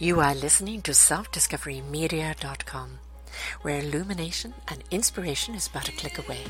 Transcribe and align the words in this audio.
You 0.00 0.20
are 0.20 0.32
listening 0.32 0.82
to 0.82 0.92
selfdiscoverymedia.com, 0.92 2.98
where 3.62 3.80
illumination 3.80 4.54
and 4.68 4.84
inspiration 4.92 5.56
is 5.56 5.66
but 5.66 5.88
a 5.88 5.92
click 5.92 6.18
away. 6.18 6.44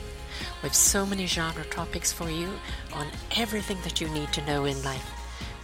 With 0.62 0.74
so 0.74 1.06
many 1.06 1.24
genre 1.24 1.64
topics 1.64 2.12
for 2.12 2.28
you 2.28 2.50
on 2.92 3.06
everything 3.38 3.78
that 3.84 4.02
you 4.02 4.08
need 4.10 4.34
to 4.34 4.44
know 4.44 4.66
in 4.66 4.82
life. 4.82 5.10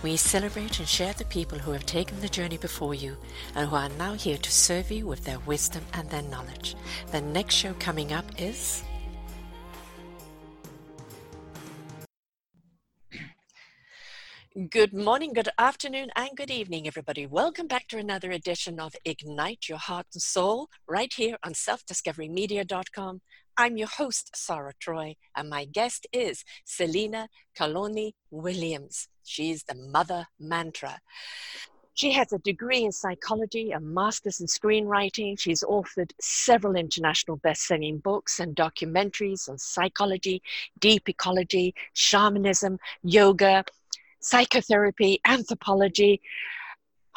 We 0.03 0.17
celebrate 0.17 0.79
and 0.79 0.89
share 0.89 1.13
the 1.13 1.27
people 1.27 1.59
who 1.59 1.73
have 1.73 1.85
taken 1.85 2.21
the 2.21 2.29
journey 2.31 2.57
before 2.57 2.95
you 2.95 3.19
and 3.55 3.69
who 3.69 3.77
are 3.77 3.91
now 3.91 4.15
here 4.15 4.39
to 4.39 4.51
serve 4.51 4.91
you 4.91 5.07
with 5.07 5.25
their 5.25 5.41
wisdom 5.41 5.85
and 5.93 6.09
their 6.09 6.23
knowledge. 6.23 6.77
The 7.13 7.21
next 7.21 7.55
show 7.55 7.75
coming 7.75 8.15
up 8.15 8.25
is. 8.39 8.83
Good 14.55 14.93
morning, 14.93 15.33
good 15.33 15.49
afternoon, 15.59 16.11
and 16.15 16.31
good 16.37 16.49
evening, 16.49 16.87
everybody. 16.87 17.27
Welcome 17.27 17.67
back 17.67 17.89
to 17.89 17.99
another 17.99 18.31
edition 18.31 18.79
of 18.79 18.95
Ignite 19.05 19.69
Your 19.69 19.79
Heart 19.79 20.07
and 20.15 20.23
Soul 20.23 20.69
right 20.87 21.13
here 21.13 21.37
on 21.43 21.55
selfdiscoverymedia.com. 21.55 23.21
I'm 23.57 23.77
your 23.77 23.89
host, 23.89 24.31
Sarah 24.37 24.75
Troy, 24.79 25.17
and 25.35 25.51
my 25.51 25.65
guest 25.65 26.07
is 26.13 26.45
Selena 26.65 27.31
Calloni 27.59 28.13
Williams. 28.31 29.09
She's 29.25 29.65
the 29.65 29.75
mother 29.75 30.25
mantra. 30.39 31.01
She 31.95 32.13
has 32.13 32.33
a 32.33 32.39
degree 32.39 32.85
in 32.85 32.93
psychology, 32.93 33.73
a 33.73 33.81
master's 33.81 34.41
in 34.41 34.47
screenwriting. 34.47 35.39
She's 35.39 35.65
authored 35.65 36.13
several 36.21 36.77
international 36.77 37.39
best-selling 37.39 37.99
books 37.99 38.39
and 38.39 38.55
documentaries 38.55 39.49
on 39.49 39.59
psychology, 39.59 40.43
deep 40.79 41.09
ecology, 41.09 41.75
shamanism, 41.93 42.79
yoga, 43.03 43.65
psychotherapy, 44.25 45.21
anthropology, 45.27 46.21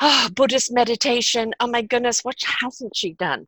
oh, 0.02 0.30
Buddhist 0.34 0.72
meditation. 0.72 1.54
Oh 1.60 1.68
my 1.68 1.82
goodness, 1.82 2.22
what 2.22 2.36
hasn't 2.62 2.96
she 2.96 3.14
done? 3.14 3.48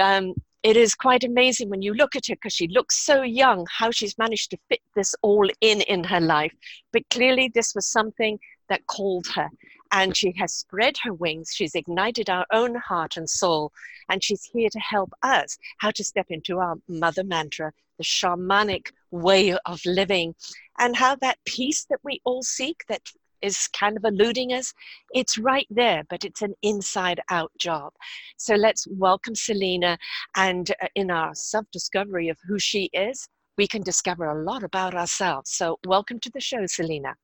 Um, 0.00 0.34
it 0.62 0.78
is 0.78 0.94
quite 0.94 1.24
amazing 1.24 1.68
when 1.68 1.82
you 1.82 1.92
look 1.92 2.16
at 2.16 2.26
her 2.28 2.34
because 2.36 2.54
she 2.54 2.68
looks 2.68 2.96
so 3.04 3.20
young, 3.20 3.66
how 3.70 3.90
she's 3.90 4.16
managed 4.16 4.50
to 4.50 4.58
fit 4.70 4.80
this 4.96 5.14
all 5.20 5.46
in 5.60 5.82
in 5.82 6.04
her 6.04 6.20
life. 6.20 6.54
But 6.90 7.02
clearly, 7.10 7.50
this 7.54 7.74
was 7.74 7.86
something 7.86 8.38
that 8.70 8.86
called 8.86 9.26
her. 9.34 9.50
And 9.92 10.16
she 10.16 10.32
has 10.38 10.54
spread 10.54 10.94
her 11.02 11.12
wings. 11.12 11.52
She's 11.54 11.74
ignited 11.74 12.30
our 12.30 12.46
own 12.50 12.76
heart 12.76 13.18
and 13.18 13.28
soul. 13.28 13.72
And 14.08 14.24
she's 14.24 14.42
here 14.42 14.70
to 14.70 14.78
help 14.80 15.12
us 15.22 15.58
how 15.78 15.90
to 15.92 16.02
step 16.02 16.26
into 16.30 16.58
our 16.58 16.76
mother 16.88 17.24
mantra, 17.24 17.72
the 17.98 18.04
shamanic 18.04 18.86
way 19.10 19.54
of 19.66 19.80
living, 19.84 20.34
and 20.78 20.96
how 20.96 21.16
that 21.16 21.38
peace 21.44 21.86
that 21.90 22.00
we 22.02 22.20
all 22.24 22.42
seek 22.42 22.84
that 22.88 23.02
is 23.42 23.68
kind 23.68 23.96
of 23.96 24.04
eluding 24.04 24.52
us, 24.52 24.72
it's 25.12 25.38
right 25.38 25.66
there, 25.70 26.02
but 26.08 26.24
it's 26.24 26.42
an 26.42 26.54
inside 26.62 27.20
out 27.30 27.52
job. 27.58 27.92
So 28.38 28.54
let's 28.54 28.86
welcome 28.90 29.34
Selena. 29.34 29.98
And 30.36 30.70
uh, 30.82 30.86
in 30.94 31.10
our 31.10 31.34
self 31.34 31.66
discovery 31.70 32.28
of 32.28 32.38
who 32.46 32.58
she 32.58 32.90
is, 32.92 33.28
we 33.56 33.68
can 33.68 33.82
discover 33.82 34.24
a 34.26 34.42
lot 34.42 34.64
about 34.64 34.94
ourselves. 34.94 35.50
So, 35.50 35.78
welcome 35.86 36.18
to 36.20 36.30
the 36.30 36.40
show, 36.40 36.66
Selena. 36.66 37.14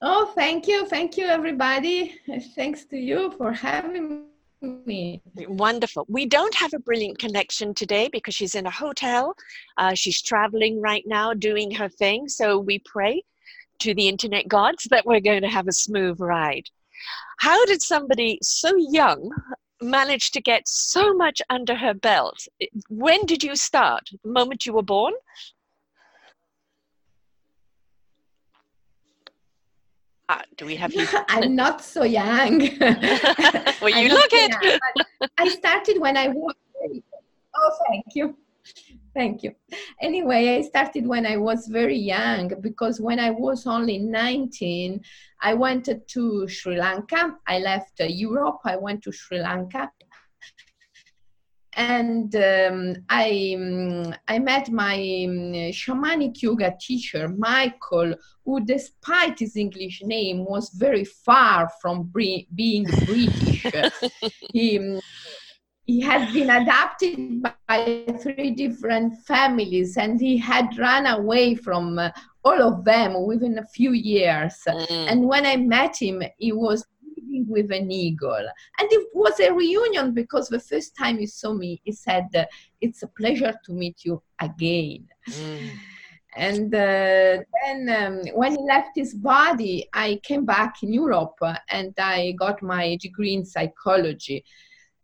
Oh, 0.00 0.32
thank 0.34 0.66
you. 0.66 0.86
Thank 0.86 1.16
you, 1.16 1.26
everybody. 1.26 2.18
Thanks 2.56 2.86
to 2.86 2.96
you 2.96 3.32
for 3.32 3.52
having 3.52 4.31
me. 4.62 5.20
Wonderful. 5.48 6.06
We 6.08 6.26
don't 6.26 6.54
have 6.54 6.72
a 6.74 6.78
brilliant 6.78 7.18
connection 7.18 7.74
today 7.74 8.08
because 8.12 8.34
she's 8.34 8.54
in 8.54 8.66
a 8.66 8.70
hotel. 8.70 9.34
Uh, 9.76 9.94
she's 9.94 10.22
traveling 10.22 10.80
right 10.80 11.04
now, 11.06 11.34
doing 11.34 11.70
her 11.72 11.88
thing. 11.88 12.28
So 12.28 12.58
we 12.58 12.78
pray 12.80 13.22
to 13.80 13.94
the 13.94 14.08
internet 14.08 14.48
gods 14.48 14.86
that 14.90 15.04
we're 15.04 15.20
going 15.20 15.42
to 15.42 15.48
have 15.48 15.68
a 15.68 15.72
smooth 15.72 16.20
ride. 16.20 16.68
How 17.38 17.64
did 17.66 17.82
somebody 17.82 18.38
so 18.42 18.72
young 18.76 19.30
manage 19.80 20.30
to 20.30 20.40
get 20.40 20.68
so 20.68 21.12
much 21.12 21.42
under 21.50 21.74
her 21.74 21.94
belt? 21.94 22.46
When 22.88 23.26
did 23.26 23.42
you 23.42 23.56
start? 23.56 24.08
The 24.22 24.30
moment 24.30 24.64
you 24.64 24.72
were 24.72 24.82
born? 24.82 25.14
Ah, 30.32 30.42
do 30.56 30.64
we 30.64 30.76
have 30.76 30.92
you? 30.98 31.06
I'm 31.28 31.54
not 31.54 31.82
so 31.82 32.04
young. 32.04 32.58
well, 33.82 33.94
you 34.02 34.08
look 34.08 34.32
it. 34.32 34.80
I 35.36 35.48
started 35.48 36.00
when 36.00 36.16
I 36.16 36.28
was. 36.28 36.54
Oh, 37.54 37.72
thank 37.86 38.06
you. 38.14 38.36
Thank 39.14 39.42
you. 39.42 39.52
Anyway, 40.00 40.56
I 40.56 40.62
started 40.62 41.06
when 41.06 41.26
I 41.26 41.36
was 41.36 41.66
very 41.66 41.98
young 41.98 42.54
because 42.62 42.98
when 42.98 43.18
I 43.20 43.30
was 43.30 43.66
only 43.66 43.98
19, 43.98 45.02
I 45.42 45.52
went 45.52 45.90
to 46.14 46.48
Sri 46.48 46.78
Lanka. 46.78 47.36
I 47.46 47.58
left 47.58 48.00
Europe. 48.00 48.60
I 48.64 48.76
went 48.76 49.02
to 49.02 49.12
Sri 49.12 49.38
Lanka 49.38 49.90
and 51.74 52.34
um, 52.36 52.96
I, 53.08 53.56
um, 53.56 54.14
I 54.28 54.38
met 54.38 54.70
my 54.70 54.94
um, 54.94 55.52
shamanic 55.72 56.42
yoga 56.42 56.74
teacher, 56.78 57.28
Michael, 57.28 58.14
who, 58.44 58.64
despite 58.64 59.38
his 59.38 59.56
English 59.56 60.02
name, 60.04 60.44
was 60.44 60.70
very 60.70 61.04
far 61.04 61.70
from 61.80 62.04
bre- 62.04 62.46
being 62.54 62.84
British. 62.84 63.66
he, 64.52 64.78
um, 64.78 65.00
he 65.86 66.00
had 66.00 66.32
been 66.32 66.50
adopted 66.50 67.42
by 67.66 68.04
three 68.20 68.50
different 68.52 69.18
families 69.26 69.96
and 69.96 70.20
he 70.20 70.36
had 70.36 70.78
run 70.78 71.06
away 71.06 71.54
from 71.54 71.98
uh, 71.98 72.10
all 72.44 72.60
of 72.62 72.84
them 72.84 73.26
within 73.26 73.58
a 73.58 73.66
few 73.66 73.92
years. 73.92 74.54
Mm. 74.66 75.10
And 75.10 75.28
when 75.28 75.46
I 75.46 75.56
met 75.56 75.96
him, 76.00 76.22
he 76.38 76.52
was 76.52 76.84
with 77.48 77.70
an 77.72 77.90
eagle. 77.90 78.46
And 78.78 78.88
it 78.90 79.08
was 79.14 79.38
a 79.40 79.52
reunion 79.52 80.12
because 80.14 80.48
the 80.48 80.60
first 80.60 80.96
time 80.96 81.18
he 81.18 81.26
saw 81.26 81.52
me, 81.52 81.80
he 81.84 81.92
said, 81.92 82.28
It's 82.80 83.02
a 83.02 83.08
pleasure 83.08 83.54
to 83.64 83.72
meet 83.72 84.04
you 84.04 84.22
again. 84.40 85.08
Mm. 85.28 85.70
And 86.34 86.74
uh, 86.74 87.42
then 87.62 87.88
um, 87.90 88.22
when 88.34 88.52
he 88.52 88.62
left 88.62 88.90
his 88.94 89.14
body, 89.14 89.88
I 89.92 90.18
came 90.22 90.46
back 90.46 90.82
in 90.82 90.92
Europe 90.92 91.38
and 91.68 91.92
I 91.98 92.32
got 92.38 92.62
my 92.62 92.96
degree 93.00 93.34
in 93.34 93.44
psychology. 93.44 94.44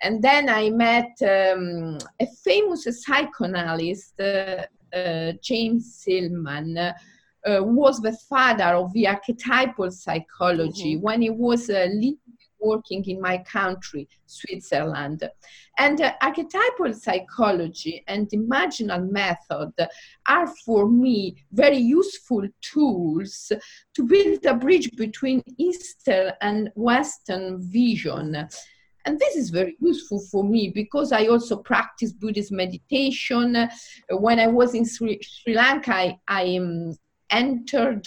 And 0.01 0.23
then 0.23 0.49
I 0.49 0.71
met 0.71 1.11
um, 1.23 1.99
a 2.21 2.27
famous 2.45 2.87
psychoanalyst, 3.05 4.19
uh, 4.21 4.65
uh, 4.95 5.33
James 5.43 6.03
Hillman 6.07 6.95
uh, 7.47 7.63
was 7.63 8.01
the 8.01 8.17
father 8.29 8.77
of 8.77 8.93
the 8.93 9.07
archetypal 9.07 9.91
psychology 9.91 10.95
mm-hmm. 10.95 11.03
when 11.03 11.23
he 11.23 11.31
was 11.31 11.71
uh, 11.71 11.89
working 12.61 13.05
in 13.05 13.21
my 13.21 13.39
country, 13.39 14.09
Switzerland. 14.27 15.29
And 15.79 16.01
uh, 16.01 16.15
archetypal 16.21 16.93
psychology 16.95 18.03
and 18.09 18.29
imaginal 18.31 19.09
method 19.11 19.73
are 20.27 20.47
for 20.65 20.89
me 20.89 21.37
very 21.53 21.79
useful 21.79 22.43
tools 22.61 23.53
to 23.95 24.03
build 24.03 24.45
a 24.47 24.55
bridge 24.55 24.91
between 24.97 25.43
Eastern 25.57 26.33
and 26.41 26.71
Western 26.75 27.63
vision. 27.63 28.49
And 29.05 29.19
this 29.19 29.37
is 29.37 29.51
very 29.51 29.77
useful 29.81 30.21
for 30.21 30.45
me 30.45 30.69
because 30.69 31.13
I 31.13 31.29
also 31.29 31.57
practice 31.57 32.13
Buddhist 32.13 32.53
meditation. 32.53 33.69
When 34.11 34.39
I 34.39 34.49
was 34.49 34.75
in 34.75 34.85
Sri, 34.85 35.19
Sri 35.23 35.55
Lanka, 35.55 35.95
I, 35.95 36.19
I 36.29 36.57
um, 36.57 36.95
entered 37.31 38.07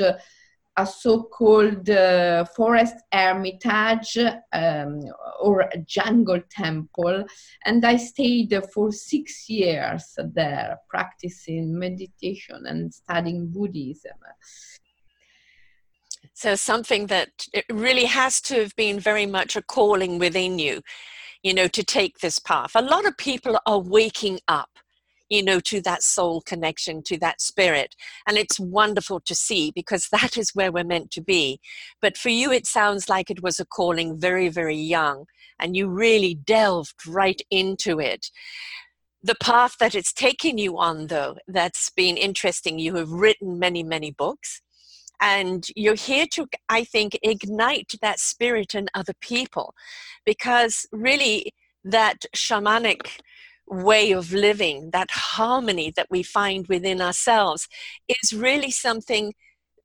a 0.78 0.86
so-called 0.86 1.90
uh, 1.90 2.46
forest 2.56 2.96
hermitage 3.12 4.18
um, 4.54 5.02
or 5.42 5.70
jungle 5.86 6.40
temple 6.50 7.26
and 7.66 7.86
i 7.86 7.98
stayed 7.98 8.58
for 8.74 8.92
six 8.92 9.50
years 9.50 10.18
there 10.34 10.78
practicing 10.90 11.78
meditation 11.78 12.66
and 12.66 12.94
studying 12.94 13.48
buddhism. 13.48 14.18
So 16.34 16.56
something 16.56 17.08
that 17.08 17.30
it 17.54 17.66
really 17.70 18.06
has 18.06 18.42
to 18.42 18.56
have 18.62 18.76
been 18.76 19.00
very 19.00 19.26
much 19.26 19.56
a 19.56 19.62
calling 19.62 20.18
within 20.20 20.58
you 20.58 20.82
you 21.44 21.54
know 21.54 21.68
to 21.68 21.84
take 21.84 22.20
this 22.20 22.40
path. 22.40 22.72
A 22.76 22.82
lot 22.82 23.06
of 23.06 23.18
people 23.18 23.60
are 23.66 23.80
waking 23.80 24.40
up 24.48 24.70
you 25.32 25.42
know, 25.42 25.62
to 25.62 25.82
that 25.82 26.04
soul 26.04 26.42
connection, 26.42 27.02
to 27.02 27.18
that 27.18 27.40
spirit. 27.40 27.96
And 28.28 28.38
it's 28.38 28.60
wonderful 28.60 29.22
to 29.22 29.34
see 29.34 29.72
because 29.74 30.10
that 30.12 30.38
is 30.38 30.54
where 30.54 30.72
we're 30.72 30.84
meant 30.84 31.10
to 31.12 31.22
be. 31.22 31.60
But 32.02 32.18
for 32.18 32.30
you, 32.30 32.52
it 32.52 32.68
sounds 32.68 33.10
like 33.10 33.32
it 33.32 33.42
was 33.42 33.60
a 33.60 33.66
calling 33.66 34.20
very, 34.20 34.50
very 34.50 34.76
young, 34.76 35.26
and 35.58 35.76
you 35.76 35.88
really 35.88 36.36
delved 36.36 37.08
right 37.08 37.42
into 37.50 38.00
it. 38.00 38.30
The 39.24 39.36
path 39.36 39.78
that 39.80 39.96
it's 39.96 40.12
taken 40.12 40.58
you 40.58 40.78
on, 40.78 41.08
though, 41.08 41.38
that's 41.48 41.90
been 41.92 42.18
interesting. 42.18 42.78
You 42.78 42.96
have 42.96 43.12
written 43.12 43.58
many, 43.58 43.84
many 43.84 44.12
books 44.12 44.62
and 45.24 45.68
you're 45.76 45.94
here 45.94 46.26
to 46.26 46.48
i 46.68 46.84
think 46.84 47.16
ignite 47.22 47.92
that 48.02 48.20
spirit 48.20 48.74
in 48.74 48.88
other 48.96 49.14
people 49.22 49.76
because 50.26 50.88
really 50.92 51.54
that 51.84 52.26
shamanic 52.36 53.20
way 53.72 54.12
of 54.12 54.34
living, 54.34 54.92
that 54.92 55.10
harmony 55.10 55.92
that 55.96 56.08
we 56.12 56.22
find 56.22 56.68
within 56.68 57.02
ourselves, 57.02 57.68
is 58.08 58.34
really 58.34 58.70
something 58.70 59.34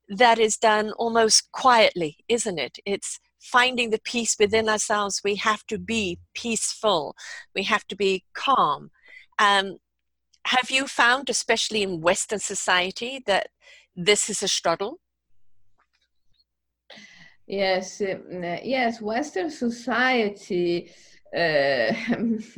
that 0.09 0.37
is 0.37 0.57
done 0.57 0.91
almost 0.93 1.51
quietly, 1.51 2.17
isn't 2.27 2.59
it? 2.59 2.77
It's 2.85 3.19
finding 3.39 3.89
the 3.89 3.99
peace 3.99 4.35
within 4.37 4.67
ourselves, 4.67 5.21
we 5.23 5.35
have 5.35 5.65
to 5.67 5.77
be 5.77 6.19
peaceful, 6.33 7.15
we 7.55 7.63
have 7.63 7.87
to 7.87 7.95
be 7.95 8.25
calm. 8.33 8.91
Um, 9.39 9.77
have 10.47 10.69
you 10.69 10.87
found, 10.87 11.29
especially 11.29 11.81
in 11.81 12.01
Western 12.01 12.39
society, 12.39 13.21
that 13.25 13.47
this 13.95 14.29
is 14.29 14.43
a 14.43 14.47
struggle? 14.47 14.99
Yes, 17.45 18.01
yes, 18.01 19.01
Western 19.01 19.49
society 19.49 20.91
uh, 21.35 21.93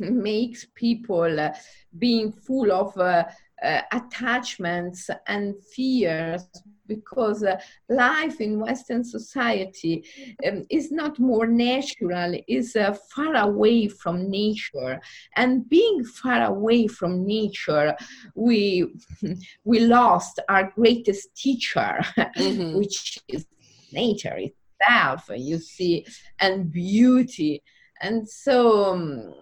makes 0.00 0.66
people 0.74 1.40
uh, 1.40 1.50
being 1.98 2.32
full 2.32 2.72
of 2.72 2.96
uh, 2.98 3.24
uh, 3.62 3.82
attachments 3.92 5.10
and 5.26 5.54
fears 5.74 6.46
because 6.86 7.44
uh, 7.44 7.56
life 7.88 8.40
in 8.40 8.58
Western 8.58 9.04
society 9.04 10.04
um, 10.46 10.66
is 10.70 10.90
not 10.90 11.18
more 11.18 11.46
natural, 11.46 12.34
is 12.48 12.74
uh, 12.74 12.92
far 13.14 13.36
away 13.36 13.86
from 13.86 14.28
nature. 14.28 15.00
And 15.36 15.68
being 15.68 16.04
far 16.04 16.42
away 16.46 16.88
from 16.88 17.24
nature, 17.24 17.94
we, 18.34 18.92
we 19.64 19.80
lost 19.80 20.40
our 20.48 20.72
greatest 20.74 21.34
teacher, 21.36 22.00
mm-hmm. 22.18 22.74
which 22.78 23.20
is 23.28 23.46
nature 23.92 24.38
itself, 24.38 25.30
you 25.34 25.58
see, 25.58 26.06
and 26.40 26.72
beauty. 26.72 27.62
And 28.00 28.28
so, 28.28 28.92
um, 28.92 29.34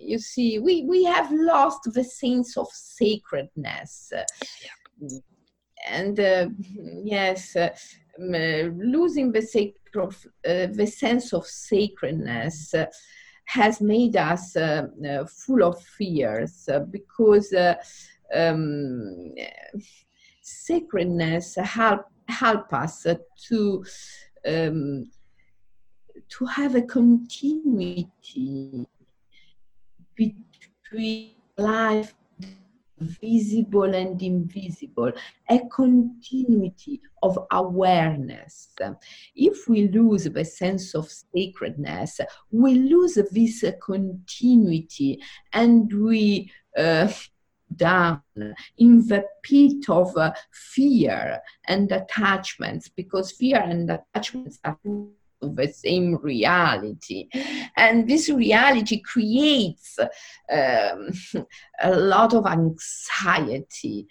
you 0.00 0.18
see, 0.18 0.58
we, 0.58 0.84
we 0.84 1.04
have 1.04 1.30
lost 1.32 1.80
the 1.92 2.04
sense 2.04 2.56
of 2.56 2.68
sacredness. 2.72 4.12
Yeah 4.12 5.18
and 5.86 6.18
uh, 6.20 6.48
yes, 7.04 7.56
uh, 7.56 7.70
losing 8.18 9.32
the, 9.32 9.42
sacred, 9.42 10.14
uh, 10.46 10.66
the 10.72 10.86
sense 10.86 11.32
of 11.32 11.46
sacredness 11.46 12.74
has 13.44 13.80
made 13.80 14.16
us 14.16 14.52
full 15.28 15.64
of 15.64 15.82
fears 15.82 16.68
because 16.90 17.54
um, 18.34 19.34
sacredness 20.42 21.56
help 21.56 22.02
help 22.28 22.72
us 22.72 23.04
to 23.48 23.84
um, 24.46 25.10
to 26.30 26.46
have 26.46 26.74
a 26.74 26.82
continuity 26.82 28.86
between 30.14 31.30
life 31.56 32.14
visible 33.00 33.94
and 33.94 34.20
invisible, 34.22 35.12
a 35.48 35.60
continuity 35.70 37.00
of 37.22 37.38
awareness. 37.50 38.68
If 39.34 39.68
we 39.68 39.88
lose 39.88 40.24
the 40.24 40.44
sense 40.44 40.94
of 40.94 41.10
sacredness, 41.10 42.20
we 42.50 42.74
lose 42.74 43.18
this 43.30 43.64
continuity 43.80 45.20
and 45.52 45.92
we 45.92 46.50
uh, 46.76 47.10
down 47.76 48.22
in 48.78 49.06
the 49.06 49.24
pit 49.42 49.88
of 49.88 50.16
uh, 50.16 50.32
fear 50.52 51.40
and 51.66 51.90
attachments 51.92 52.88
because 52.88 53.32
fear 53.32 53.58
and 53.58 53.90
attachments 53.90 54.58
are 54.64 54.78
the 55.40 55.68
same 55.68 56.16
reality. 56.16 57.28
And 57.76 58.08
this 58.08 58.28
reality 58.28 59.00
creates 59.00 59.98
um, 59.98 61.10
a 61.82 61.96
lot 61.96 62.34
of 62.34 62.46
anxiety 62.46 64.06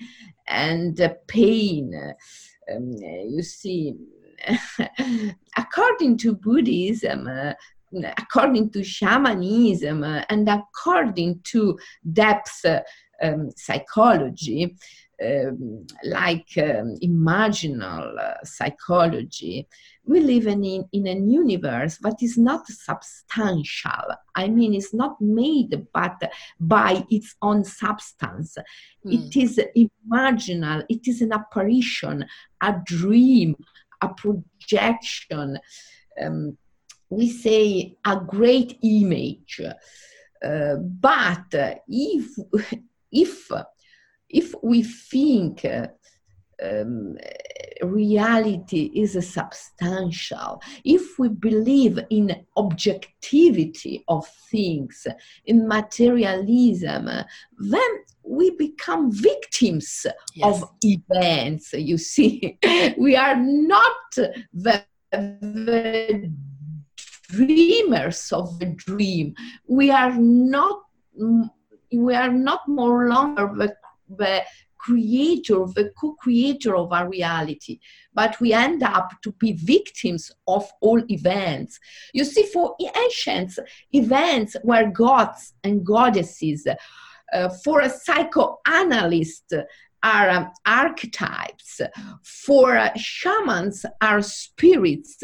and 0.48 1.00
uh, 1.00 1.14
pain. 1.28 1.94
Um, 2.74 2.94
you 2.94 3.44
see, 3.44 3.96
according 5.58 6.18
to 6.18 6.34
Buddhism, 6.34 7.28
uh, 7.28 7.54
according 8.18 8.70
to 8.72 8.84
shamanism, 8.84 10.04
uh, 10.04 10.24
and 10.30 10.48
according 10.48 11.42
to 11.44 11.78
depth 12.14 12.66
um, 13.22 13.50
psychology, 13.56 14.76
um, 15.26 15.86
like 16.04 16.50
um, 16.58 16.96
imaginal 17.04 18.18
uh, 18.18 18.44
psychology, 18.44 19.68
we 20.06 20.20
live 20.22 20.48
in, 20.48 20.86
in 20.92 21.08
an 21.08 21.30
universe 21.30 21.98
that 21.98 22.22
is 22.22 22.38
not 22.38 22.68
substantial. 22.68 24.16
I 24.36 24.48
mean, 24.48 24.74
it's 24.74 24.94
not 24.94 25.20
made 25.22 25.88
but 25.94 26.32
by 26.60 27.04
its 27.10 27.36
own 27.42 27.64
substance. 27.64 28.58
Mm. 29.06 29.28
It 29.28 29.36
is 29.36 29.62
imaginal, 29.76 30.84
it 30.90 31.08
is 31.08 31.22
an 31.22 31.34
apparition, 31.34 32.26
a 32.62 32.76
dream, 32.84 33.56
a 34.02 34.10
projection. 34.10 35.60
Um, 36.20 36.58
we 37.10 37.30
say 37.30 37.98
a 38.06 38.16
great 38.18 38.78
image. 38.82 39.62
Uh, 40.44 40.76
but 40.76 41.54
if, 41.88 42.32
if, 43.12 43.52
if 44.30 44.54
we 44.62 44.84
think 44.84 45.66
uh, 45.66 45.88
um, 46.62 47.18
reality 47.82 48.92
is 48.94 49.14
substantial, 49.34 50.62
if 50.84 51.18
we 51.18 51.30
believe 51.30 52.00
in 52.10 52.46
objectivity 52.58 54.04
of 54.08 54.28
things, 54.52 55.08
in 55.46 55.68
materialism, 55.68 57.10
then 57.58 57.90
we 58.24 58.52
become 58.52 59.12
victims 59.12 60.06
yes. 60.36 60.62
of 60.62 60.70
events. 60.84 61.74
You 61.74 61.98
see, 61.98 62.58
we 62.98 63.16
are 63.16 63.36
not 63.36 63.96
the, 64.54 64.84
the 65.12 66.32
dreamers 67.30 68.32
of 68.32 68.60
the 68.60 68.68
dream. 68.68 69.34
We 69.68 69.92
are 69.92 70.16
not. 70.16 70.82
We 71.92 72.14
are 72.14 72.32
not 72.32 72.68
more 72.68 73.10
longer 73.10 73.52
the, 73.58 73.76
the 74.10 74.44
creator, 74.78 75.66
the 75.76 75.92
co-creator 76.00 76.76
of 76.76 76.94
our 76.94 77.10
reality, 77.10 77.80
but 78.14 78.40
we 78.40 78.54
end 78.54 78.82
up 78.82 79.12
to 79.22 79.32
be 79.34 79.52
victims 79.54 80.32
of 80.48 80.70
all 80.82 81.02
events. 81.12 81.80
You 82.14 82.24
see, 82.24 82.44
for 82.44 82.76
ancients, 82.96 83.60
events 83.92 84.56
were 84.64 84.90
gods 84.90 85.54
and 85.64 85.86
goddesses. 85.86 86.66
Uh, 87.32 87.50
for 87.64 87.82
a 87.82 87.90
psychoanalyst, 87.90 89.54
are 90.04 90.30
um, 90.30 90.52
archetypes, 90.66 91.82
for 92.24 92.78
uh, 92.78 92.90
shamans 92.96 93.86
are 94.02 94.22
spirits, 94.22 95.22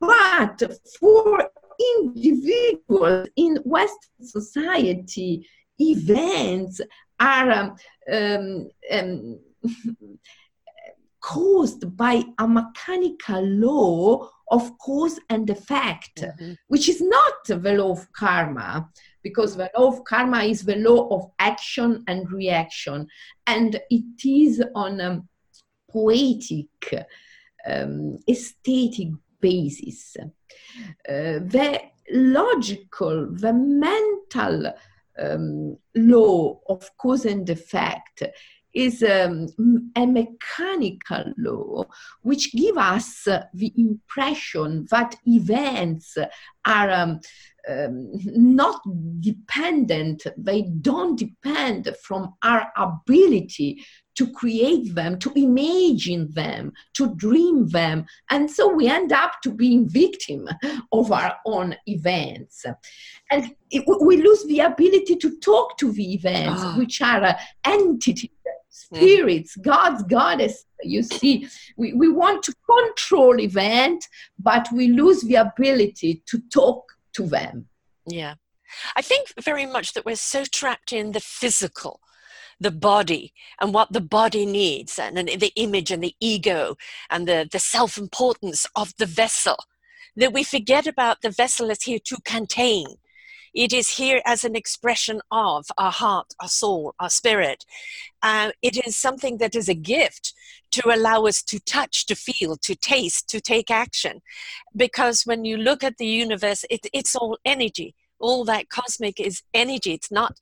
but 0.00 0.62
for 1.00 1.50
individuals 1.98 3.28
in 3.36 3.56
Western 3.64 4.26
society, 4.26 5.46
events 5.80 6.80
are 7.20 7.50
um, 7.50 7.76
um, 8.12 8.68
um 8.90 9.38
caused 11.20 11.96
by 11.96 12.22
a 12.38 12.46
mechanical 12.46 13.40
law 13.42 14.28
of 14.50 14.76
cause 14.78 15.18
and 15.30 15.48
effect, 15.48 16.20
mm-hmm. 16.20 16.52
which 16.68 16.86
is 16.88 17.00
not 17.00 17.44
the 17.46 17.72
law 17.72 17.92
of 17.92 18.12
karma, 18.12 18.90
because 19.22 19.56
the 19.56 19.70
law 19.76 19.88
of 19.88 20.04
karma 20.04 20.42
is 20.44 20.62
the 20.62 20.76
law 20.76 21.08
of 21.08 21.30
action 21.38 22.04
and 22.08 22.30
reaction, 22.30 23.06
and 23.46 23.80
it 23.88 24.26
is 24.26 24.62
on 24.74 25.00
a 25.00 25.22
poetic, 25.90 27.06
um, 27.66 28.18
aesthetic 28.28 29.08
basis. 29.40 30.16
Uh, 31.08 31.40
the 31.54 31.80
logical, 32.10 33.28
the 33.32 33.52
mental 33.52 34.74
um, 35.18 35.76
law 35.94 36.60
of 36.68 36.90
cause 36.96 37.24
and 37.24 37.48
effect 37.48 38.22
is 38.74 39.02
um, 39.04 39.46
a 39.96 40.04
mechanical 40.04 41.32
law 41.38 41.84
which 42.22 42.52
give 42.52 42.76
us 42.76 43.22
the 43.24 43.72
impression 43.76 44.86
that 44.90 45.14
events 45.26 46.16
are 46.66 46.90
um, 46.90 47.20
um, 47.68 48.10
not 48.34 48.82
dependent 49.20 50.26
they 50.36 50.62
don't 50.80 51.18
depend 51.18 51.88
from 52.02 52.34
our 52.42 52.70
ability 52.76 53.82
to 54.16 54.30
create 54.32 54.94
them, 54.94 55.18
to 55.18 55.32
imagine 55.34 56.30
them, 56.32 56.72
to 56.94 57.14
dream 57.16 57.68
them. 57.68 58.06
And 58.30 58.50
so 58.50 58.72
we 58.72 58.88
end 58.88 59.12
up 59.12 59.32
to 59.42 59.50
being 59.50 59.88
victim 59.88 60.48
of 60.92 61.12
our 61.12 61.36
own 61.46 61.76
events. 61.86 62.64
And 63.30 63.54
it, 63.70 63.84
we 63.86 64.22
lose 64.22 64.44
the 64.44 64.60
ability 64.60 65.16
to 65.16 65.38
talk 65.40 65.78
to 65.78 65.92
the 65.92 66.14
events, 66.14 66.62
oh. 66.64 66.78
which 66.78 67.00
are 67.00 67.24
uh, 67.24 67.34
entities, 67.64 68.30
spirits, 68.68 69.56
mm. 69.56 69.62
gods, 69.62 70.02
goddess. 70.04 70.64
You 70.82 71.02
see, 71.02 71.48
we, 71.76 71.92
we 71.94 72.08
want 72.08 72.42
to 72.44 72.54
control 72.68 73.40
event, 73.40 74.06
but 74.38 74.68
we 74.72 74.88
lose 74.88 75.22
the 75.22 75.36
ability 75.36 76.22
to 76.26 76.40
talk 76.52 76.84
to 77.14 77.26
them. 77.26 77.66
Yeah. 78.06 78.34
I 78.96 79.02
think 79.02 79.32
very 79.40 79.66
much 79.66 79.92
that 79.92 80.04
we're 80.04 80.16
so 80.16 80.44
trapped 80.44 80.92
in 80.92 81.12
the 81.12 81.20
physical 81.20 82.00
the 82.60 82.70
body 82.70 83.32
and 83.60 83.74
what 83.74 83.92
the 83.92 84.00
body 84.00 84.46
needs 84.46 84.98
and, 84.98 85.18
and 85.18 85.28
the 85.28 85.52
image 85.56 85.90
and 85.90 86.02
the 86.02 86.14
ego 86.20 86.76
and 87.10 87.26
the, 87.26 87.48
the 87.50 87.58
self-importance 87.58 88.66
of 88.76 88.94
the 88.98 89.06
vessel 89.06 89.56
that 90.16 90.32
we 90.32 90.44
forget 90.44 90.86
about 90.86 91.22
the 91.22 91.30
vessel 91.30 91.70
is 91.70 91.82
here 91.82 91.98
to 92.04 92.16
contain. 92.24 92.86
It 93.54 93.72
is 93.72 93.96
here 93.96 94.20
as 94.26 94.44
an 94.44 94.56
expression 94.56 95.20
of 95.30 95.66
our 95.78 95.92
heart, 95.92 96.34
our 96.40 96.48
soul, 96.48 96.94
our 96.98 97.10
spirit. 97.10 97.64
Uh, 98.22 98.50
it 98.62 98.84
is 98.84 98.96
something 98.96 99.38
that 99.38 99.54
is 99.54 99.68
a 99.68 99.74
gift 99.74 100.32
to 100.72 100.92
allow 100.92 101.26
us 101.26 101.40
to 101.44 101.60
touch, 101.60 102.06
to 102.06 102.16
feel, 102.16 102.56
to 102.56 102.74
taste, 102.74 103.28
to 103.28 103.40
take 103.40 103.70
action. 103.70 104.22
Because 104.74 105.22
when 105.22 105.44
you 105.44 105.56
look 105.56 105.84
at 105.84 105.98
the 105.98 106.06
universe, 106.06 106.64
it, 106.68 106.86
it's 106.92 107.14
all 107.14 107.38
energy. 107.44 107.94
All 108.18 108.44
that 108.44 108.70
cosmic 108.70 109.20
is 109.20 109.42
energy. 109.52 109.92
It's 109.92 110.10
not 110.10 110.40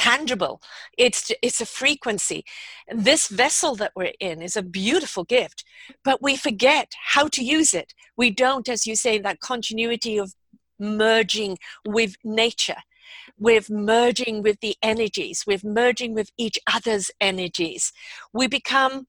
tangible. 0.00 0.62
It's 0.96 1.30
it's 1.42 1.60
a 1.60 1.66
frequency. 1.66 2.44
This 2.88 3.28
vessel 3.28 3.74
that 3.76 3.92
we're 3.94 4.14
in 4.18 4.40
is 4.40 4.56
a 4.56 4.62
beautiful 4.62 5.24
gift 5.24 5.64
but 6.04 6.22
we 6.22 6.36
forget 6.36 6.88
how 7.14 7.28
to 7.28 7.42
use 7.44 7.74
it. 7.74 7.92
We 8.16 8.30
don't 8.30 8.68
as 8.68 8.86
you 8.86 8.96
say 8.96 9.18
that 9.18 9.40
continuity 9.40 10.16
of 10.16 10.34
merging 10.78 11.58
with 11.86 12.14
nature 12.24 12.82
with 13.38 13.68
merging 13.68 14.42
with 14.42 14.58
the 14.60 14.76
energies 14.82 15.44
with 15.46 15.62
merging 15.64 16.14
with 16.14 16.30
each 16.38 16.58
other's 16.74 17.10
energies. 17.20 17.92
We 18.32 18.46
become 18.46 19.06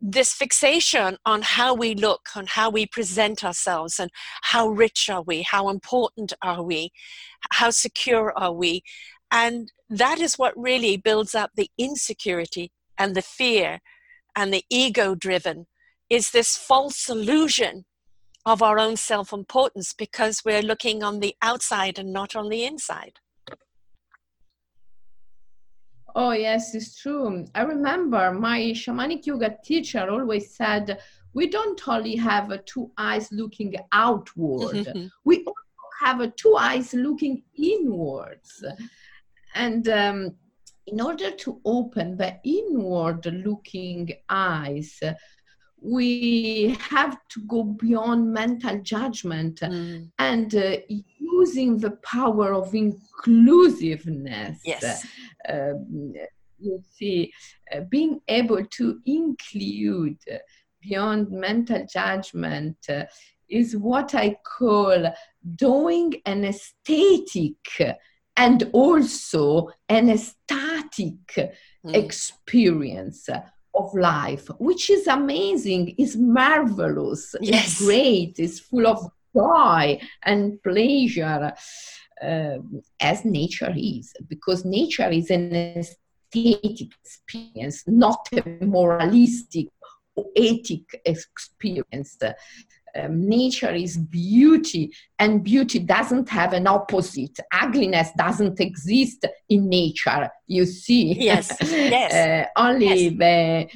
this 0.00 0.32
fixation 0.32 1.16
on 1.24 1.40
how 1.42 1.74
we 1.74 1.94
look 1.94 2.28
on 2.36 2.46
how 2.46 2.68
we 2.70 2.86
present 2.86 3.42
ourselves 3.42 3.98
and 3.98 4.10
how 4.42 4.68
rich 4.68 5.10
are 5.10 5.22
we 5.22 5.42
how 5.42 5.68
important 5.68 6.32
are 6.40 6.62
we 6.62 6.92
how 7.50 7.70
secure 7.70 8.32
are 8.36 8.52
we 8.52 8.82
and 9.30 9.72
that 9.90 10.20
is 10.20 10.36
what 10.36 10.58
really 10.58 10.96
builds 10.96 11.34
up 11.34 11.50
the 11.54 11.70
insecurity 11.78 12.72
and 12.98 13.14
the 13.14 13.22
fear 13.22 13.80
and 14.36 14.52
the 14.52 14.64
ego 14.70 15.14
driven 15.14 15.66
is 16.08 16.30
this 16.30 16.56
false 16.56 17.08
illusion 17.08 17.84
of 18.46 18.62
our 18.62 18.78
own 18.78 18.96
self 18.96 19.32
importance 19.32 19.92
because 19.92 20.42
we're 20.44 20.62
looking 20.62 21.02
on 21.02 21.20
the 21.20 21.34
outside 21.42 21.98
and 21.98 22.12
not 22.12 22.34
on 22.34 22.48
the 22.48 22.64
inside. 22.64 23.18
Oh, 26.14 26.32
yes, 26.32 26.74
it's 26.74 27.00
true. 27.00 27.46
I 27.54 27.62
remember 27.62 28.32
my 28.32 28.72
shamanic 28.74 29.26
yoga 29.26 29.56
teacher 29.62 30.08
always 30.10 30.56
said, 30.56 30.98
We 31.34 31.48
don't 31.48 31.80
only 31.86 32.16
have 32.16 32.64
two 32.64 32.90
eyes 32.96 33.30
looking 33.30 33.74
outward, 33.92 34.86
mm-hmm. 34.86 35.06
we 35.24 35.44
also 35.44 35.52
have 36.00 36.34
two 36.36 36.56
eyes 36.56 36.94
looking 36.94 37.42
inwards. 37.56 38.64
And 39.54 39.88
um, 39.88 40.36
in 40.86 41.00
order 41.00 41.30
to 41.30 41.60
open 41.64 42.16
the 42.16 42.38
inward 42.44 43.26
looking 43.26 44.12
eyes, 44.28 45.00
we 45.80 46.76
have 46.80 47.18
to 47.28 47.40
go 47.46 47.62
beyond 47.62 48.32
mental 48.32 48.80
judgment 48.80 49.60
mm. 49.60 50.10
and 50.18 50.54
uh, 50.54 50.76
using 51.18 51.78
the 51.78 51.92
power 52.02 52.52
of 52.52 52.74
inclusiveness. 52.74 54.60
Yes. 54.64 55.06
Uh, 55.48 55.74
you 56.58 56.82
see, 56.96 57.32
uh, 57.72 57.80
being 57.88 58.20
able 58.26 58.64
to 58.64 59.00
include 59.06 60.18
beyond 60.80 61.30
mental 61.30 61.86
judgment 61.86 62.76
uh, 62.88 63.04
is 63.48 63.76
what 63.76 64.14
I 64.14 64.36
call 64.44 65.12
doing 65.56 66.14
an 66.26 66.44
aesthetic 66.44 67.54
and 68.38 68.70
also 68.72 69.68
an 69.88 70.08
ecstatic 70.08 71.26
mm. 71.36 71.52
experience 71.84 73.28
of 73.74 73.94
life, 73.94 74.48
which 74.58 74.90
is 74.90 75.06
amazing, 75.08 75.94
is 75.98 76.16
marvelous, 76.16 77.34
yes. 77.40 77.80
is 77.80 77.86
great, 77.86 78.38
is 78.38 78.60
full 78.60 78.86
of 78.86 79.10
joy 79.34 80.00
and 80.22 80.62
pleasure, 80.62 81.52
uh, 82.22 82.58
as 83.00 83.24
nature 83.24 83.74
is, 83.76 84.12
because 84.28 84.64
nature 84.64 85.10
is 85.10 85.30
an 85.30 85.54
aesthetic 85.54 86.88
experience, 87.04 87.84
not 87.86 88.28
a 88.32 88.64
moralistic 88.64 89.66
or 90.14 90.26
ethic 90.36 91.00
experience 91.04 92.16
um, 92.96 93.28
nature 93.28 93.72
is 93.72 93.96
beauty 93.96 94.92
and 95.18 95.44
beauty 95.44 95.78
doesn't 95.78 96.28
have 96.28 96.52
an 96.52 96.66
opposite. 96.66 97.38
Ugliness 97.52 98.10
doesn't 98.16 98.60
exist 98.60 99.26
in 99.48 99.68
nature 99.68 100.30
you 100.46 100.66
see. 100.66 101.12
Yes 101.12 101.56
yes 101.62 102.12
uh, 102.12 102.60
only 102.60 102.86
yes. 102.86 103.70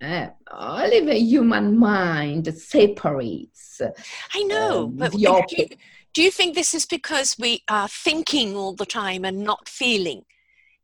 the 0.00 0.06
uh, 0.06 0.28
only 0.52 1.00
the 1.00 1.14
human 1.14 1.76
mind 1.76 2.54
separates 2.54 3.80
i 4.32 4.42
know 4.44 4.84
um, 4.84 4.96
but 4.96 5.10
do 5.10 5.18
you, 5.18 5.66
do 6.18 6.22
you 6.22 6.30
think 6.30 6.54
this 6.54 6.74
is 6.74 6.86
because 6.86 7.36
we 7.38 7.62
are 7.68 7.88
thinking 7.88 8.56
all 8.56 8.74
the 8.74 8.86
time 8.86 9.24
and 9.24 9.44
not 9.44 9.68
feeling? 9.68 10.24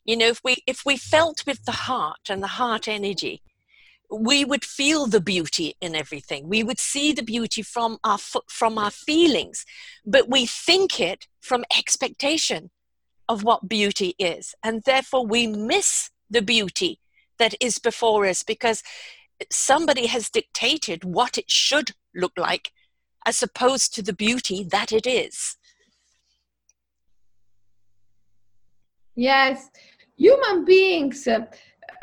You 0.05 0.17
know 0.17 0.29
if 0.29 0.41
we 0.45 0.57
if 0.67 0.83
we 0.85 0.97
felt 0.97 1.45
with 1.47 1.65
the 1.65 1.73
heart 1.73 2.29
and 2.29 2.43
the 2.43 2.55
heart 2.59 2.87
energy 2.87 3.43
we 4.11 4.45
would 4.45 4.65
feel 4.65 5.07
the 5.07 5.21
beauty 5.21 5.75
in 5.81 5.95
everything. 5.95 6.49
We 6.49 6.63
would 6.63 6.79
see 6.79 7.13
the 7.13 7.23
beauty 7.23 7.63
from 7.63 7.99
our 8.05 8.19
from 8.19 8.79
our 8.79 8.91
feelings, 8.91 9.65
but 10.05 10.29
we 10.29 10.47
think 10.47 11.01
it 11.01 11.27
from 11.41 11.65
expectation 11.77 12.71
of 13.29 13.43
what 13.43 13.69
beauty 13.69 14.15
is, 14.19 14.55
and 14.63 14.83
therefore 14.85 15.27
we 15.27 15.47
miss 15.47 16.11
the 16.31 16.43
beauty 16.43 17.01
that 17.39 17.55
is 17.61 17.79
before 17.79 18.27
us 18.27 18.43
because 18.43 18.83
somebody 19.51 20.07
has 20.07 20.31
dictated 20.31 21.05
what 21.05 21.37
it 21.39 21.51
should 21.51 21.93
look 22.15 22.33
like, 22.37 22.71
as 23.27 23.43
opposed 23.43 23.95
to 23.95 24.03
the 24.03 24.13
beauty 24.13 24.63
that 24.63 24.93
it 24.93 25.07
is. 25.07 25.57
Yes, 29.17 29.71
human 30.17 30.65
beings. 30.65 31.27
Uh, 31.27 31.47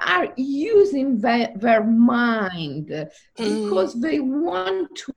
Are 0.03 0.34
using 0.36 1.20
their, 1.20 1.51
their 1.55 1.84
mind 1.84 2.88
mm. 2.88 3.10
because 3.38 4.00
they 4.01 4.20
want 4.20 4.96
to 4.96 5.13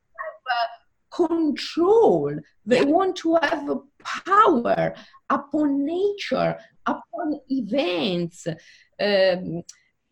have 1.10 1.28
control 1.28 2.36
they 2.66 2.78
yeah. 2.80 2.84
want 2.84 3.16
to 3.16 3.36
have 3.36 3.68
power 4.02 4.94
upon 5.30 5.86
nature 5.86 6.58
upon 6.86 7.40
events 7.48 8.46
um, 9.00 9.62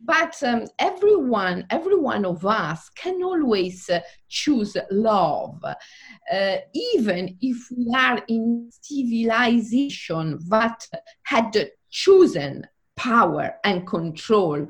but 0.04 0.40
um, 0.42 0.64
everyone 0.78 1.66
every 1.70 1.96
one 1.96 2.24
of 2.24 2.44
us 2.46 2.88
can 2.90 3.22
always 3.22 3.88
uh, 3.90 4.00
choose 4.28 4.76
love 4.90 5.62
uh, 5.64 6.56
even 6.74 7.36
if 7.40 7.68
we 7.76 7.92
are 7.94 8.22
in 8.28 8.70
civilization 8.80 10.38
that 10.48 10.86
had 11.24 11.70
chosen 11.90 12.64
power 13.02 13.56
and 13.64 13.84
control, 13.84 14.64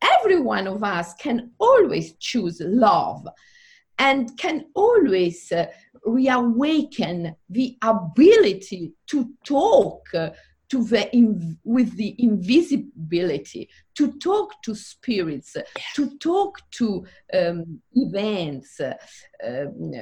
every 0.00 0.40
one 0.40 0.66
of 0.66 0.82
us 0.82 1.12
can 1.14 1.50
always 1.58 2.14
choose 2.14 2.62
love 2.64 3.26
and 3.98 4.36
can 4.38 4.64
always 4.74 5.52
uh, 5.52 5.66
reawaken 6.06 7.36
the 7.50 7.76
ability 7.82 8.94
to 9.06 9.30
talk 9.44 10.08
uh, 10.14 10.30
to 10.70 10.82
the 10.84 11.14
in, 11.14 11.58
with 11.64 11.94
the 11.96 12.16
invisibility 12.18 13.68
to 13.94 14.18
talk 14.18 14.50
to 14.62 14.74
spirits 14.74 15.54
to 15.94 16.18
talk 16.18 16.58
to 16.70 17.04
um, 17.34 17.80
events 17.92 18.80
uh, 18.80 18.94
um, 19.46 19.92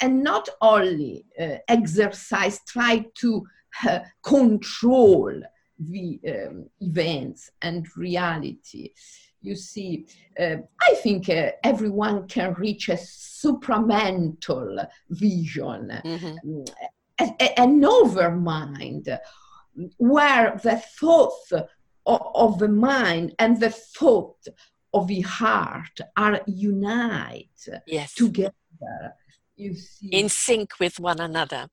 and 0.00 0.22
not 0.22 0.48
only 0.60 1.24
uh, 1.40 1.56
exercise 1.68 2.60
try 2.66 3.04
to 3.14 3.46
uh, 3.88 4.00
control 4.24 5.32
the 5.78 6.20
um, 6.28 6.68
events 6.80 7.50
and 7.62 7.86
reality. 7.96 8.92
You 9.40 9.56
see, 9.56 10.06
uh, 10.38 10.56
I 10.80 10.94
think 11.02 11.28
uh, 11.28 11.50
everyone 11.62 12.26
can 12.28 12.54
reach 12.54 12.88
a 12.88 12.94
supramental 12.94 14.86
vision, 15.10 16.00
mm-hmm. 16.04 16.62
a, 17.20 17.24
a, 17.40 17.60
an 17.60 17.82
overmind, 17.82 19.18
where 19.98 20.58
the 20.62 20.82
thought 20.98 21.52
of, 22.06 22.22
of 22.34 22.58
the 22.58 22.68
mind 22.68 23.34
and 23.38 23.60
the 23.60 23.70
thought 23.70 24.46
of 24.94 25.08
the 25.08 25.20
heart 25.22 26.00
are 26.16 26.40
unite 26.46 27.68
yes. 27.86 28.14
together. 28.14 28.54
You 29.56 29.74
see, 29.74 30.08
in 30.08 30.28
sync 30.28 30.78
with 30.80 30.98
one 30.98 31.20
another. 31.20 31.68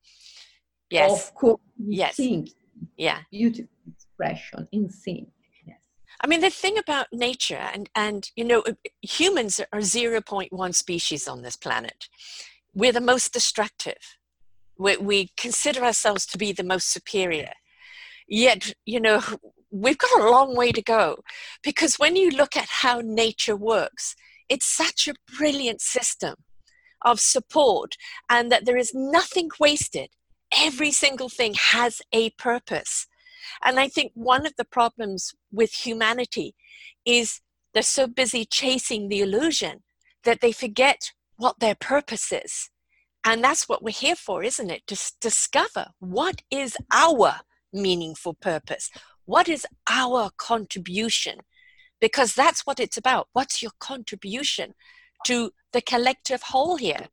Yes, 0.89 1.29
of 1.29 1.33
course. 1.35 1.61
Yes, 1.77 2.17
sync. 2.17 2.49
Yeah, 2.97 3.19
beautiful 3.31 3.69
expression 3.93 4.67
in 4.71 4.89
sync. 4.89 5.29
Yes. 5.65 5.77
I 6.21 6.27
mean, 6.27 6.41
the 6.41 6.49
thing 6.49 6.77
about 6.77 7.07
nature, 7.11 7.55
and, 7.73 7.89
and 7.95 8.29
you 8.35 8.43
know, 8.43 8.63
uh, 8.67 8.73
humans 9.01 9.59
are 9.71 9.79
0.1 9.79 10.75
species 10.75 11.27
on 11.27 11.41
this 11.41 11.55
planet. 11.55 12.07
We're 12.73 12.93
the 12.93 13.01
most 13.01 13.33
destructive. 13.33 14.17
We, 14.77 14.97
we 14.97 15.29
consider 15.37 15.83
ourselves 15.83 16.25
to 16.27 16.37
be 16.37 16.51
the 16.51 16.63
most 16.63 16.91
superior. 16.91 17.53
Yet, 18.27 18.73
you 18.85 18.99
know, 18.99 19.21
we've 19.71 19.97
got 19.97 20.21
a 20.21 20.29
long 20.29 20.55
way 20.55 20.71
to 20.71 20.81
go 20.81 21.17
because 21.63 21.95
when 21.95 22.15
you 22.15 22.29
look 22.29 22.55
at 22.55 22.67
how 22.69 23.01
nature 23.03 23.55
works, 23.55 24.15
it's 24.49 24.65
such 24.65 25.07
a 25.07 25.15
brilliant 25.37 25.81
system 25.81 26.35
of 27.03 27.19
support 27.19 27.95
and 28.29 28.51
that 28.51 28.65
there 28.65 28.77
is 28.77 28.93
nothing 28.93 29.49
wasted. 29.59 30.09
Every 30.55 30.91
single 30.91 31.29
thing 31.29 31.53
has 31.55 32.01
a 32.11 32.31
purpose. 32.31 33.07
And 33.63 33.79
I 33.79 33.87
think 33.87 34.11
one 34.13 34.45
of 34.45 34.55
the 34.57 34.65
problems 34.65 35.33
with 35.51 35.85
humanity 35.85 36.55
is 37.05 37.41
they're 37.73 37.83
so 37.83 38.07
busy 38.07 38.45
chasing 38.45 39.07
the 39.07 39.21
illusion 39.21 39.83
that 40.23 40.41
they 40.41 40.51
forget 40.51 41.11
what 41.37 41.59
their 41.59 41.75
purpose 41.75 42.31
is. 42.31 42.69
And 43.23 43.43
that's 43.43 43.69
what 43.69 43.83
we're 43.83 43.91
here 43.91 44.15
for, 44.15 44.43
isn't 44.43 44.69
it? 44.69 44.85
To 44.87 45.13
discover 45.19 45.87
what 45.99 46.41
is 46.51 46.75
our 46.91 47.41
meaningful 47.71 48.33
purpose? 48.33 48.89
What 49.25 49.47
is 49.47 49.65
our 49.89 50.31
contribution? 50.37 51.39
Because 51.99 52.33
that's 52.33 52.65
what 52.65 52.79
it's 52.79 52.97
about. 52.97 53.27
What's 53.33 53.61
your 53.61 53.71
contribution 53.79 54.73
to 55.25 55.51
the 55.71 55.81
collective 55.81 56.41
whole 56.43 56.77
here? 56.77 57.07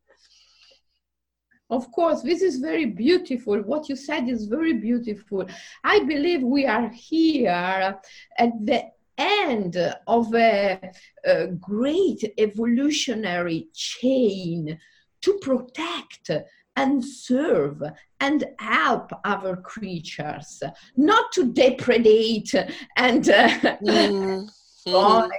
Of 1.70 1.92
course, 1.92 2.22
this 2.22 2.40
is 2.40 2.58
very 2.58 2.87
beautiful. 2.87 3.60
What 3.60 3.88
you 3.88 3.96
said 3.96 4.28
is 4.28 4.46
very 4.46 4.75
beautiful. 4.75 5.44
I 5.84 6.04
believe 6.04 6.42
we 6.42 6.66
are 6.66 6.88
here 6.88 7.98
at 8.38 8.52
the 8.64 8.84
end 9.18 9.76
of 10.06 10.34
a, 10.34 10.80
a 11.25 11.48
great 11.48 12.32
evolutionary 12.38 13.68
chain 13.75 14.78
to 15.20 15.38
protect 15.42 16.30
and 16.76 17.04
serve 17.04 17.82
and 18.20 18.44
help 18.60 19.10
other 19.25 19.56
creatures, 19.56 20.62
not 20.96 21.32
to 21.32 21.52
depredate 21.52 22.54
and 22.96 23.28
uh, 23.28 23.48
mm. 23.82 24.48
Mm. 24.87 25.30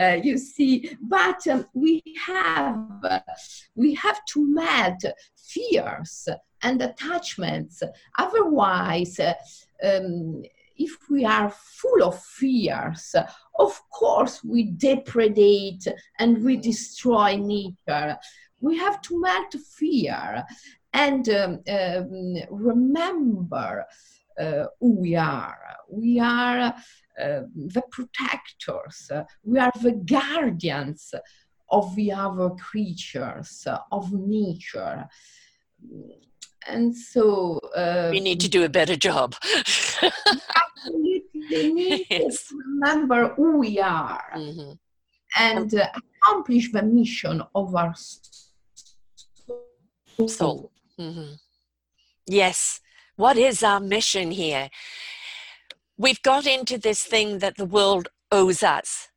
Uh, 0.00 0.18
you 0.22 0.36
see, 0.36 0.96
but 1.00 1.46
um, 1.46 1.66
we 1.74 2.02
have 2.26 2.88
uh, 3.04 3.20
we 3.74 3.94
have 3.94 4.24
to 4.24 4.52
melt 4.52 5.04
fears 5.36 6.28
and 6.62 6.82
attachments. 6.82 7.82
Otherwise, 8.18 9.20
uh, 9.20 9.34
um, 9.84 10.42
if 10.76 10.96
we 11.10 11.24
are 11.24 11.50
full 11.50 12.02
of 12.02 12.20
fears, 12.20 13.14
of 13.58 13.80
course 13.90 14.42
we 14.42 14.72
depredate 14.72 15.86
and 16.18 16.42
we 16.42 16.56
destroy 16.56 17.36
nature. 17.36 18.16
We 18.60 18.78
have 18.78 19.02
to 19.02 19.20
melt 19.20 19.54
fear 19.76 20.44
and 20.92 21.28
um, 21.28 21.60
um, 21.68 22.36
remember 22.50 23.86
uh, 23.88 23.94
who 24.80 25.00
we 25.00 25.16
are. 25.16 25.58
We 25.90 26.20
are 26.20 26.58
uh, 26.60 26.72
the 27.54 27.82
protectors, 27.90 29.10
we 29.44 29.58
are 29.58 29.72
the 29.82 29.92
guardians 29.92 31.14
of 31.70 31.94
the 31.96 32.12
other 32.12 32.50
creatures, 32.50 33.66
of 33.90 34.12
nature 34.12 35.08
and 36.66 36.96
so 36.96 37.58
uh, 37.74 38.08
we 38.10 38.20
need 38.20 38.40
to 38.40 38.48
do 38.48 38.64
a 38.64 38.68
better 38.68 38.96
job. 38.96 39.34
absolutely, 39.58 41.22
we 41.50 41.72
need 41.72 42.06
yes. 42.10 42.48
to 42.48 42.56
remember 42.66 43.34
who 43.34 43.58
we 43.58 43.78
are 43.80 44.24
mm-hmm. 44.34 44.72
and 45.38 45.74
uh, 45.74 45.88
accomplish 45.96 46.70
the 46.72 46.82
mission 46.82 47.42
of 47.54 47.74
our 47.74 47.94
soul. 47.94 48.38
soul. 50.28 50.72
Mm-hmm. 50.98 51.34
Yes, 52.26 52.80
what 53.16 53.36
is 53.36 53.62
our 53.62 53.80
mission 53.80 54.30
here? 54.30 54.70
We've 55.96 56.22
got 56.22 56.46
into 56.46 56.78
this 56.78 57.02
thing 57.02 57.38
that 57.38 57.56
the 57.56 57.64
world 57.64 58.08
owes 58.30 58.62
us, 58.62 59.08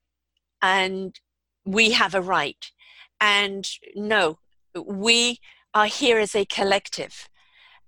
and 0.61 1.19
we 1.65 1.91
have 1.91 2.13
a 2.13 2.21
right. 2.21 2.71
And 3.19 3.67
no, 3.95 4.39
we 4.85 5.39
are 5.73 5.87
here 5.87 6.19
as 6.19 6.35
a 6.35 6.45
collective 6.45 7.27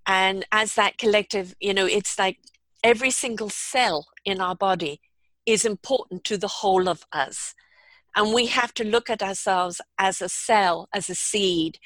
and 0.06 0.46
as 0.52 0.74
that 0.76 0.98
collective 0.98 1.56
you 1.60 1.74
know 1.74 1.86
it's 1.86 2.18
like 2.18 2.38
every 2.84 3.10
single 3.10 3.50
cell 3.50 4.08
in 4.25 4.40
our 4.42 4.55
body 4.55 5.00
is 5.46 5.66
important 5.66 6.24
to 6.24 6.38
the 6.38 6.48
whole 6.48 6.90
of 6.90 7.05
us 7.12 7.55
and 8.16 8.34
we 8.34 8.48
have 8.48 8.74
to 8.74 8.84
look 8.84 9.10
at 9.10 9.22
ourselves 9.22 9.81
as 9.98 10.22
a 10.22 10.29
cell 10.29 10.88
as 10.94 11.10
a 11.10 11.16
seed 11.16 11.77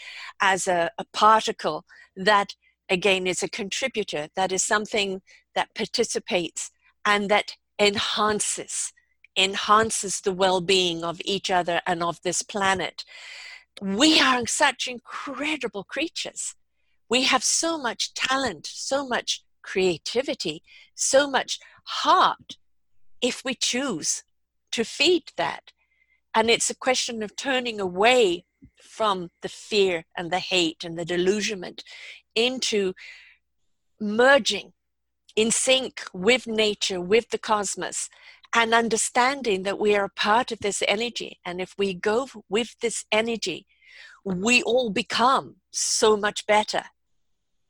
as 0.42 0.68
a, 0.68 0.90
a 0.98 1.06
particle 1.14 1.86
that 2.16 2.56
again 2.92 3.26
is 3.26 3.42
a 3.42 3.50
contributor. 3.50 4.28
That 4.36 4.52
is 4.52 4.64
something 4.64 5.22
that 5.56 5.74
participates 5.74 6.70
and 7.06 7.30
that 7.30 7.56
enhances 7.80 8.94
enhances 9.38 10.22
the 10.22 10.34
well-being 10.34 11.04
of 11.04 11.22
each 11.24 11.50
other 11.50 11.82
and 11.88 12.04
of 12.04 12.22
this 12.22 12.42
planet. 12.42 13.04
We 13.82 14.20
are 14.20 14.46
such 14.46 14.88
incredible 14.88 15.84
creatures. 15.84 16.56
We 17.10 17.24
have 17.24 17.44
so 17.44 17.78
much 17.78 18.14
talent, 18.14 18.68
so 18.68 19.08
much 19.08 19.44
creativity, 19.62 20.64
so 20.96 21.30
much 21.30 21.60
heart 21.84 22.58
if 23.22 23.44
we 23.46 23.54
choose 23.54 24.24
to 24.72 24.84
feed 24.84 25.32
that. 25.38 25.72
And 26.34 26.50
it's 26.50 26.70
a 26.70 26.76
question 26.76 27.24
of 27.24 27.36
turning 27.36 27.80
away 27.80 28.46
from 28.82 29.30
the 29.42 29.50
fear 29.50 30.06
and 30.18 30.32
the 30.32 30.40
hate 30.40 30.84
and 30.84 30.98
the 30.98 31.06
delusionment 31.06 31.84
into 32.36 32.94
merging 34.00 34.74
in 35.36 35.52
sync 35.52 36.04
with 36.14 36.48
nature, 36.48 37.00
with 37.00 37.30
the 37.30 37.38
cosmos, 37.38 38.10
and 38.54 38.74
understanding 38.74 39.64
that 39.64 39.80
we 39.80 39.96
are 39.96 40.06
a 40.06 40.10
part 40.10 40.52
of 40.52 40.60
this 40.60 40.84
energy. 40.88 41.40
And 41.46 41.62
if 41.62 41.74
we 41.78 41.94
go 41.94 42.28
with 42.50 42.76
this 42.82 43.06
energy, 43.12 43.66
we 44.26 44.62
all 44.64 44.90
become 44.90 45.56
so 45.72 46.18
much 46.18 46.46
better 46.46 46.84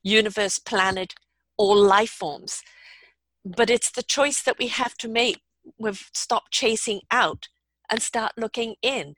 universe, 0.04 0.58
planet, 0.58 1.14
all 1.58 1.78
life 1.78 2.10
forms. 2.10 2.64
But 3.46 3.70
it's 3.70 3.92
the 3.92 4.04
choice 4.04 4.42
that 4.42 4.58
we 4.58 4.68
have 4.68 4.96
to 4.98 5.08
make. 5.08 5.40
We've 5.78 6.10
stopped 6.14 6.52
chasing 6.52 7.02
out 7.12 7.50
and 7.90 8.02
start 8.02 8.32
looking 8.38 8.76
in. 8.82 9.16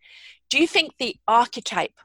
Do 0.53 0.59
you 0.59 0.67
think 0.67 0.99
the 0.99 1.15
archetype 1.27 1.99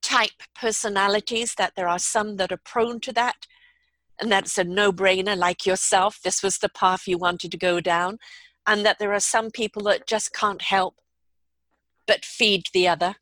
type 0.00 0.40
personalities, 0.54 1.56
that 1.56 1.72
there 1.74 1.88
are 1.88 1.98
some 1.98 2.36
that 2.36 2.52
are 2.52 2.60
prone 2.64 3.00
to 3.00 3.12
that, 3.14 3.48
and 4.20 4.30
that's 4.30 4.56
a 4.56 4.62
no 4.62 4.92
brainer, 4.92 5.36
like 5.36 5.66
yourself, 5.66 6.20
this 6.22 6.44
was 6.44 6.58
the 6.58 6.68
path 6.68 7.08
you 7.08 7.18
wanted 7.18 7.50
to 7.50 7.58
go 7.58 7.80
down, 7.80 8.18
and 8.68 8.86
that 8.86 9.00
there 9.00 9.12
are 9.12 9.18
some 9.18 9.50
people 9.50 9.82
that 9.82 10.06
just 10.06 10.32
can't 10.32 10.62
help 10.62 11.00
but 12.06 12.24
feed 12.24 12.66
the 12.72 12.86
other? 12.86 13.16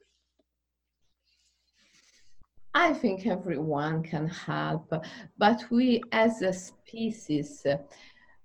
I 2.74 2.92
think 2.92 3.26
everyone 3.26 4.02
can 4.02 4.28
help, 4.28 4.92
but 5.38 5.64
we 5.70 6.02
as 6.12 6.42
a 6.42 6.52
species, 6.52 7.66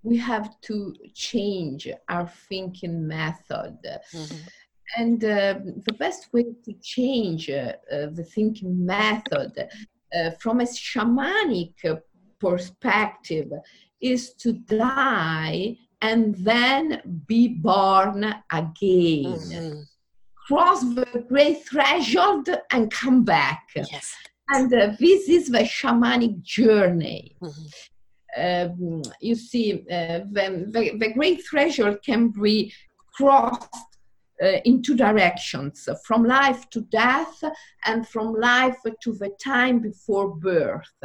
we 0.02 0.16
have 0.16 0.58
to 0.62 0.94
change 1.12 1.90
our 2.08 2.26
thinking 2.48 3.06
method. 3.06 3.76
Mm-hmm. 4.14 4.48
And 4.96 5.22
uh, 5.24 5.54
the 5.86 5.94
best 5.98 6.32
way 6.32 6.44
to 6.64 6.72
change 6.82 7.48
uh, 7.50 7.72
the 7.90 8.26
thinking 8.34 8.84
method 8.84 9.52
uh, 10.14 10.30
from 10.40 10.60
a 10.60 10.64
shamanic 10.64 11.74
perspective 12.40 13.52
is 14.00 14.32
to 14.34 14.52
die 14.52 15.76
and 16.02 16.34
then 16.36 17.22
be 17.26 17.48
born 17.48 18.24
again. 18.50 19.38
Mm-hmm 19.38 19.80
cross 20.50 20.80
the 20.80 21.24
great 21.28 21.64
threshold 21.64 22.48
and 22.72 22.90
come 22.90 23.24
back. 23.24 23.68
Yes. 23.76 24.16
And 24.48 24.72
uh, 24.74 24.96
this 24.98 25.28
is 25.28 25.48
the 25.48 25.60
shamanic 25.60 26.42
journey. 26.42 27.36
Mm-hmm. 27.40 27.66
Um, 28.36 29.02
you 29.20 29.36
see, 29.36 29.84
uh, 29.90 30.20
the, 30.36 30.66
the, 30.74 30.98
the, 30.98 31.12
great 31.12 31.42
threshold 31.48 31.98
can 32.04 32.28
be 32.30 32.72
crossed 33.14 33.68
uh, 33.72 33.89
in 34.40 34.82
two 34.82 34.96
directions 34.96 35.88
from 36.04 36.24
life 36.24 36.68
to 36.70 36.80
death 36.82 37.42
and 37.84 38.08
from 38.08 38.34
life 38.34 38.78
to 39.02 39.12
the 39.12 39.30
time 39.42 39.80
before 39.80 40.34
birth. 40.34 41.02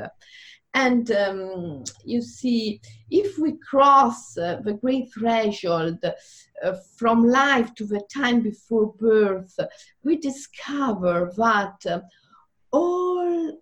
And 0.76 1.10
um, 1.12 1.84
you 2.04 2.21
see, 2.21 2.82
if 3.10 3.38
we 3.39 3.54
cross 3.54 4.38
uh, 4.38 4.60
the 4.62 4.74
great 4.74 5.13
threshold 5.13 6.00
uh, 6.04 6.74
from 6.98 7.26
life 7.26 7.74
to 7.76 7.86
the 7.86 8.02
time 8.13 8.41
before 8.41 8.93
birth, 8.93 9.58
we 10.04 10.17
discover 10.17 11.32
that 11.38 11.86
uh, 11.89 12.02
all, 12.71 13.58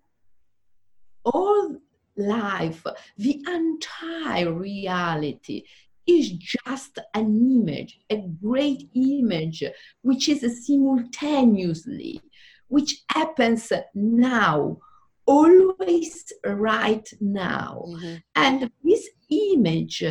all 1.23 1.77
life, 2.17 2.83
the 3.17 3.43
entire 3.47 4.51
reality, 4.51 5.65
is 6.07 6.31
just 6.31 6.99
an 7.13 7.35
image, 7.35 7.99
a 8.09 8.17
great 8.41 8.89
image, 8.93 9.63
which 10.01 10.29
is 10.29 10.65
simultaneously, 10.65 12.19
which 12.67 13.03
happens 13.09 13.71
now 13.93 14.77
always 15.25 16.33
right 16.45 17.07
now. 17.21 17.85
Mm-hmm. 17.87 18.15
And 18.35 18.71
this 18.83 19.09
image 19.29 20.03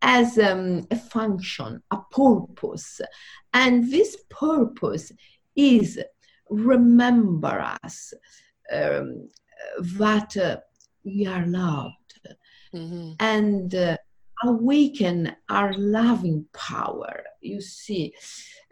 has 0.00 0.38
um, 0.38 0.86
a 0.90 0.96
function, 0.96 1.82
a 1.90 1.98
purpose. 2.10 3.00
And 3.52 3.90
this 3.90 4.16
purpose 4.30 5.12
is 5.56 6.00
remember 6.50 7.76
us 7.82 8.12
um, 8.72 9.28
that 9.78 10.36
uh, 10.36 10.58
we 11.04 11.26
are 11.26 11.46
loved 11.46 12.20
mm-hmm. 12.74 13.12
and 13.20 13.74
uh, 13.74 13.96
awaken 14.42 15.34
our 15.48 15.72
loving 15.74 16.44
power 16.52 17.22
you 17.40 17.60
see 17.60 18.12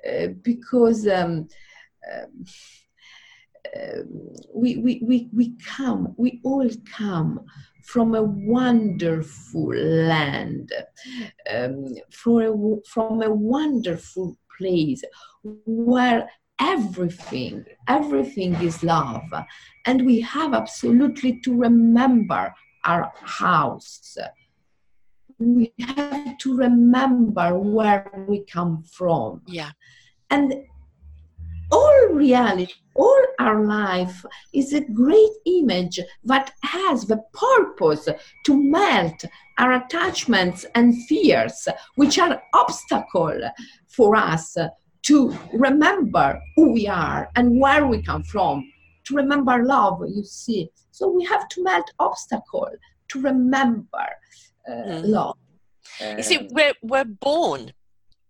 uh, 0.08 0.28
because 0.42 1.06
um, 1.06 1.48
um, 3.74 4.34
we, 4.54 4.76
we, 4.76 5.00
we, 5.02 5.28
we 5.32 5.56
come, 5.64 6.14
we 6.16 6.40
all 6.44 6.68
come 6.96 7.40
from 7.84 8.14
a 8.14 8.22
wonderful 8.22 9.74
land, 9.74 10.72
um, 11.50 11.86
from, 12.10 12.40
a, 12.40 12.76
from 12.88 13.22
a 13.22 13.30
wonderful 13.30 14.36
place 14.58 15.02
where 15.44 16.28
everything, 16.60 17.64
everything 17.88 18.54
is 18.56 18.82
love. 18.82 19.22
And 19.86 20.06
we 20.06 20.20
have 20.20 20.54
absolutely 20.54 21.40
to 21.40 21.56
remember 21.56 22.54
our 22.84 23.12
house. 23.20 24.16
We 25.42 25.72
have 25.80 26.38
to 26.38 26.56
remember 26.56 27.58
where 27.58 28.10
we 28.28 28.44
come 28.44 28.82
from. 28.84 29.42
Yeah. 29.46 29.70
And 30.30 30.54
all 31.70 32.08
reality, 32.12 32.74
all 32.94 33.24
our 33.38 33.64
life 33.64 34.24
is 34.52 34.72
a 34.72 34.80
great 34.80 35.30
image 35.46 35.98
that 36.24 36.52
has 36.62 37.06
the 37.06 37.22
purpose 37.32 38.08
to 38.44 38.70
melt 38.70 39.24
our 39.58 39.72
attachments 39.72 40.66
and 40.74 40.94
fears, 41.06 41.66
which 41.96 42.18
are 42.18 42.42
obstacle 42.54 43.40
for 43.88 44.16
us 44.16 44.56
to 45.02 45.38
remember 45.52 46.40
who 46.56 46.72
we 46.72 46.86
are 46.86 47.30
and 47.36 47.58
where 47.58 47.86
we 47.86 48.02
come 48.02 48.22
from, 48.22 48.70
to 49.04 49.16
remember 49.16 49.64
love, 49.64 50.02
you 50.08 50.24
see. 50.24 50.68
So 50.90 51.08
we 51.08 51.24
have 51.24 51.48
to 51.48 51.64
melt 51.64 51.90
obstacle 51.98 52.70
to 53.08 53.20
remember 53.20 54.06
uh, 54.68 54.72
mm. 54.72 55.06
love. 55.06 55.36
You 56.00 56.22
see, 56.22 56.48
we're, 56.50 56.74
we're 56.82 57.04
born 57.04 57.72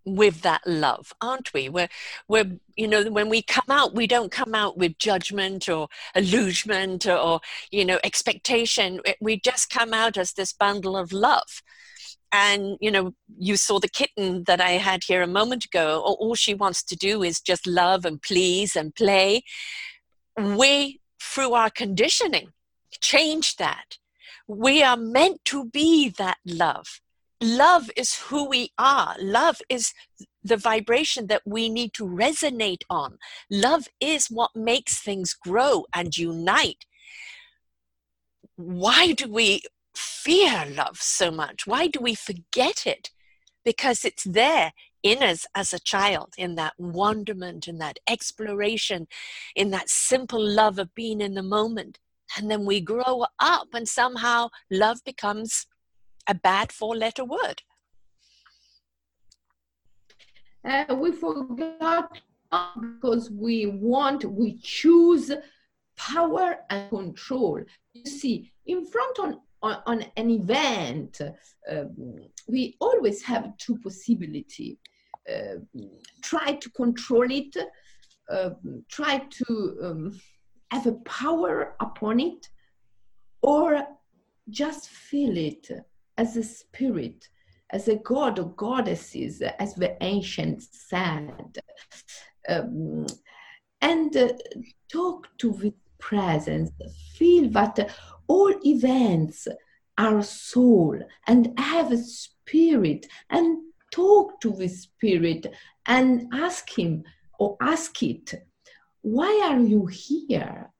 with 0.04 0.42
that 0.42 0.62
love 0.66 1.12
aren't 1.20 1.52
we? 1.54 1.68
We're, 1.68 1.88
we're 2.28 2.58
you 2.76 2.88
know 2.88 3.10
when 3.10 3.28
we 3.28 3.42
come 3.42 3.64
out 3.68 3.94
we 3.94 4.06
don't 4.06 4.32
come 4.32 4.54
out 4.54 4.76
with 4.76 4.98
judgment 4.98 5.68
or 5.68 5.88
illusion 6.14 6.98
or, 7.06 7.16
or 7.16 7.40
you 7.70 7.84
know 7.84 7.98
expectation. 8.02 9.00
We 9.20 9.40
just 9.40 9.70
come 9.70 9.94
out 9.94 10.16
as 10.16 10.32
this 10.32 10.52
bundle 10.52 10.96
of 10.96 11.12
love. 11.12 11.62
And 12.32 12.78
you 12.80 12.90
know 12.90 13.14
you 13.38 13.56
saw 13.56 13.78
the 13.78 13.88
kitten 13.88 14.44
that 14.44 14.60
i 14.60 14.72
had 14.72 15.04
here 15.04 15.22
a 15.22 15.26
moment 15.26 15.66
ago. 15.66 16.00
All 16.00 16.34
she 16.34 16.54
wants 16.54 16.82
to 16.84 16.96
do 16.96 17.22
is 17.22 17.40
just 17.40 17.66
love 17.66 18.04
and 18.04 18.20
please 18.20 18.74
and 18.74 18.94
play. 18.94 19.42
We 20.36 21.00
through 21.20 21.52
our 21.52 21.70
conditioning 21.70 22.48
change 23.00 23.56
that 23.56 23.98
we 24.46 24.82
are 24.82 24.96
meant 24.96 25.44
to 25.46 25.64
be 25.66 26.08
that 26.08 26.38
love 26.44 27.00
love 27.42 27.90
is 27.96 28.14
who 28.14 28.48
we 28.48 28.72
are. 28.78 29.16
Love 29.18 29.60
is 29.68 29.92
the 30.42 30.56
vibration 30.56 31.26
that 31.26 31.42
we 31.44 31.68
need 31.68 31.92
to 31.94 32.04
resonate 32.04 32.82
on. 32.88 33.18
Love 33.50 33.88
is 34.00 34.28
what 34.28 34.54
makes 34.54 35.00
things 35.00 35.34
grow 35.34 35.84
and 35.94 36.16
unite. 36.16 36.86
Why 38.56 39.12
do 39.12 39.30
we 39.30 39.62
fear 39.94 40.64
love 40.66 40.98
so 40.98 41.30
much? 41.30 41.66
Why 41.66 41.88
do 41.88 42.00
we 42.00 42.14
forget 42.14 42.86
it? 42.86 43.10
Because 43.64 44.04
it's 44.04 44.24
there 44.24 44.72
in 45.02 45.22
us 45.22 45.46
as 45.54 45.72
a 45.72 45.80
child, 45.80 46.34
in 46.38 46.54
that 46.54 46.74
wonderment, 46.78 47.66
in 47.66 47.78
that 47.78 47.98
exploration, 48.08 49.08
in 49.56 49.70
that 49.70 49.88
simple 49.88 50.40
love 50.40 50.78
of 50.78 50.94
being 50.94 51.20
in 51.20 51.34
the 51.34 51.42
moment. 51.42 51.98
And 52.36 52.50
then 52.50 52.64
we 52.64 52.80
grow 52.80 53.24
up, 53.38 53.68
and 53.74 53.86
somehow 53.86 54.48
love 54.70 54.98
becomes 55.04 55.66
a 56.28 56.34
bad 56.34 56.72
four 56.72 56.96
letter 56.96 57.24
word? 57.24 57.62
Uh, 60.64 60.94
we 60.94 61.12
forgot 61.12 62.20
because 62.80 63.30
we 63.30 63.66
want, 63.66 64.24
we 64.24 64.58
choose 64.58 65.32
power 65.96 66.58
and 66.70 66.88
control. 66.90 67.60
You 67.94 68.04
see, 68.04 68.52
in 68.66 68.84
front 68.84 69.18
on, 69.18 69.40
on, 69.62 69.82
on 69.86 70.04
an 70.16 70.30
event, 70.30 71.20
um, 71.70 72.16
we 72.46 72.76
always 72.80 73.22
have 73.22 73.56
two 73.58 73.78
possibilities. 73.78 74.76
Uh, 75.28 75.58
try 76.22 76.52
to 76.54 76.70
control 76.70 77.30
it, 77.30 77.56
uh, 78.30 78.50
try 78.90 79.18
to 79.18 79.78
um, 79.82 80.20
have 80.72 80.86
a 80.86 80.92
power 81.20 81.74
upon 81.80 82.18
it, 82.18 82.48
or 83.42 83.86
just 84.48 84.88
feel 84.88 85.36
it 85.36 85.68
as 86.16 86.36
a 86.38 86.42
spirit, 86.42 87.28
as 87.70 87.88
a 87.88 87.96
god 87.96 88.38
or 88.38 88.50
goddesses, 88.66 89.42
as 89.58 89.74
the 89.74 90.02
ancients 90.02 90.68
said, 90.88 91.58
um, 92.48 93.04
and 93.82 94.16
uh, 94.16 94.32
talk 94.90 95.28
to 95.36 95.52
the 95.52 95.74
presence, 95.98 96.70
feel 97.16 97.50
that 97.50 97.90
all 98.26 98.54
events 98.64 99.46
are 99.98 100.22
soul 100.22 100.98
and 101.26 101.52
have 101.58 101.92
a 101.92 101.98
spirit, 101.98 103.06
and 103.28 103.58
talk 103.90 104.40
to 104.40 104.50
the 104.52 104.68
spirit 104.68 105.46
and 105.86 106.32
ask 106.32 106.78
him 106.78 107.04
or 107.38 107.58
ask 107.60 108.02
it, 108.02 108.32
why 109.02 109.48
are 109.50 109.60
you 109.60 109.86
here? 109.86 110.70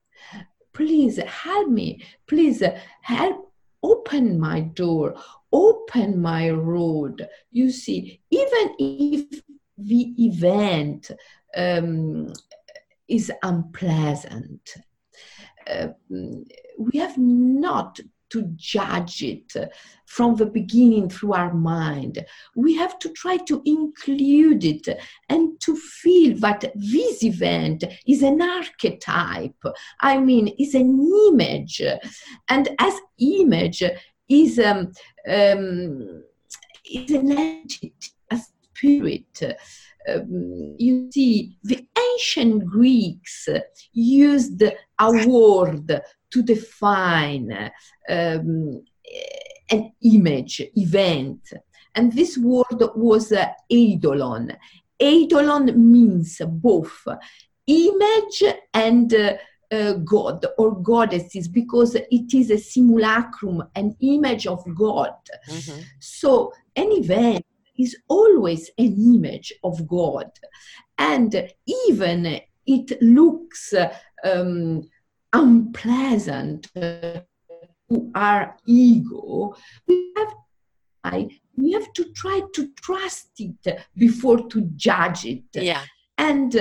Please 0.73 1.17
help 1.17 1.69
me. 1.69 2.03
Please 2.27 2.63
help 3.01 3.53
open 3.83 4.39
my 4.39 4.61
door, 4.61 5.15
open 5.51 6.19
my 6.19 6.49
road. 6.49 7.27
You 7.51 7.69
see, 7.69 8.21
even 8.31 8.75
if 8.79 9.41
the 9.77 10.13
event 10.17 11.11
um, 11.55 12.33
is 13.07 13.31
unpleasant, 13.43 14.75
uh, 15.67 15.89
we 16.09 16.97
have 16.99 17.17
not 17.17 17.99
to 18.33 18.51
judge 18.55 19.23
it 19.23 19.53
from 20.05 20.35
the 20.35 20.45
beginning 20.45 21.07
through 21.09 21.33
our 21.33 21.53
mind. 21.53 22.25
We 22.55 22.75
have 22.75 22.99
to 22.99 23.09
try 23.09 23.37
to 23.37 23.61
include 23.65 24.63
it 24.63 24.87
and 25.29 25.59
to 25.61 25.75
feel 25.75 26.37
that 26.39 26.71
this 26.75 27.23
event 27.23 27.83
is 28.07 28.21
an 28.23 28.41
archetype. 28.41 29.63
I 30.01 30.17
mean, 30.17 30.49
is 30.59 30.73
an 30.73 30.91
image. 31.29 31.81
And 32.49 32.69
as 32.79 32.93
image 33.19 33.83
is, 34.27 34.59
um, 34.59 34.91
um, 35.27 36.23
is 36.91 37.11
an 37.11 37.31
entity, 37.31 37.93
a 38.31 38.39
spirit. 38.39 39.41
Um, 40.09 40.75
you 40.77 41.09
see, 41.11 41.57
the 41.63 41.85
ancient 41.97 42.65
Greeks 42.65 43.47
used 43.93 44.61
a 44.61 45.27
word 45.27 46.01
to 46.33 46.43
define 46.43 47.71
um, 48.09 48.83
an 49.69 49.91
image, 50.03 50.61
event. 50.75 51.53
And 51.95 52.11
this 52.11 52.37
word 52.37 52.79
was 52.95 53.31
uh, 53.31 53.47
eidolon. 53.71 54.55
Eidolon 55.01 55.91
means 55.91 56.41
both 56.47 57.07
image 57.67 58.43
and 58.73 59.13
uh, 59.13 59.33
uh, 59.71 59.93
God 59.93 60.45
or 60.57 60.81
goddesses 60.81 61.47
because 61.47 61.95
it 61.95 62.33
is 62.33 62.51
a 62.51 62.57
simulacrum, 62.57 63.63
an 63.75 63.95
image 64.01 64.47
of 64.47 64.63
God. 64.75 65.15
Mm-hmm. 65.49 65.81
So 65.99 66.51
an 66.75 66.91
event 66.91 67.45
is 67.77 67.95
always 68.07 68.69
an 68.77 68.95
image 69.15 69.53
of 69.63 69.87
God. 69.87 70.31
And 70.97 71.49
even 71.87 72.41
it 72.65 73.01
looks 73.01 73.73
um, 74.23 74.83
unpleasant 75.33 76.71
to 76.73 78.11
our 78.15 78.55
ego, 78.65 79.55
we 79.87 80.13
have, 80.17 80.33
I, 81.03 81.29
we 81.57 81.73
have 81.73 81.91
to 81.93 82.05
try 82.13 82.41
to 82.53 82.69
trust 82.81 83.31
it 83.39 83.81
before 83.95 84.47
to 84.49 84.61
judge 84.75 85.25
it. 85.25 85.43
Yeah. 85.53 85.81
And 86.17 86.55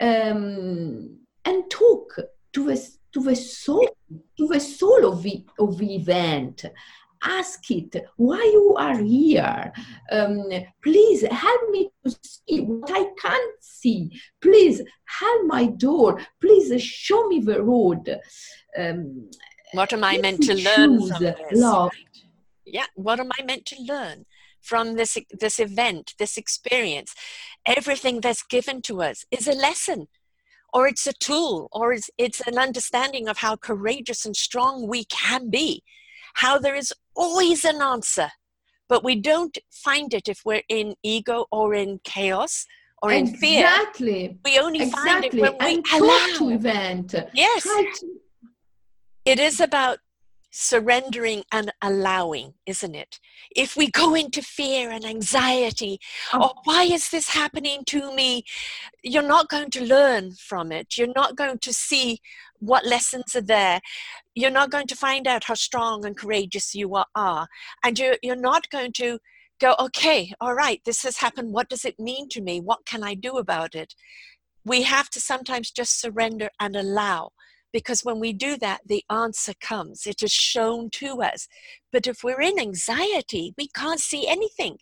um, 0.00 1.18
and 1.44 1.70
talk 1.70 2.18
to 2.52 2.64
the 2.64 2.88
to 3.12 3.22
the 3.22 3.36
soul 3.36 3.88
to 4.36 4.46
the 4.46 4.60
soul 4.60 5.12
of 5.12 5.22
the 5.22 5.44
of 5.58 5.78
the 5.78 5.96
event 5.96 6.64
ask 7.22 7.70
it 7.70 7.96
why 8.16 8.42
you 8.52 8.74
are 8.78 8.98
here? 8.98 9.72
Um, 10.10 10.44
please 10.82 11.22
help 11.22 11.70
me 11.70 11.90
to 12.04 12.16
see 12.22 12.60
what 12.60 12.90
i 12.90 13.04
can't 13.20 13.54
see. 13.60 14.10
Please 14.40 14.82
help 15.04 15.46
my 15.46 15.66
door. 15.66 16.20
Please 16.40 16.82
show 16.82 17.26
me 17.28 17.40
the 17.40 17.62
road. 17.62 18.18
Um, 18.76 19.30
what 19.72 19.92
am 19.92 20.04
i 20.04 20.18
meant 20.18 20.42
to 20.44 20.54
learn 20.54 21.06
from 21.06 21.18
this? 21.20 21.36
love. 21.52 21.92
yeah 22.64 22.86
what 22.94 23.20
am 23.20 23.30
i 23.38 23.44
meant 23.44 23.66
to 23.66 23.76
learn 23.82 24.24
from 24.62 24.94
this 24.96 25.18
this 25.38 25.58
event 25.60 26.14
this 26.18 26.36
experience? 26.36 27.14
Everything 27.66 28.20
that's 28.20 28.42
given 28.42 28.80
to 28.82 29.02
us 29.02 29.24
is 29.30 29.46
a 29.46 29.52
lesson 29.52 30.08
or 30.72 30.86
it's 30.86 31.06
a 31.06 31.12
tool, 31.12 31.68
or 31.72 31.92
it's, 31.92 32.10
it's 32.18 32.40
an 32.46 32.58
understanding 32.58 33.28
of 33.28 33.38
how 33.38 33.56
courageous 33.56 34.26
and 34.26 34.36
strong 34.36 34.86
we 34.86 35.04
can 35.04 35.48
be, 35.50 35.82
how 36.38 36.56
there 36.56 36.76
is 36.76 36.92
always 37.16 37.64
an 37.64 37.82
answer, 37.82 38.30
but 38.88 39.02
we 39.02 39.16
don't 39.16 39.58
find 39.72 40.14
it 40.14 40.28
if 40.28 40.42
we're 40.44 40.62
in 40.68 40.94
ego 41.02 41.46
or 41.50 41.74
in 41.74 41.98
chaos 42.04 42.64
or 43.02 43.10
exactly. 43.10 43.34
in 43.34 43.40
fear. 43.40 43.66
Exactly. 43.66 44.38
We 44.44 44.58
only 44.60 44.82
exactly. 44.84 45.10
find 45.10 45.24
it 45.24 45.34
when 45.34 45.56
we 45.58 45.74
and 45.76 46.02
allow. 46.02 46.26
to 46.38 46.50
event. 46.50 47.14
Yes. 47.34 47.64
To 47.64 48.06
It 49.24 49.40
is 49.40 49.58
about 49.58 49.98
surrendering 50.50 51.44
and 51.52 51.72
allowing, 51.82 52.54
isn't 52.66 52.94
it? 52.94 53.20
If 53.54 53.76
we 53.76 53.90
go 53.90 54.14
into 54.14 54.42
fear 54.42 54.90
and 54.90 55.04
anxiety, 55.04 56.00
Oh. 56.32 56.52
why 56.64 56.84
is 56.84 57.10
this 57.10 57.30
happening 57.30 57.84
to 57.86 58.14
me? 58.14 58.44
You're 59.02 59.22
not 59.22 59.48
going 59.48 59.70
to 59.70 59.84
learn 59.84 60.32
from 60.32 60.72
it. 60.72 60.96
You're 60.96 61.12
not 61.14 61.36
going 61.36 61.58
to 61.58 61.72
see 61.72 62.20
what 62.60 62.86
lessons 62.86 63.36
are 63.36 63.40
there. 63.42 63.80
You're 64.34 64.50
not 64.50 64.70
going 64.70 64.86
to 64.88 64.96
find 64.96 65.26
out 65.28 65.44
how 65.44 65.54
strong 65.54 66.04
and 66.04 66.16
courageous 66.16 66.74
you 66.74 66.94
are- 66.94 67.06
are. 67.14 67.48
And 67.84 67.98
you're, 67.98 68.16
you're 68.22 68.36
not 68.36 68.70
going 68.70 68.92
to 68.94 69.18
go, 69.60 69.74
okay, 69.78 70.32
all 70.40 70.54
right, 70.54 70.80
this 70.84 71.02
has 71.02 71.18
happened. 71.18 71.52
What 71.52 71.68
does 71.68 71.84
it 71.84 71.98
mean 71.98 72.28
to 72.30 72.40
me? 72.40 72.60
What 72.60 72.86
can 72.86 73.02
I 73.02 73.14
do 73.14 73.38
about 73.38 73.74
it? 73.74 73.94
We 74.64 74.82
have 74.82 75.08
to 75.10 75.20
sometimes 75.20 75.70
just 75.70 76.00
surrender 76.00 76.50
and 76.60 76.76
allow 76.76 77.32
because 77.72 78.04
when 78.04 78.18
we 78.18 78.32
do 78.32 78.56
that, 78.58 78.80
the 78.86 79.04
answer 79.10 79.52
comes. 79.60 80.06
It 80.06 80.22
is 80.22 80.32
shown 80.32 80.90
to 80.90 81.22
us. 81.22 81.48
But 81.92 82.06
if 82.06 82.24
we're 82.24 82.40
in 82.40 82.58
anxiety, 82.58 83.54
we 83.56 83.68
can't 83.68 84.00
see 84.00 84.26
anything. 84.26 84.78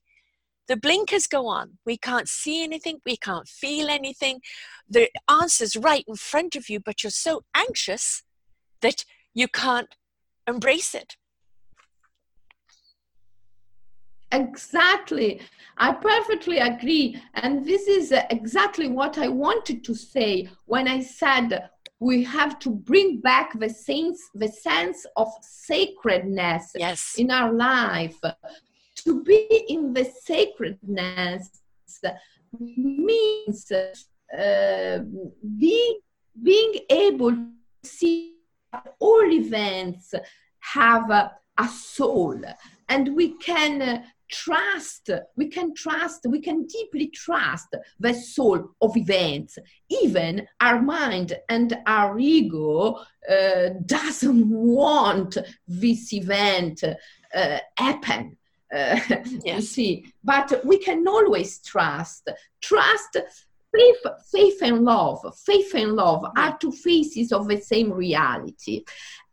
The 0.69 0.77
blinkers 0.77 1.27
go 1.27 1.47
on. 1.47 1.79
We 1.85 1.97
can't 1.97 2.29
see 2.29 2.63
anything. 2.63 3.01
We 3.05 3.17
can't 3.17 3.49
feel 3.49 3.89
anything. 3.89 4.41
The 4.89 5.11
answer's 5.29 5.77
right 5.77 6.05
in 6.09 6.17
front 6.17 6.57
of 6.57 6.69
you, 6.69 6.81
but 6.81 7.03
you're 7.03 7.11
so 7.11 7.43
anxious 7.55 8.23
that 8.83 9.05
you 9.35 9.49
can't 9.49 9.95
embrace 10.47 10.95
it. 10.95 11.17
Exactly. 14.33 15.41
I 15.79 15.93
perfectly 15.93 16.59
agree. 16.59 17.21
And 17.35 17.65
this 17.65 17.87
is 17.87 18.13
exactly 18.31 18.89
what 18.89 19.19
I 19.19 19.29
wanted 19.29 19.85
to 19.85 19.95
say 19.95 20.49
when 20.65 20.89
I 20.89 21.01
said 21.01 21.71
we 21.99 22.23
have 22.25 22.59
to 22.61 22.71
bring 22.71 23.21
back 23.21 23.59
the 23.59 23.69
sense, 23.69 24.21
the 24.35 24.49
sense 24.49 25.07
of 25.17 25.29
sacredness 25.41 26.73
Yes. 26.75 27.15
in 27.19 27.31
our 27.31 27.53
life. 27.53 28.19
To 29.05 29.23
be 29.23 29.65
in 29.69 29.93
the 29.93 30.05
sacredness 30.05 31.51
means 32.59 33.71
uh, 33.73 34.99
being, 35.59 35.99
being 36.43 36.75
able 36.91 37.33
to 37.33 37.51
see 37.85 38.37
that 38.73 38.95
all 38.99 39.31
events 39.31 40.15
have 40.61 41.11
a, 41.11 41.33
a 41.59 41.69
soul 41.69 42.41
and 42.89 43.15
we 43.15 43.37
can 43.39 43.83
uh, 43.83 44.03
trust 44.31 45.11
we 45.37 45.49
can 45.49 45.75
trust 45.75 46.27
we 46.29 46.41
can 46.41 46.67
deeply 46.67 47.09
trust 47.09 47.75
the 48.01 48.15
soul 48.15 48.71
of 48.81 48.97
events. 48.97 49.59
Even 49.89 50.47
our 50.61 50.81
mind 50.81 51.39
and 51.49 51.79
our 51.87 52.19
ego 52.19 52.99
uh, 53.31 53.69
doesn't 53.85 54.49
want 54.49 55.39
this 55.67 56.13
event 56.13 56.83
uh, 57.35 57.59
happen. 57.77 58.37
Uh, 58.75 58.99
you 59.45 59.61
see 59.61 60.13
but 60.25 60.65
we 60.65 60.79
can 60.79 61.07
always 61.07 61.59
trust. 61.61 62.29
Trust 62.61 63.17
faith 63.75 64.07
faith 64.33 64.63
and 64.63 64.85
love. 64.85 65.21
Faith 65.45 65.75
and 65.75 65.93
love 65.93 66.25
are 66.37 66.57
two 66.59 66.73
faces 66.73 67.33
of 67.33 67.49
the 67.49 67.61
same 67.61 67.93
reality. 67.93 68.85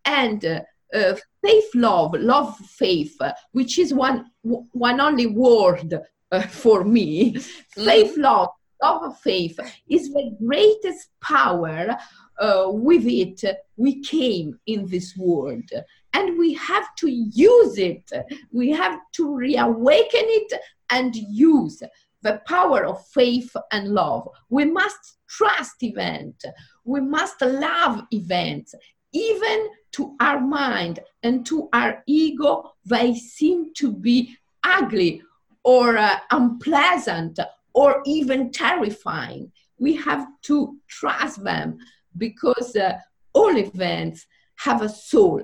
And 0.06 0.64
uh, 0.94 1.16
faith 1.42 1.70
love 1.76 2.14
love 2.14 2.56
faith 2.58 3.18
which 3.52 3.80
is 3.80 3.94
one 3.94 4.26
one 4.44 5.00
only 5.00 5.28
word 5.28 6.00
uh, 6.32 6.42
for 6.42 6.84
me. 6.84 7.38
Faith 7.76 8.18
love 8.18 8.50
love 8.82 9.18
faith 9.20 9.60
is 9.90 10.12
the 10.12 10.36
greatest 10.46 11.10
power 11.22 11.98
uh, 12.40 12.66
with 12.68 13.06
it 13.06 13.42
we 13.78 14.02
came 14.02 14.60
in 14.68 14.88
this 14.88 15.16
world. 15.16 15.70
And 16.14 16.38
we 16.38 16.54
have 16.56 16.96
to 16.98 17.10
use 17.10 17.78
it. 17.78 18.12
We 18.52 18.72
have 18.72 19.00
to 19.14 19.36
reawaken 19.36 20.26
it 20.26 20.54
and 20.90 21.16
use 21.16 21.82
the 22.22 22.42
power 22.46 22.86
of 22.86 23.06
faith 23.08 23.56
and 23.72 23.90
love. 23.90 24.28
We 24.50 24.66
must 24.66 25.18
trust 25.28 25.82
event. 25.82 26.44
We 26.86 27.02
must 27.02 27.42
love 27.42 28.04
events 28.12 28.76
even 29.14 29.70
to 29.94 30.16
our 30.20 30.40
mind 30.40 31.00
and 31.22 31.46
to 31.46 31.70
our 31.72 32.04
ego, 32.08 32.72
they 32.86 33.14
seem 33.14 33.74
to 33.76 33.92
be 33.92 34.36
ugly 34.64 35.22
or 35.64 35.98
uh, 35.98 36.18
unpleasant 36.32 37.40
or 37.74 38.02
even 38.06 38.52
terrifying. 38.52 39.52
We 39.78 39.96
have 39.96 40.28
to 40.44 40.78
trust 40.88 41.44
them 41.44 41.78
because 42.18 42.76
uh, 42.76 42.98
all 43.34 43.56
events 43.58 44.26
have 44.58 44.82
a 44.82 44.90
soul, 44.90 45.44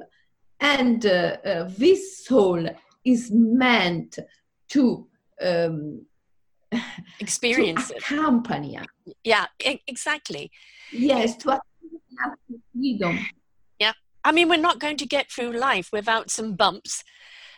and 0.59 1.05
uh, 1.05 1.37
uh, 1.45 1.69
this 1.77 2.25
soul 2.25 2.67
is 3.05 3.31
meant 3.31 4.19
to. 4.69 5.07
Um, 5.41 6.05
Experience 7.19 7.87
to 7.87 7.97
accompany 7.97 8.77
us. 8.77 8.85
Yeah, 9.23 9.47
exactly. 9.87 10.51
Yes, 10.91 11.35
to 11.37 11.59
freedom. 12.73 13.19
I 14.23 14.31
mean, 14.31 14.49
we're 14.49 14.57
not 14.57 14.79
going 14.79 14.97
to 14.97 15.05
get 15.05 15.31
through 15.31 15.51
life 15.51 15.89
without 15.91 16.29
some 16.29 16.55
bumps 16.55 17.03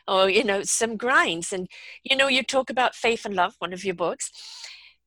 or, 0.08 0.30
you 0.30 0.44
know, 0.44 0.64
some 0.64 0.98
grinds. 0.98 1.52
And, 1.52 1.68
you 2.04 2.16
know, 2.16 2.28
you 2.28 2.44
talk 2.44 2.70
about 2.70 2.96
faith 2.96 3.26
and 3.26 3.36
love, 3.36 3.56
one 3.60 3.74
of 3.74 3.84
your 3.84 3.96
books. 3.96 4.32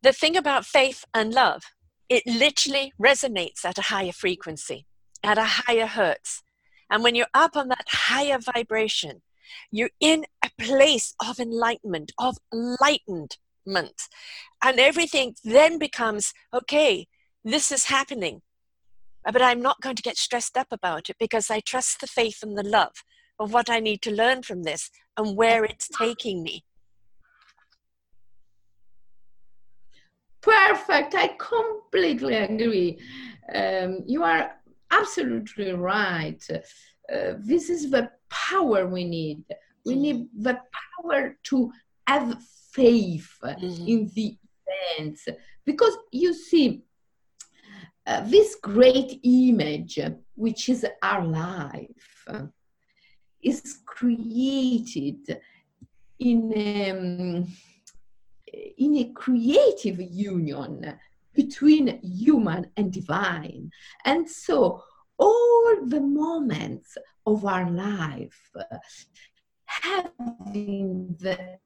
The 0.03 0.13
thing 0.13 0.37
about 0.37 0.67
faith 0.67 1.05
and 1.15 1.33
love, 1.33 1.63
it 2.09 2.23
literally 2.27 2.93
resonates 3.01 3.65
at 3.65 3.79
a 3.79 3.83
higher 3.83 4.13
frequency, 4.13 4.87
at 5.23 5.39
a 5.39 5.45
higher 5.45 5.87
hertz. 5.87 6.43
And 6.91 7.03
when 7.03 7.15
you're 7.15 7.27
up 7.35 7.57
on 7.57 7.69
that 7.69 7.87
higher 7.89 8.39
vibration, 8.39 9.23
you're 9.71 9.91
in 10.01 10.27
a 10.45 10.51
place 10.61 11.15
of 11.27 11.39
enlightenment, 11.39 12.13
of 12.19 12.37
enlightenment. 12.53 14.03
And 14.63 14.79
everything 14.79 15.35
then 15.45 15.79
becomes 15.79 16.33
okay, 16.53 17.07
this 17.45 17.71
is 17.73 17.87
happening 17.87 18.43
but 19.33 19.43
I'm 19.43 19.63
not 19.63 19.81
going 19.81 19.97
to 19.97 20.03
get 20.03 20.17
stressed 20.17 20.57
up 20.57 20.69
about 20.71 21.09
it 21.11 21.17
because 21.19 21.51
I 21.51 21.61
trust 21.61 22.01
the 22.01 22.07
faith 22.07 22.43
and 22.43 22.57
the 22.57 22.63
love 22.63 22.93
of 23.39 23.53
what 23.53 23.71
I 23.71 23.81
need 23.81 24.03
to 24.03 24.11
learn 24.13 24.43
from 24.43 24.63
this 24.63 24.91
and 25.17 25.37
where 25.37 25.65
it's 25.65 25.89
taking 25.89 26.43
me. 26.43 26.65
Perfect. 30.43 31.15
I 31.15 31.29
completely 31.39 32.35
agree. 32.35 32.99
Um, 33.55 34.01
you 34.07 34.23
are 34.23 34.53
absolutely 34.91 35.73
right. 35.73 36.43
Uh, 36.51 37.33
this 37.39 37.71
is 37.71 37.91
the 37.91 38.11
power 38.29 38.87
we 38.87 39.05
need. 39.05 39.45
We 39.87 39.97
need 39.97 40.29
the 40.39 40.59
power 41.03 41.37
to 41.45 41.73
have 42.07 42.43
faith 42.73 43.39
Mhm. 43.43 43.89
in 43.89 44.11
the 44.15 44.37
events. 44.99 45.29
Because 45.65 45.97
you 46.11 46.35
see, 46.35 46.83
uh, 48.07 48.21
this 48.23 48.57
great 48.57 49.21
image, 49.23 49.99
which 50.35 50.69
is 50.69 50.87
our 51.03 51.25
life, 51.25 52.27
is 53.43 53.79
created 53.87 55.41
in 56.19 56.53
um, 56.87 57.47
in 58.79 58.97
a 58.97 59.13
creative 59.13 60.01
union 60.01 60.99
between 61.35 62.01
human 62.03 62.71
and 62.77 62.93
divine. 62.93 63.71
And 64.05 64.29
so 64.29 64.83
all 65.19 65.77
the 65.85 66.01
moments 66.01 66.97
of 67.27 67.45
our 67.45 67.71
life 67.71 68.51
have 69.65 70.13
in 70.55 71.17
the 71.19 71.59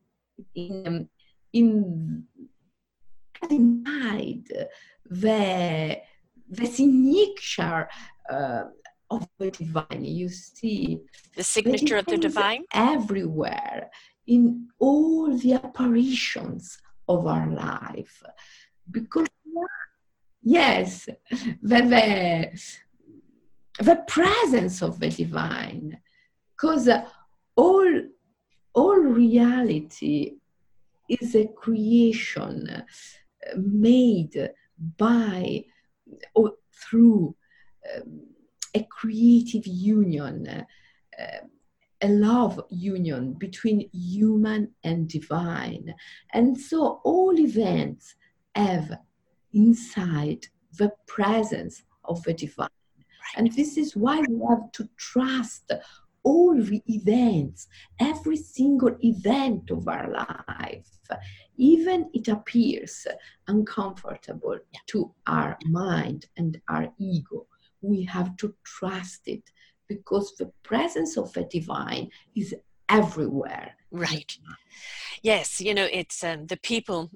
in 0.55 1.09
in 1.53 2.25
in 3.51 3.83
mind 3.83 4.49
the 5.07 6.01
the 6.51 6.67
signature 6.67 7.89
uh, 8.31 8.65
of 9.11 9.29
the 9.39 9.51
divine. 9.51 10.05
You 10.05 10.29
see, 10.29 11.01
The 11.37 11.43
signature 11.43 11.97
of 11.97 12.07
the 12.07 12.19
divine. 12.19 12.65
everywhere 12.75 13.91
in 14.27 14.69
all 14.79 15.37
the 15.37 15.55
apparitions 15.55 16.79
of 17.09 17.27
our 17.27 17.49
life 17.51 18.23
because 18.91 19.27
yes 20.43 21.07
the, 21.63 21.81
the, 21.81 22.51
the 23.83 23.97
presence 24.07 24.83
of 24.83 25.01
the 25.01 25.09
divine 25.09 25.99
because 26.55 26.89
all 27.57 27.91
all 28.75 28.99
reality 28.99 30.35
is 31.09 31.35
a 31.35 31.47
creation 31.47 32.85
made 33.57 34.51
by 34.99 35.65
or 36.35 36.53
through 36.73 37.35
um, 37.97 38.21
a 38.75 38.85
creative 38.85 39.67
union, 39.67 40.47
uh, 41.19 41.25
a 42.01 42.09
love 42.09 42.61
union 42.71 43.33
between 43.33 43.89
human 43.93 44.73
and 44.85 45.09
divine. 45.09 45.95
And 46.33 46.59
so 46.59 47.01
all 47.05 47.39
events 47.39 48.15
have 48.55 48.99
inside 49.53 50.47
the 50.77 50.93
presence 51.07 51.83
of 52.05 52.23
the 52.23 52.35
divine. 52.35 52.69
And 53.37 53.53
this 53.53 53.77
is 53.77 53.97
why 53.97 54.21
we 54.21 54.41
have 54.49 54.71
to 54.73 54.89
trust 54.97 55.73
all 56.29 56.55
the 56.55 56.83
events, 56.87 57.69
every 57.99 58.37
single 58.37 58.95
event 59.01 59.71
of 59.71 59.89
our 59.89 60.09
life, 60.11 60.91
even 61.57 62.11
it 62.13 62.29
appears 62.29 63.07
uncomfortable 63.47 64.59
to 64.87 65.11
our 65.27 65.57
mind 65.65 66.27
and 66.37 66.61
our 66.69 66.93
ego. 66.99 67.47
We 67.81 68.03
have 68.05 68.37
to 68.39 68.55
trust 68.63 69.23
it 69.27 69.45
because 69.89 70.37
the 70.37 70.53
presence 70.63 71.17
of 71.17 71.33
the 71.33 71.45
divine 71.45 72.11
is 72.37 72.55
everywhere. 72.91 73.77
Right. 73.91 74.31
Yes, 75.23 75.63
you 75.63 75.73
know, 75.73 75.89
it's 75.91 76.23
um, 76.23 76.47
the 76.47 76.59
people 76.59 77.11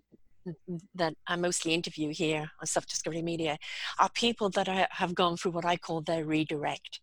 that 0.94 1.14
I 1.27 1.37
mostly 1.37 1.75
interview 1.75 2.12
here 2.14 2.51
on 2.61 2.66
Self 2.66 2.87
Discovery 2.87 3.22
Media 3.22 3.59
are 4.01 4.09
people 4.14 4.48
that 4.51 4.68
are, 4.68 4.88
have 4.90 5.14
gone 5.14 5.37
through 5.37 5.53
what 5.53 5.66
I 5.66 5.77
call 5.77 6.01
their 6.01 6.25
redirect. 6.25 7.01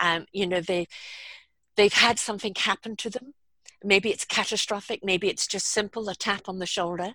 Um, 0.00 0.26
you 0.32 0.46
know, 0.46 0.60
they 0.60 0.86
they've 1.76 1.92
had 1.92 2.18
something 2.18 2.54
happen 2.56 2.96
to 2.96 3.10
them. 3.10 3.34
Maybe 3.82 4.10
it's 4.10 4.24
catastrophic, 4.24 5.00
maybe 5.02 5.28
it's 5.28 5.46
just 5.46 5.66
simple 5.66 6.08
a 6.08 6.14
tap 6.14 6.48
on 6.48 6.58
the 6.58 6.66
shoulder, 6.66 7.14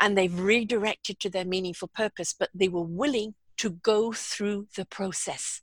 and 0.00 0.16
they've 0.16 0.38
redirected 0.38 1.20
to 1.20 1.30
their 1.30 1.44
meaningful 1.44 1.88
purpose, 1.88 2.34
but 2.36 2.50
they 2.54 2.68
were 2.68 2.82
willing 2.82 3.34
to 3.58 3.70
go 3.70 4.12
through 4.12 4.66
the 4.74 4.86
process, 4.86 5.60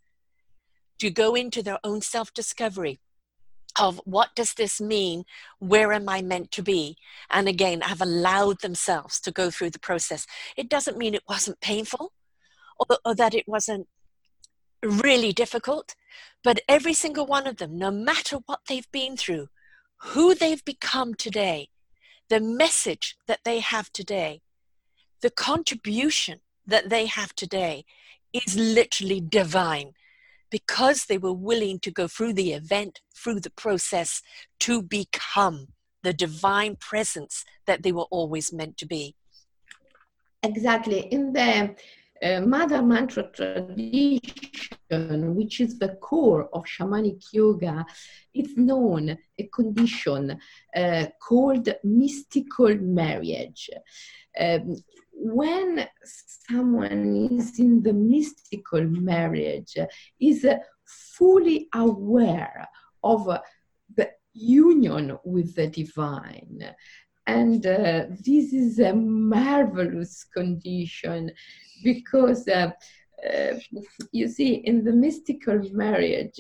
to 1.00 1.10
go 1.10 1.36
into 1.36 1.62
their 1.62 1.80
own 1.84 2.02
self 2.02 2.34
discovery, 2.34 3.00
of 3.80 4.02
what 4.06 4.36
does 4.36 4.54
this 4.54 4.82
mean? 4.82 5.24
Where 5.60 5.94
am 5.94 6.10
I 6.10 6.22
meant 6.22 6.52
to 6.52 6.64
be? 6.64 6.98
And 7.30 7.48
again, 7.48 7.82
have 7.82 8.02
allowed 8.02 8.62
themselves 8.62 9.20
to 9.22 9.32
go 9.32 9.50
through 9.52 9.72
the 9.72 9.80
process. 9.80 10.26
It 10.56 10.70
doesn't 10.70 10.98
mean 10.98 11.14
it 11.14 11.24
wasn't 11.28 11.62
painful 11.62 12.14
or, 12.80 12.98
or 13.06 13.16
that 13.16 13.34
it 13.34 13.48
wasn't 13.48 13.88
really 14.84 15.34
difficult, 15.34 15.96
but 16.44 16.62
every 16.68 16.94
single 16.94 17.26
one 17.26 17.48
of 17.48 17.58
them, 17.58 17.78
no 17.78 17.92
matter 17.92 18.38
what 18.46 18.62
they've 18.68 18.92
been 18.92 19.18
through, 19.18 19.50
who 19.98 20.36
they've 20.36 20.64
become 20.64 21.14
today, 21.14 21.70
the 22.30 22.40
message 22.40 23.18
that 23.28 23.40
they 23.44 23.60
have 23.60 23.92
today, 23.92 24.42
the 25.22 25.30
contribution 25.30 26.40
that 26.66 26.90
they 26.90 27.06
have 27.06 27.34
today 27.34 27.86
is 28.34 28.56
literally 28.56 29.22
divine 29.22 29.94
because 30.50 31.06
they 31.06 31.18
were 31.18 31.34
willing 31.34 31.80
to 31.80 31.92
go 31.92 32.08
through 32.08 32.34
the 32.34 32.54
event, 32.54 33.02
through 33.16 33.40
the 33.40 33.50
process 33.50 34.22
to 34.60 34.82
become 34.82 35.68
the 36.04 36.14
divine 36.14 36.76
presence 36.76 37.44
that 37.66 37.84
they 37.84 37.92
were 37.92 38.08
always 38.12 38.54
meant 38.54 38.78
to 38.78 38.86
be. 38.86 39.16
Exactly. 40.44 41.00
In 41.12 41.34
the 41.34 41.76
uh, 42.24 42.42
Mother 42.42 42.82
Mantra 42.82 43.24
tradition, 43.34 44.22
which 44.90 45.60
is 45.60 45.78
the 45.80 45.98
core 46.02 46.50
of 46.54 46.64
shamanic 46.66 47.24
yoga, 47.32 47.86
it's 48.34 48.58
known 48.58 49.18
a 49.38 49.44
condition 49.48 50.40
uh, 50.76 51.06
called 51.20 51.70
mystical 51.84 52.76
marriage. 52.76 53.70
Um, 54.40 54.76
when 55.20 55.88
someone 56.04 57.30
is 57.32 57.60
in 57.60 57.82
the 57.82 57.94
mystical 57.94 58.84
marriage, 58.84 59.78
is 60.20 60.46
fully 60.86 61.68
aware 61.74 62.68
of 63.04 63.26
the 63.96 64.12
union 64.34 65.18
with 65.26 65.56
the 65.56 65.68
divine. 65.68 66.76
And 67.26 67.66
uh, 67.66 68.06
this 68.10 68.54
is 68.54 68.80
a 68.80 68.94
marvelous 68.94 70.24
condition 70.24 71.32
because 71.84 72.48
uh, 72.48 72.72
uh, 73.26 73.54
you 74.12 74.28
see, 74.28 74.56
in 74.56 74.84
the 74.84 74.94
mystical 74.94 75.60
marriage, 75.72 76.40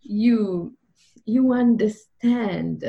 you 0.00 0.76
you 1.24 1.52
understand 1.52 2.84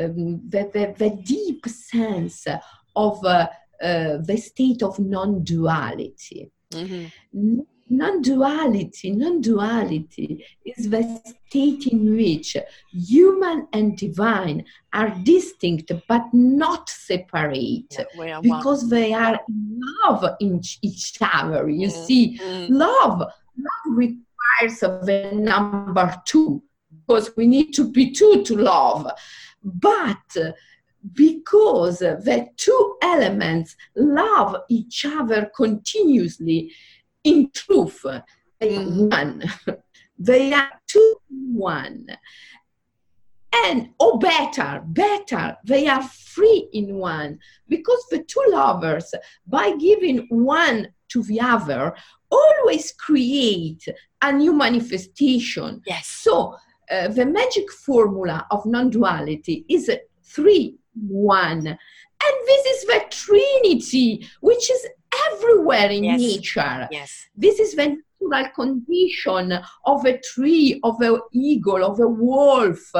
um, 0.00 0.40
the, 0.48 0.68
the, 0.72 0.94
the, 0.98 1.10
deep 1.22 1.64
sense 1.66 2.46
of 2.96 3.24
uh, 3.24 3.46
uh, 3.80 4.18
the 4.18 4.36
state 4.36 4.82
of 4.82 4.98
non-duality. 4.98 6.50
Mm-hmm. 6.72 7.60
Non-duality, 7.92 9.10
non-duality 9.10 10.44
is 10.64 10.88
the 10.88 11.20
state 11.48 11.88
in 11.88 12.16
which 12.16 12.56
human 12.92 13.66
and 13.72 13.96
divine 13.98 14.64
are 14.92 15.10
distinct 15.24 15.90
but 16.08 16.22
not 16.32 16.88
separate 16.88 17.96
yeah, 18.14 18.40
because 18.40 18.88
they 18.88 19.12
are 19.12 19.40
in 19.48 19.80
love 20.04 20.24
in 20.38 20.62
each 20.82 21.18
other. 21.20 21.68
You 21.68 21.88
mm-hmm. 21.88 22.04
see, 22.04 22.38
mm-hmm. 22.38 22.74
love, 22.74 23.18
love 23.18 23.86
requires 23.88 24.82
a 24.84 25.32
number 25.34 26.14
two 26.24 26.62
because 27.06 27.36
we 27.36 27.48
need 27.48 27.72
to 27.72 27.90
be 27.90 28.12
two 28.12 28.44
to 28.44 28.56
love. 28.56 29.10
But 29.64 30.36
because 31.12 31.98
the 31.98 32.48
two 32.56 32.96
elements 33.02 33.74
love 33.96 34.56
each 34.68 35.04
other 35.04 35.50
continuously 35.56 36.72
in 37.24 37.50
truth 37.52 38.04
they 38.58 38.76
mm. 38.76 39.10
one. 39.10 39.42
They 40.18 40.52
are 40.52 40.70
two 40.86 41.16
one. 41.28 42.06
And 43.52 43.90
or 43.98 44.18
better 44.18 44.82
better 44.86 45.56
they 45.64 45.88
are 45.88 46.02
free 46.02 46.68
in 46.72 46.94
one. 46.94 47.38
Because 47.68 48.04
the 48.10 48.22
two 48.22 48.44
lovers 48.48 49.14
by 49.46 49.74
giving 49.76 50.26
one 50.28 50.88
to 51.08 51.22
the 51.24 51.40
other 51.40 51.94
always 52.30 52.92
create 52.92 53.88
a 54.22 54.32
new 54.32 54.52
manifestation. 54.52 55.82
Yes. 55.86 56.06
So 56.06 56.54
uh, 56.90 57.08
the 57.08 57.26
magic 57.26 57.70
formula 57.72 58.46
of 58.50 58.66
non-duality 58.66 59.64
is 59.68 59.90
three 60.22 60.76
one. 60.94 61.66
And 61.66 62.34
this 62.46 62.66
is 62.66 62.84
the 62.84 63.02
Trinity, 63.10 64.26
which 64.40 64.70
is 64.70 64.86
everywhere 65.28 65.90
in 65.90 66.04
yes. 66.04 66.20
nature. 66.20 66.88
Yes. 66.90 67.28
This 67.36 67.58
is 67.60 67.74
the 67.74 67.96
natural 68.20 68.52
condition 68.54 69.58
of 69.84 70.04
a 70.04 70.18
tree, 70.18 70.80
of 70.82 71.00
an 71.00 71.20
eagle, 71.32 71.84
of 71.84 72.00
a 72.00 72.08
wolf. 72.08 72.90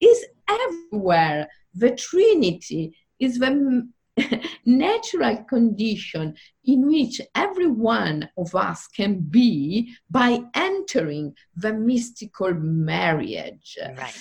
Is 0.00 0.24
everywhere. 0.48 1.48
The 1.74 1.96
Trinity 1.96 2.96
is 3.18 3.38
the 3.38 3.88
natural 4.64 5.44
condition 5.44 6.34
in 6.64 6.86
which 6.86 7.20
every 7.34 7.66
one 7.66 8.28
of 8.38 8.54
us 8.54 8.86
can 8.86 9.20
be 9.20 9.92
by 10.10 10.40
entering 10.54 11.34
the 11.56 11.72
mystical 11.72 12.54
marriage, 12.54 13.76
right. 13.96 14.14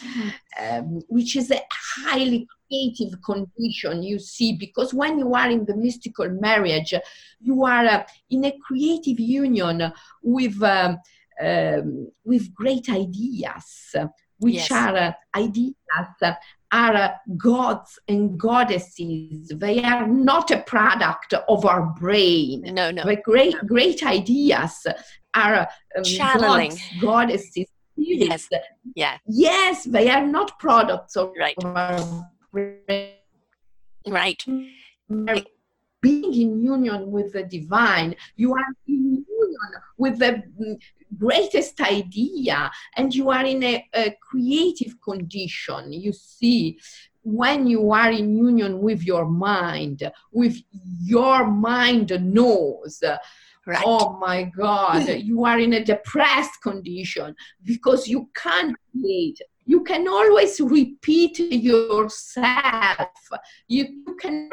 um, 0.60 1.01
which 1.08 1.36
is 1.36 1.51
a 1.51 1.62
highly 1.71 2.47
creative 2.67 3.21
condition 3.23 4.01
you 4.01 4.17
see 4.17 4.53
because 4.53 4.93
when 4.93 5.19
you 5.19 5.34
are 5.36 5.49
in 5.49 5.63
the 5.65 5.75
mystical 5.75 6.27
marriage 6.41 6.93
you 7.39 7.63
are 7.63 7.86
uh, 7.86 8.03
in 8.32 8.45
a 8.45 8.58
creative 8.65 9.19
union 9.19 9.91
with 10.23 10.62
um, 10.63 10.97
um, 11.41 12.12
with 12.23 12.53
great 12.53 12.89
ideas 12.89 13.95
which 14.39 14.56
yes. 14.56 14.71
are 14.71 14.95
uh, 14.97 15.12
ideas 15.36 15.75
are 16.74 17.16
gods 17.38 18.00
and 18.08 18.38
goddesses. 18.38 19.50
They 19.56 19.84
are 19.84 20.08
not 20.08 20.50
a 20.50 20.62
product 20.64 21.34
of 21.48 21.66
our 21.66 21.84
brain. 21.84 22.63
No, 22.63 22.90
no. 22.90 23.06
The 23.06 23.17
great, 23.17 23.56
great 23.67 24.04
ideas 24.04 24.86
are 25.36 25.67
um, 25.96 26.04
channeling 26.04 26.71
gods, 26.71 26.82
goddesses. 27.00 27.67
Yes. 27.96 28.50
Yeah. 28.96 29.17
Yes, 29.28 29.84
they 29.84 30.10
are 30.10 30.26
not 30.26 30.58
products 30.60 31.15
of 31.15 31.32
right. 31.40 31.56
our 31.63 32.28
brain. 32.52 33.12
Right. 34.08 34.44
Being 36.04 36.33
in 36.33 36.63
union 36.63 37.10
with 37.10 37.33
the 37.33 37.43
divine, 37.43 38.15
you 38.35 38.54
are 38.54 38.65
in 38.87 39.25
union 39.27 39.71
with 39.97 40.19
the 40.19 40.43
greatest 41.17 41.79
idea 41.81 42.71
and 42.97 43.13
you 43.13 43.29
are 43.29 43.45
in 43.45 43.63
a, 43.63 43.85
a 43.93 44.15
creative 44.21 44.99
condition 45.01 45.93
you 45.93 46.12
see 46.12 46.79
when 47.21 47.67
you 47.67 47.91
are 47.91 48.12
in 48.12 48.35
union 48.35 48.81
with 48.81 49.04
your 49.04 49.25
mind 49.25 50.12
with 50.31 50.58
your 51.04 51.45
mind 51.45 52.12
knows 52.33 53.01
Right. 53.65 53.81
Oh 53.85 54.17
my 54.19 54.43
God, 54.43 55.08
you 55.08 55.45
are 55.45 55.58
in 55.58 55.71
a 55.73 55.85
depressed 55.85 56.62
condition 56.62 57.33
because 57.63 58.10
you 58.10 58.29
can't 58.35 58.75
create. 58.91 59.39
You 59.65 59.85
can 59.85 60.08
always 60.08 60.60
repeat 60.60 61.39
yourself. 61.39 63.08
You, 63.69 64.04
you 64.06 64.17
can 64.19 64.49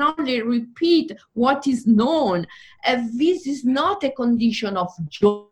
only 0.00 0.42
repeat 0.42 1.12
what 1.34 1.66
is 1.66 1.86
known. 1.86 2.46
Uh, 2.84 3.02
this 3.14 3.46
is 3.46 3.64
not 3.64 4.04
a 4.04 4.10
condition 4.10 4.76
of 4.76 4.90
joy. 5.08 5.44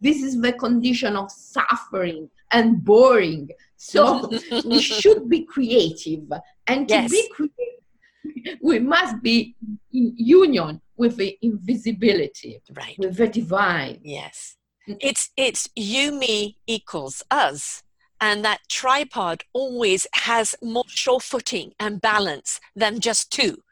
This 0.00 0.22
is 0.22 0.40
the 0.40 0.52
condition 0.52 1.16
of 1.16 1.30
suffering 1.30 2.30
and 2.52 2.84
boring. 2.84 3.50
So 3.76 4.30
we 4.64 4.80
should 4.80 5.28
be 5.28 5.44
creative. 5.44 6.30
And 6.66 6.88
to 6.88 6.94
Yes. 6.94 7.10
be 7.10 7.28
creative, 7.34 8.58
we 8.62 8.78
must 8.78 9.20
be 9.22 9.56
in 9.92 10.14
union 10.16 10.80
with 10.96 11.16
the 11.16 11.36
invisibility, 11.42 12.60
Right. 12.72 12.96
with 12.98 13.16
the 13.16 13.26
divine. 13.26 14.00
Yes. 14.04 14.56
It's 14.86 15.30
it's 15.36 15.68
you 15.76 16.12
me 16.12 16.56
equals 16.66 17.22
us. 17.30 17.82
And 18.22 18.44
that 18.44 18.60
tripod 18.68 19.42
always 19.52 20.06
has 20.14 20.54
more 20.62 20.84
sure 20.86 21.18
footing 21.18 21.72
and 21.80 22.00
balance 22.00 22.60
than 22.76 23.00
just 23.00 23.32
two. 23.32 23.64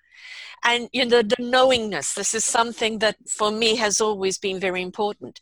And 0.64 0.88
you 0.92 1.06
know, 1.06 1.22
the 1.22 1.36
knowingness, 1.38 2.14
this 2.14 2.34
is 2.34 2.44
something 2.44 2.98
that 2.98 3.16
for 3.28 3.52
me 3.52 3.76
has 3.76 4.00
always 4.00 4.38
been 4.38 4.58
very 4.58 4.82
important. 4.82 5.40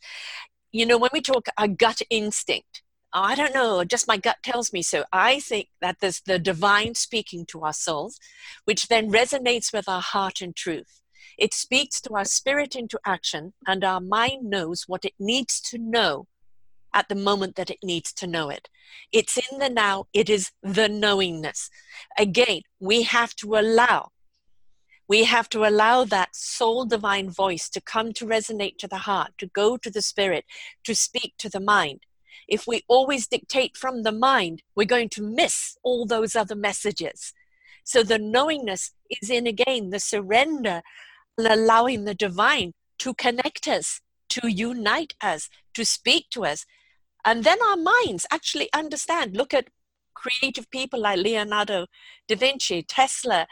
You 0.71 0.85
know, 0.85 0.99
when 0.99 1.09
we 1.11 1.21
talk 1.21 1.47
a 1.57 1.67
gut 1.67 2.03
instinct, 2.11 2.83
I 3.11 3.33
don't 3.33 3.55
know, 3.55 3.83
just 3.83 4.07
my 4.07 4.17
gut 4.17 4.37
tells 4.43 4.71
me 4.71 4.83
so. 4.83 5.03
I 5.11 5.39
think 5.39 5.69
that 5.81 5.97
there's 5.99 6.21
the 6.21 6.37
divine 6.37 6.93
speaking 6.93 7.47
to 7.47 7.63
our 7.63 7.73
souls, 7.73 8.19
which 8.65 8.89
then 8.89 9.11
resonates 9.11 9.73
with 9.73 9.89
our 9.89 10.01
heart 10.01 10.39
and 10.39 10.55
truth. 10.55 11.01
It 11.35 11.55
speaks 11.55 11.99
to 12.01 12.13
our 12.13 12.25
spirit 12.25 12.75
into 12.75 12.99
action, 13.07 13.53
and 13.65 13.83
our 13.83 14.01
mind 14.01 14.51
knows 14.51 14.83
what 14.85 15.03
it 15.03 15.13
needs 15.17 15.59
to 15.61 15.79
know 15.79 16.27
at 16.93 17.09
the 17.09 17.15
moment 17.15 17.55
that 17.55 17.69
it 17.69 17.79
needs 17.83 18.11
to 18.13 18.27
know 18.27 18.49
it. 18.49 18.69
It's 19.11 19.37
in 19.37 19.59
the 19.59 19.69
now, 19.69 20.07
it 20.13 20.29
is 20.29 20.51
the 20.63 20.89
knowingness. 20.89 21.69
Again, 22.17 22.61
we 22.79 23.03
have 23.03 23.35
to 23.37 23.55
allow. 23.55 24.11
We 25.07 25.23
have 25.23 25.49
to 25.49 25.65
allow 25.65 26.05
that 26.05 26.35
soul 26.35 26.85
divine 26.85 27.29
voice 27.31 27.69
to 27.69 27.81
come 27.81 28.13
to 28.13 28.25
resonate 28.25 28.77
to 28.77 28.87
the 28.87 28.99
heart, 28.99 29.31
to 29.39 29.47
go 29.47 29.75
to 29.77 29.89
the 29.89 30.03
spirit, 30.03 30.45
to 30.83 30.93
speak 30.93 31.33
to 31.39 31.49
the 31.49 31.59
mind. 31.59 32.01
If 32.47 32.65
we 32.67 32.83
always 32.87 33.27
dictate 33.27 33.77
from 33.77 34.03
the 34.03 34.11
mind, 34.11 34.63
we're 34.75 34.85
going 34.85 35.09
to 35.09 35.23
miss 35.23 35.77
all 35.83 36.05
those 36.05 36.35
other 36.35 36.55
messages. 36.55 37.33
So 37.83 38.03
the 38.03 38.19
knowingness 38.19 38.91
is 39.09 39.29
in 39.29 39.47
again 39.47 39.89
the 39.89 39.99
surrender 39.99 40.81
and 41.37 41.47
allowing 41.47 42.05
the 42.05 42.13
divine 42.13 42.73
to 42.99 43.13
connect 43.15 43.67
us, 43.67 44.01
to 44.29 44.47
unite 44.47 45.15
us, 45.21 45.49
to 45.73 45.85
speak 45.85 46.29
to 46.31 46.45
us. 46.45 46.65
And 47.25 47.43
then 47.43 47.57
our 47.61 47.77
minds 47.77 48.25
actually 48.31 48.69
understand. 48.73 49.35
Look 49.35 49.53
at 49.53 49.69
creative 50.13 50.69
people 50.69 51.01
like 51.01 51.19
Leonardo 51.19 51.87
da 52.27 52.35
Vinci, 52.35 52.83
Tesla, 52.83 53.47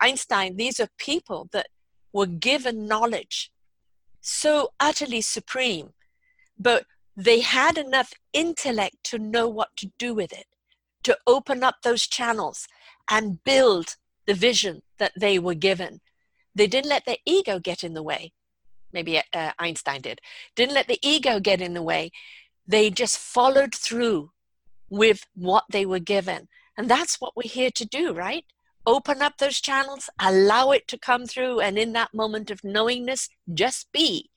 Einstein. 0.00 0.56
These 0.56 0.80
are 0.80 0.88
people 0.98 1.48
that 1.52 1.68
were 2.12 2.26
given 2.26 2.86
knowledge 2.86 3.50
so 4.20 4.72
utterly 4.78 5.20
supreme, 5.20 5.90
but 6.58 6.84
they 7.16 7.40
had 7.40 7.78
enough 7.78 8.12
intellect 8.32 8.96
to 9.04 9.18
know 9.18 9.48
what 9.48 9.76
to 9.76 9.90
do 9.98 10.14
with 10.14 10.32
it, 10.32 10.46
to 11.04 11.16
open 11.26 11.62
up 11.62 11.76
those 11.82 12.06
channels 12.06 12.66
and 13.10 13.42
build 13.44 13.96
the 14.26 14.34
vision 14.34 14.82
that 14.98 15.12
they 15.18 15.38
were 15.38 15.54
given. 15.54 16.00
They 16.54 16.66
didn't 16.66 16.90
let 16.90 17.06
their 17.06 17.16
ego 17.24 17.58
get 17.58 17.82
in 17.82 17.94
the 17.94 18.02
way. 18.02 18.32
Maybe 18.92 19.18
uh, 19.18 19.52
Einstein 19.58 20.00
did. 20.00 20.20
Didn't 20.56 20.74
let 20.74 20.88
the 20.88 20.98
ego 21.02 21.40
get 21.40 21.60
in 21.60 21.74
the 21.74 21.82
way. 21.82 22.10
They 22.70 22.88
just 22.88 23.18
followed 23.18 23.74
through 23.74 24.30
with 24.88 25.26
what 25.34 25.64
they 25.72 25.84
were 25.84 25.98
given. 25.98 26.46
And 26.78 26.88
that's 26.88 27.20
what 27.20 27.36
we're 27.36 27.50
here 27.50 27.72
to 27.72 27.84
do, 27.84 28.12
right? 28.12 28.44
Open 28.86 29.20
up 29.22 29.38
those 29.38 29.60
channels, 29.60 30.08
allow 30.20 30.70
it 30.70 30.86
to 30.86 30.96
come 30.96 31.26
through, 31.26 31.58
and 31.58 31.76
in 31.76 31.92
that 31.94 32.14
moment 32.14 32.48
of 32.48 32.62
knowingness, 32.62 33.28
just 33.52 33.90
be. 33.90 34.30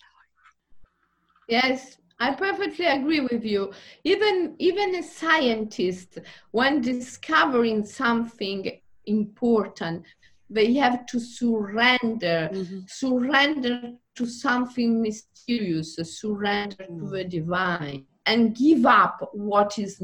Yes, 1.47 1.97
I 2.19 2.33
perfectly 2.33 2.85
agree 2.87 3.19
with 3.19 3.45
you. 3.45 3.71
Even 4.03 4.55
even 4.57 4.95
a 4.95 5.03
scientist, 5.03 6.17
when 6.49 6.81
discovering 6.81 7.85
something 7.85 8.61
important, 9.05 10.05
they 10.49 10.73
have 10.73 11.05
to 11.05 11.19
surrender, 11.19 12.49
mm-hmm. 12.51 12.79
surrender 12.87 13.93
to 14.15 14.25
something 14.25 15.01
mysterious, 15.03 15.97
surrender 16.19 16.85
to 16.85 17.09
the 17.09 17.23
divine, 17.23 18.05
and 18.25 18.55
give 18.55 18.85
up 18.85 19.29
what 19.33 19.77
is. 19.79 20.01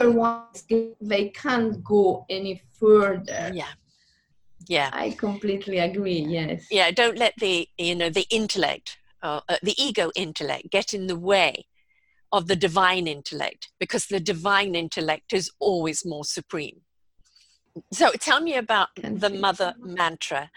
Otherwise, 0.00 0.64
they 1.00 1.28
can't 1.28 1.82
go 1.84 2.26
any 2.28 2.62
further. 2.78 3.50
Yeah. 3.54 3.68
Yeah. 4.68 4.90
I 4.92 5.10
completely 5.10 5.78
agree. 5.78 6.20
Yes. 6.20 6.66
Yeah. 6.70 6.90
Don't 6.90 7.18
let 7.18 7.34
the, 7.38 7.68
you 7.78 7.94
know, 7.94 8.10
the 8.10 8.26
intellect, 8.30 8.98
uh, 9.22 9.40
uh, 9.48 9.56
the 9.62 9.80
ego 9.80 10.10
intellect 10.16 10.70
get 10.70 10.94
in 10.94 11.06
the 11.06 11.16
way 11.16 11.66
of 12.32 12.48
the 12.48 12.56
divine 12.56 13.06
intellect 13.06 13.70
because 13.78 14.06
the 14.06 14.20
divine 14.20 14.74
intellect 14.74 15.32
is 15.32 15.50
always 15.60 16.04
more 16.04 16.24
supreme. 16.24 16.80
So 17.92 18.10
tell 18.12 18.40
me 18.40 18.54
about 18.54 18.88
the 18.96 19.30
mother 19.30 19.74
mantra. 19.78 20.50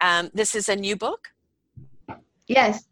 Um, 0.00 0.30
this 0.32 0.54
is 0.54 0.68
a 0.68 0.76
new 0.76 0.96
book. 0.96 1.28
Yes, 2.46 2.84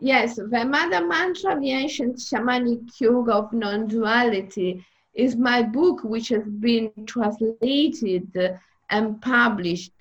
yes. 0.00 0.36
The 0.36 0.64
Mother 0.64 1.06
Mantra, 1.06 1.58
the 1.58 1.70
ancient 1.70 2.16
shamanic 2.16 3.00
yoga 3.00 3.34
of 3.34 3.52
non-duality, 3.52 4.84
is 5.14 5.36
my 5.36 5.62
book, 5.62 6.02
which 6.04 6.28
has 6.28 6.44
been 6.44 6.90
translated 7.06 8.58
and 8.90 9.20
published 9.22 9.92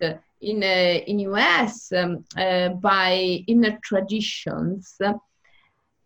in 0.41 0.63
uh, 0.63 0.99
in 1.07 1.19
US 1.19 1.91
um, 1.91 2.23
uh, 2.37 2.69
by 2.69 3.43
Inner 3.47 3.77
Traditions, 3.83 4.97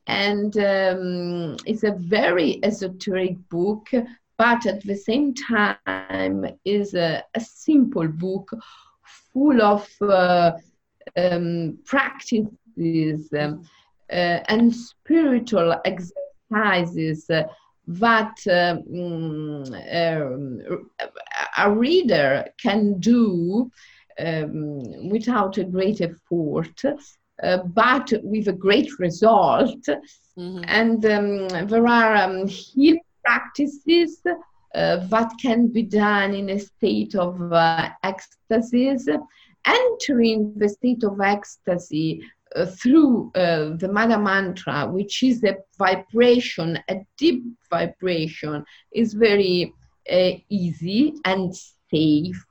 and 0.07 0.57
um, 0.57 1.57
it's 1.65 1.83
a 1.83 1.95
very 1.97 2.59
esoteric 2.63 3.37
book, 3.49 3.89
but 4.37 4.65
at 4.65 4.83
the 4.83 4.95
same 4.95 5.33
time 5.33 6.45
is 6.65 6.93
a, 6.93 7.23
a 7.35 7.39
simple 7.39 8.07
book 8.07 8.51
full 9.03 9.61
of 9.61 9.87
uh, 10.01 10.51
um, 11.15 11.77
practices 12.75 13.29
um, 13.33 13.63
uh, 14.11 14.39
and 14.47 14.73
spiritual 14.75 15.75
exercises 15.85 17.29
uh, 17.29 17.43
that 17.87 18.35
um, 18.49 19.63
um, 19.91 20.61
a 21.57 21.71
reader 21.71 22.45
can 22.61 22.99
do 22.99 23.69
um, 24.19 25.09
without 25.09 25.57
a 25.57 25.63
great 25.63 25.99
effort, 26.01 26.81
uh, 27.43 27.57
but 27.57 28.13
with 28.23 28.47
a 28.47 28.53
great 28.53 28.99
result. 28.99 29.85
Mhm. 30.37 30.63
And 30.67 31.05
um, 31.05 31.67
there 31.67 31.87
are 31.87 32.15
um, 32.15 32.47
healing 32.47 33.01
practices 33.23 34.21
uh, 34.25 34.97
that 35.07 35.31
can 35.39 35.67
be 35.67 35.83
done 35.83 36.33
in 36.33 36.49
a 36.49 36.59
state 36.59 37.15
of 37.15 37.51
uh, 37.51 37.89
ecstasy. 38.03 38.95
Entering 39.65 40.53
the 40.57 40.67
state 40.67 41.03
of 41.05 41.21
ecstasy 41.21 42.21
uh, 42.55 42.65
through 42.65 43.31
uh, 43.35 43.75
the 43.77 43.89
Mother 43.91 44.17
Mantra, 44.17 44.87
which 44.87 45.23
is 45.23 45.43
a 45.43 45.57
vibration, 45.77 46.79
a 46.89 46.97
deep 47.17 47.43
vibration, 47.69 48.63
is 48.91 49.13
very 49.13 49.73
uh, 50.11 50.31
easy 50.49 51.13
and 51.25 51.55
safe. 51.91 52.45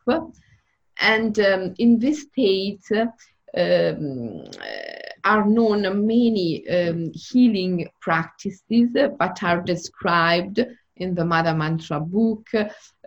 And 0.98 1.38
um, 1.40 1.74
in 1.78 1.98
this 1.98 2.22
state, 2.22 2.84
um, 2.92 4.44
uh, 4.61 5.03
are 5.24 5.46
known 5.46 5.82
many 6.07 6.68
um, 6.68 7.12
healing 7.14 7.88
practices 8.00 8.88
but 9.18 9.42
are 9.42 9.61
described 9.61 10.64
in 10.96 11.14
the 11.14 11.24
Mother 11.24 11.55
Mantra 11.55 12.00
book, 12.00 12.48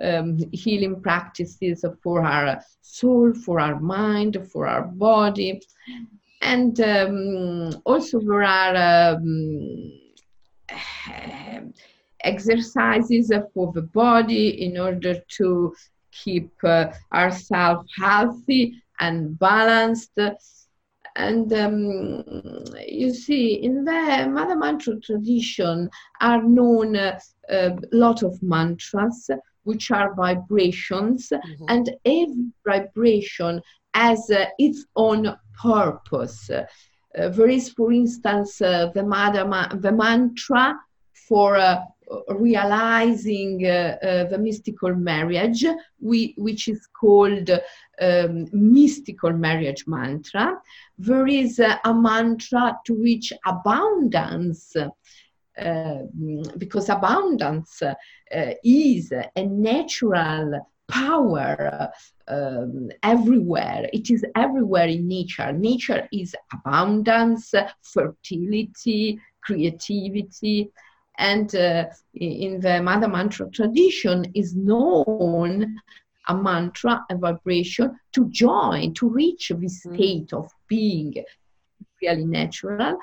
um, 0.01 0.39
healing 0.51 1.01
practices 1.01 1.85
for 2.01 2.23
our 2.23 2.61
soul, 2.81 3.33
for 3.33 3.59
our 3.59 3.79
mind, 3.79 4.37
for 4.51 4.67
our 4.67 4.83
body. 4.83 5.61
And 6.45 6.79
um, 6.81 7.81
also 7.85 8.19
there 8.19 8.43
are 8.43 9.15
um, 9.15 9.91
exercises 12.23 13.31
for 13.53 13.71
the 13.73 13.81
body 13.81 14.63
in 14.63 14.77
order 14.77 15.15
to 15.37 15.73
keep 16.11 16.51
uh, 16.63 16.91
ourselves 17.13 17.89
healthy 17.97 18.81
and 18.99 19.37
balanced. 19.39 20.17
And 21.15 21.51
um, 21.53 22.23
you 22.87 23.13
see, 23.13 23.53
in 23.63 23.83
the 23.83 24.27
Mother 24.29 24.55
Mantra 24.55 24.99
tradition 24.99 25.89
are 26.21 26.43
known 26.43 26.95
a 26.95 27.17
uh, 27.49 27.75
lot 27.91 28.21
of 28.21 28.41
mantras, 28.43 29.29
which 29.63 29.91
are 29.91 30.13
vibrations, 30.13 31.29
Mhm. 31.31 31.65
and 31.69 31.85
every 32.05 32.51
vibration 32.65 33.61
has 33.95 34.29
uh, 34.29 34.45
its 34.59 34.85
own 34.95 35.35
purpose. 35.61 36.49
Uh, 36.49 36.65
there 37.35 37.49
is, 37.49 37.69
for 37.69 37.91
instance, 37.91 38.61
uh, 38.61 38.91
the, 38.93 39.03
the 39.81 39.91
mantra 39.91 40.75
for 41.27 41.55
uh, 41.55 41.79
realizing 42.29 43.65
uh, 43.65 43.97
uh, 44.03 44.23
the 44.25 44.37
mystical 44.37 44.93
marriage, 44.93 45.65
we, 45.99 46.35
which 46.37 46.67
is 46.67 46.87
called 46.99 47.49
um, 48.01 48.47
mystical 48.51 49.33
marriage 49.33 49.85
mantra. 49.87 50.47
There 50.97 51.27
is 51.27 51.59
a, 51.59 51.79
a 51.83 51.93
mantra 51.93 52.77
to 52.85 52.93
which 52.93 53.33
abundance, 53.45 54.75
uh, 54.75 55.99
because 56.57 56.89
abundance 56.89 57.81
uh, 57.81 57.93
is 58.63 59.11
a 59.11 59.43
natural 59.43 60.67
power 60.87 61.91
um, 62.27 62.89
everywhere. 63.03 63.89
It 63.93 64.09
is 64.09 64.25
everywhere 64.35 64.87
in 64.87 65.07
nature. 65.07 65.51
Nature 65.51 66.07
is 66.11 66.35
abundance, 66.53 67.53
fertility, 67.81 69.19
creativity 69.45 70.71
and 71.17 71.55
uh, 71.55 71.85
in 72.13 72.59
the 72.59 72.81
mother 72.81 73.07
mantra 73.07 73.49
tradition 73.51 74.25
is 74.33 74.55
known 74.55 75.75
a 76.27 76.35
mantra 76.35 77.05
a 77.09 77.15
vibration 77.15 77.97
to 78.11 78.29
join 78.29 78.93
to 78.93 79.07
reach 79.09 79.51
this 79.59 79.85
mm. 79.85 79.95
state 79.95 80.33
of 80.33 80.51
being 80.67 81.13
really 82.01 82.25
natural 82.25 82.97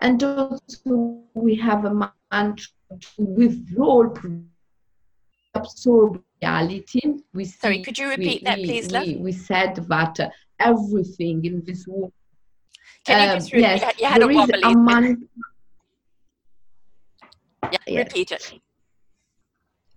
and 0.00 0.22
also 0.22 1.20
we 1.34 1.54
have 1.54 1.84
a 1.84 2.10
mantra 2.30 2.68
to 3.00 3.24
withdraw 3.24 4.08
absorb 5.64 6.22
reality 6.42 7.02
we 7.32 7.44
see, 7.44 7.58
sorry 7.64 7.82
could 7.82 7.98
you 7.98 8.08
repeat 8.08 8.40
we, 8.42 8.44
that 8.48 8.58
please 8.58 8.92
we, 8.92 9.16
we, 9.16 9.32
said 9.32 9.74
that 9.76 10.20
uh, 10.20 10.28
everything 10.60 11.44
in 11.44 11.62
this 11.64 11.86
world 11.86 12.12
can 13.06 13.20
you 13.20 13.34
just 13.34 13.54
uh, 13.54 13.58
yes, 13.58 13.98
you 13.98 14.06
had 14.06 14.20
there 14.20 14.30
a 14.30 14.42
is 14.42 14.50
a 14.64 14.74
mantra 14.76 15.16
yeah, 17.72 17.78
yes. 17.86 18.06
repeat 18.06 18.32
it. 18.32 18.60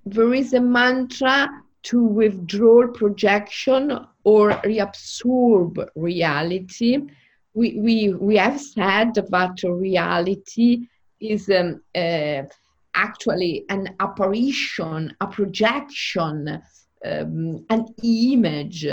There 0.05 0.33
is 0.33 0.53
a 0.53 0.61
mantra 0.61 1.49
to 1.83 2.03
withdraw 2.03 2.87
projection 2.87 3.99
or 4.23 4.51
reabsorb 4.51 5.87
reality. 5.95 6.99
We, 7.53 7.79
we, 7.79 8.13
we 8.13 8.37
have 8.37 8.59
said 8.59 9.15
that 9.15 9.63
reality 9.63 10.87
is 11.19 11.49
um, 11.49 11.81
uh, 11.95 12.43
actually 12.97 13.63
an 13.69 13.95
apparition, 13.99 15.15
a 15.21 15.27
projection, 15.27 16.61
um, 17.05 17.65
an 17.69 17.85
image. 18.03 18.85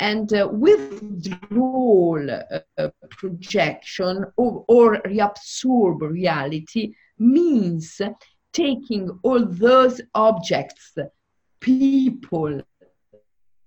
And 0.00 0.32
uh, 0.32 0.48
withdrawal 0.52 2.30
uh, 2.30 2.88
projection 3.10 4.24
or, 4.36 4.64
or 4.68 5.02
reabsorb 5.02 6.00
reality 6.00 6.94
means 7.18 8.00
taking 8.52 9.10
all 9.22 9.44
those 9.44 10.00
objects, 10.14 10.94
people, 11.60 12.62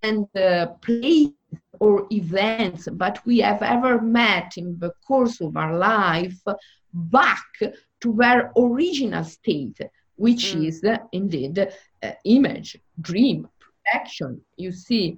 and 0.04 0.26
uh, 0.36 0.68
places 0.82 1.34
or 1.80 2.06
events 2.12 2.88
but 2.94 3.20
we 3.26 3.40
have 3.40 3.62
ever 3.62 4.02
met 4.02 4.54
in 4.58 4.78
the 4.80 4.92
course 5.06 5.42
of 5.42 5.58
our 5.58 5.78
life 5.78 6.40
back 6.94 7.46
to 8.02 8.14
their 8.14 8.52
original 8.58 9.24
state, 9.24 9.80
which 10.16 10.54
mm. 10.54 10.68
is 10.68 10.84
uh, 10.84 10.98
indeed 11.12 11.58
uh, 11.60 12.12
image, 12.26 12.78
dream, 13.00 13.48
projection, 13.60 14.42
you 14.58 14.72
see. 14.72 15.18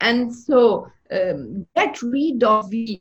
And 0.00 0.34
so 0.34 0.88
um, 1.10 1.66
get 1.74 2.00
rid 2.02 2.44
of 2.44 2.70
the 2.70 3.00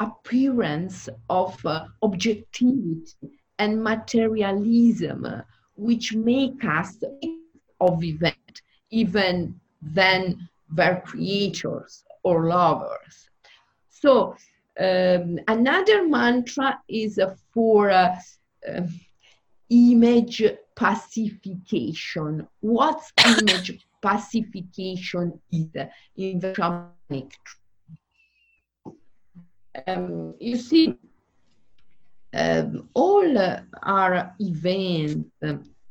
appearance 0.00 1.08
of 1.30 1.64
uh, 1.64 1.84
objectivity 2.02 3.14
and 3.58 3.82
materialism, 3.82 5.42
which 5.76 6.14
make 6.14 6.64
us 6.64 6.96
of 7.80 8.02
event, 8.02 8.62
even 8.90 9.58
than 9.80 10.48
their 10.70 11.02
creators 11.04 12.04
or 12.22 12.46
lovers. 12.46 13.28
So 13.88 14.36
um, 14.78 15.38
another 15.48 16.06
mantra 16.06 16.78
is 16.88 17.18
for 17.52 17.90
uh, 17.90 18.16
uh, 18.68 18.82
image 19.70 20.42
pacification. 20.74 22.46
What's 22.60 23.12
image 23.26 23.86
pacification 24.02 25.40
is 25.50 25.68
in 26.16 26.40
the 26.40 26.52
shamanic? 26.52 27.32
Um, 29.86 30.34
you 30.40 30.56
see, 30.56 30.96
um, 32.34 32.88
all 32.94 33.38
our 33.82 34.34
events, 34.40 35.30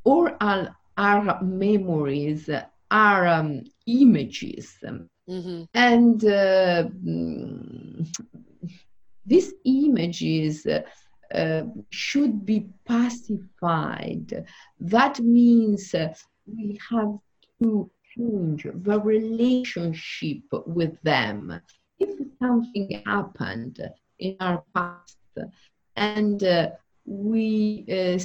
all 0.04 0.30
our, 0.42 0.76
our 0.98 1.44
memories, 1.44 2.50
are 2.92 3.28
um, 3.28 3.64
images, 3.86 4.78
mm-hmm. 4.84 5.64
and 5.74 6.26
uh, 6.26 6.84
these 9.26 9.54
images 9.66 10.68
uh, 11.34 11.64
should 11.90 12.46
be 12.46 12.68
pacified. 12.86 14.46
That 14.80 15.20
means 15.20 15.94
uh, 15.94 16.14
we 16.46 16.80
have 16.92 17.18
to 17.62 17.90
change 18.16 18.68
the 18.74 19.00
relationship 19.00 20.44
with 20.68 21.02
them. 21.02 21.60
If 22.00 22.20
something 22.40 23.02
happened 23.06 23.80
in 24.20 24.38
our 24.40 24.64
past, 24.74 25.18
and 25.96 26.44
uh, 26.44 26.70
we, 27.06 27.86
uh, 27.90 28.20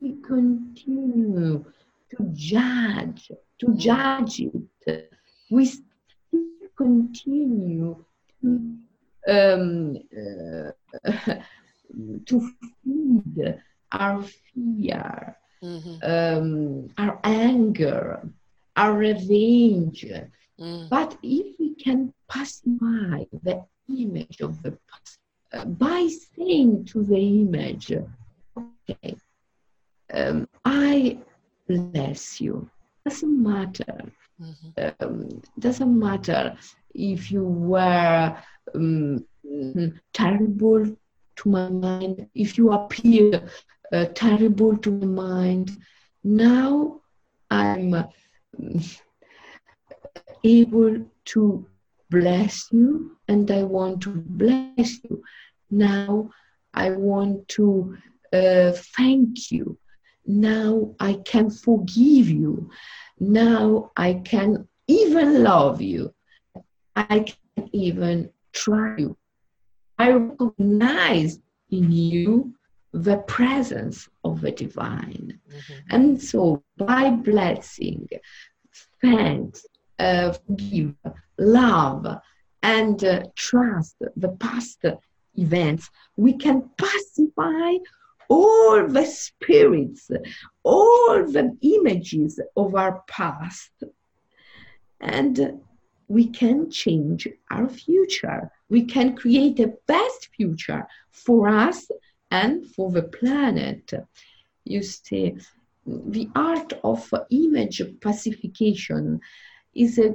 we 0.00 0.16
continue 0.22 1.64
to 2.10 2.30
judge, 2.32 3.30
to 3.60 3.66
mm-hmm. 3.66 3.78
judge 3.78 4.40
it. 4.40 4.52
We 5.50 5.66
still 5.66 6.44
continue 6.76 8.04
to, 8.42 8.76
um, 9.28 9.96
uh, 10.16 11.10
to 12.26 12.50
feed 12.82 13.60
our 13.92 14.22
fear, 14.22 15.36
mm-hmm. 15.62 15.96
um, 16.02 16.88
our 16.98 17.20
anger, 17.24 18.28
our 18.76 18.92
revenge. 18.94 20.06
Mm. 20.58 20.88
But 20.88 21.16
if 21.22 21.58
we 21.58 21.74
can 21.74 22.12
pacify 22.28 23.24
the 23.42 23.64
image 23.88 24.40
of 24.40 24.62
the 24.62 24.78
past, 24.88 25.18
by 25.78 26.08
saying 26.36 26.84
to 26.86 27.04
the 27.04 27.18
image, 27.18 27.92
okay, 28.56 29.16
um, 30.12 30.48
I 30.64 31.18
bless 31.68 32.40
you. 32.40 32.68
Doesn't 33.04 33.42
matter. 33.42 34.12
Mm-hmm. 34.40 34.90
Um, 35.00 35.42
doesn't 35.58 35.98
matter 35.98 36.56
if 36.94 37.30
you 37.30 37.44
were 37.44 38.36
um, 38.74 39.24
terrible 40.12 40.96
to 41.36 41.48
my 41.48 41.68
mind, 41.68 42.28
if 42.34 42.58
you 42.58 42.72
appear 42.72 43.48
uh, 43.92 44.06
terrible 44.14 44.76
to 44.78 44.90
my 44.90 45.06
mind. 45.06 45.70
Now 46.24 47.00
I'm 47.50 47.94
um, 47.94 48.82
able 50.42 51.06
to 51.26 51.66
bless 52.10 52.68
you 52.72 53.16
and 53.28 53.50
I 53.50 53.62
want 53.62 54.02
to 54.02 54.10
bless 54.10 55.02
you. 55.04 55.22
Now 55.70 56.30
I 56.72 56.90
want 56.90 57.48
to 57.48 57.96
uh, 58.32 58.72
thank 58.96 59.50
you. 59.50 59.78
Now 60.26 60.94
I 60.98 61.14
can 61.24 61.50
forgive 61.50 62.28
you. 62.30 62.70
Now 63.18 63.90
I 63.96 64.14
can 64.14 64.68
even 64.86 65.42
love 65.42 65.80
you. 65.80 66.12
I 66.96 67.20
can 67.20 67.68
even 67.72 68.30
try 68.52 68.96
you. 68.98 69.16
I 69.98 70.12
recognize 70.12 71.38
in 71.70 71.90
you 71.90 72.54
the 72.92 73.18
presence 73.18 74.08
of 74.22 74.40
the 74.40 74.52
divine. 74.52 75.38
Mm-hmm. 75.48 75.94
And 75.94 76.22
so 76.22 76.62
by 76.76 77.10
blessing, 77.10 78.08
thanks, 79.00 79.66
uh, 79.98 80.34
give, 80.56 80.94
love, 81.38 82.18
and 82.62 83.04
uh, 83.04 83.24
trust 83.34 83.96
the 84.16 84.28
past 84.28 84.84
events, 85.34 85.90
we 86.16 86.32
can 86.34 86.70
pacify 86.76 87.74
all 88.28 88.86
the 88.86 89.04
spirits, 89.04 90.10
all 90.62 91.24
the 91.26 91.56
images 91.62 92.40
of 92.56 92.74
our 92.74 93.02
past, 93.08 93.72
and 95.00 95.60
we 96.08 96.28
can 96.28 96.70
change 96.70 97.28
our 97.50 97.68
future. 97.68 98.50
We 98.68 98.84
can 98.84 99.16
create 99.16 99.60
a 99.60 99.74
best 99.86 100.28
future 100.36 100.86
for 101.10 101.48
us 101.48 101.86
and 102.30 102.66
for 102.74 102.90
the 102.90 103.02
planet. 103.02 103.92
You 104.64 104.82
see, 104.82 105.36
the 105.86 106.28
art 106.34 106.72
of 106.82 107.12
image 107.30 107.82
pacification 108.00 109.20
is 109.74 109.98
a 109.98 110.14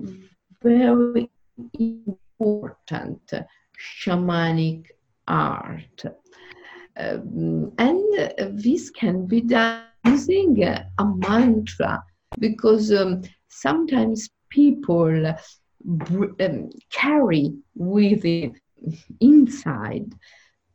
very 0.62 1.30
important 1.90 3.32
shamanic 3.80 4.88
art. 5.28 6.04
Um, 7.00 7.72
and 7.78 8.60
this 8.64 8.90
can 8.90 9.26
be 9.26 9.42
done 9.42 9.84
using 10.06 10.62
a, 10.64 10.86
a 10.98 11.06
mantra 11.06 12.04
because 12.40 12.92
um, 12.92 13.22
sometimes 13.48 14.30
people 14.50 15.34
um, 16.42 16.70
carry 16.92 17.54
within 17.76 18.56
inside. 19.22 20.12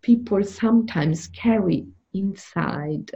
People 0.01 0.43
sometimes 0.45 1.29
carry 1.29 1.85
inside 2.15 3.11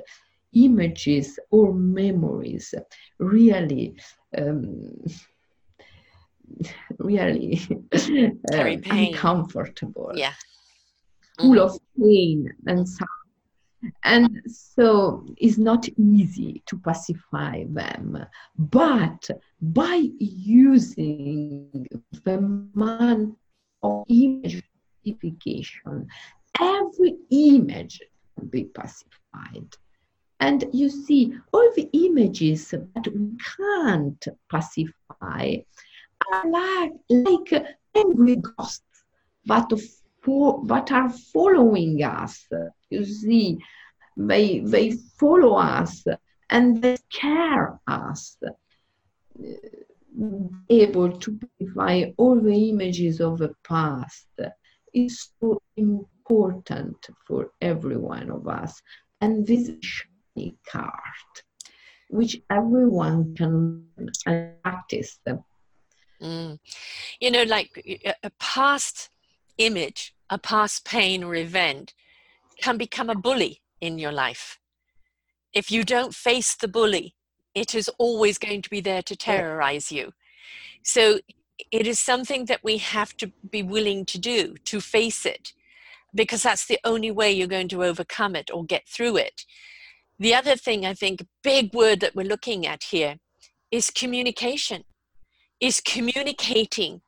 images 0.53 1.39
or 1.51 1.73
memories. 1.75 2.75
Really 3.19 3.95
um, 4.37 4.93
really 6.99 7.61
Very 8.51 8.77
uh, 8.77 8.95
uncomfortable. 8.95 10.13
Yeah 10.15 10.33
full 11.39 11.51
mm-hmm. 11.51 11.61
of 11.61 11.79
pain 11.99 12.53
and 12.67 12.89
suffering 12.89 13.09
and 14.03 14.43
so 14.47 15.25
it's 15.37 15.59
not 15.59 15.89
easy 15.97 16.63
to 16.67 16.77
pacify 16.79 17.65
them. 17.69 18.19
But 18.59 19.31
by 19.61 20.09
using 20.19 21.87
the 22.25 22.41
man 22.75 23.37
of 23.83 24.05
image 24.09 24.63
pacification 25.05 26.09
every 26.61 27.15
image 27.31 28.01
can 28.37 28.49
be 28.49 28.65
pacified. 28.65 29.77
And 30.41 30.65
you 30.73 30.89
see 30.89 31.35
all 31.53 31.71
the 31.75 31.89
images 31.93 32.71
that 32.71 33.09
we 33.15 33.37
can't 33.57 34.27
pacify 34.51 35.57
are 36.33 36.51
like, 36.51 36.93
like 37.11 37.67
angry 37.95 38.37
ghosts 38.37 38.83
but 39.47 39.73
for, 40.23 40.63
that 40.67 40.91
are 40.93 41.11
following 41.11 42.03
us. 42.03 42.47
You 42.91 43.05
see, 43.05 43.59
they, 44.17 44.61
they 44.61 44.93
follow 45.19 45.55
us 45.55 46.05
and 46.51 46.83
they 46.83 46.97
scare 47.11 47.79
us. 47.87 48.37
Able 50.69 51.13
to 51.13 51.39
purify 51.59 52.11
all 52.17 52.41
the 52.41 52.71
images 52.71 53.21
of 53.21 53.39
the 53.39 53.55
past 53.63 54.27
is 54.93 55.31
so 55.41 55.63
important 55.77 56.97
for 57.27 57.53
every 57.61 57.97
one 57.97 58.31
of 58.31 58.49
us. 58.49 58.83
And 59.21 59.47
this 59.47 59.71
shamanic 59.71 60.57
art, 60.75 61.35
which 62.11 62.41
everyone 62.51 63.35
can 63.37 63.87
practice. 64.63 65.19
Mm. 66.21 66.59
You 67.21 67.31
know, 67.31 67.45
like 67.45 67.71
a 68.25 68.31
past 68.41 69.11
image, 69.59 70.15
a 70.31 70.39
past 70.39 70.85
pain 70.85 71.23
or 71.23 71.35
event, 71.35 71.95
can 72.61 72.77
become 72.77 73.11
a 73.11 73.15
bully 73.15 73.61
in 73.81 73.99
your 73.99 74.13
life. 74.13 74.59
If 75.53 75.71
you 75.71 75.85
don't 75.85 76.15
face 76.15 76.55
the 76.55 76.69
bully, 76.69 77.15
it 77.55 77.75
is 77.75 77.89
always 77.99 78.39
going 78.39 78.63
to 78.63 78.71
be 78.71 78.81
there 78.81 79.03
to 79.03 79.17
terrorize 79.17 79.91
you. 79.91 80.13
So 80.83 81.21
it 81.73 81.87
is 81.87 81.99
something 81.99 82.45
that 82.47 82.63
we 82.63 82.79
have 82.79 83.17
to 83.17 83.33
be 83.51 83.63
willing 83.63 84.05
to 84.07 84.19
do, 84.19 84.55
to 84.65 84.81
face 84.81 85.27
it, 85.27 85.53
because 86.15 86.43
that's 86.43 86.67
the 86.67 86.79
only 86.85 87.11
way 87.11 87.33
you're 87.33 87.47
going 87.47 87.69
to 87.69 87.85
overcome 87.85 88.37
it 88.37 88.51
or 88.53 88.65
get 88.65 88.89
through 88.89 89.17
it. 89.17 89.45
The 90.19 90.35
other 90.35 90.57
thing 90.57 90.85
I 90.85 90.95
think, 90.95 91.27
big 91.43 91.75
word 91.75 92.01
that 92.01 92.15
we're 92.15 92.27
looking 92.27 92.67
at 92.67 92.85
here 92.85 93.17
is 93.71 93.91
communication, 93.91 94.85
is 95.61 95.81
communicating 95.81 97.03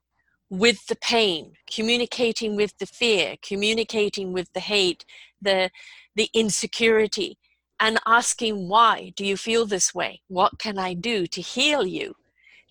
with 0.51 0.87
the 0.89 0.97
pain, 0.97 1.53
communicating 1.73 2.57
with 2.57 2.77
the 2.79 2.87
fear, 2.87 3.37
communicating 3.41 4.33
with 4.33 4.53
the 4.53 4.61
hate, 4.61 5.05
the, 5.41 5.71
the 6.17 6.29
insecurity, 6.35 7.39
and 7.79 7.99
asking 8.05 8.69
why 8.69 9.13
do 9.17 9.25
you 9.25 9.37
feel 9.37 9.65
this 9.65 9.95
way? 9.95 10.21
What 10.27 10.59
can 10.59 10.77
I 10.77 10.93
do 10.93 11.27
to 11.29 11.41
heal 11.41 11.87
you, 11.87 12.17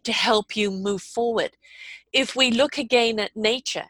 to 0.03 0.11
help 0.11 0.55
you 0.55 0.69
move 0.69 1.01
forward? 1.01 1.51
If 2.11 2.35
we 2.35 2.51
look 2.51 2.77
again 2.77 3.17
at 3.19 3.35
nature, 3.35 3.87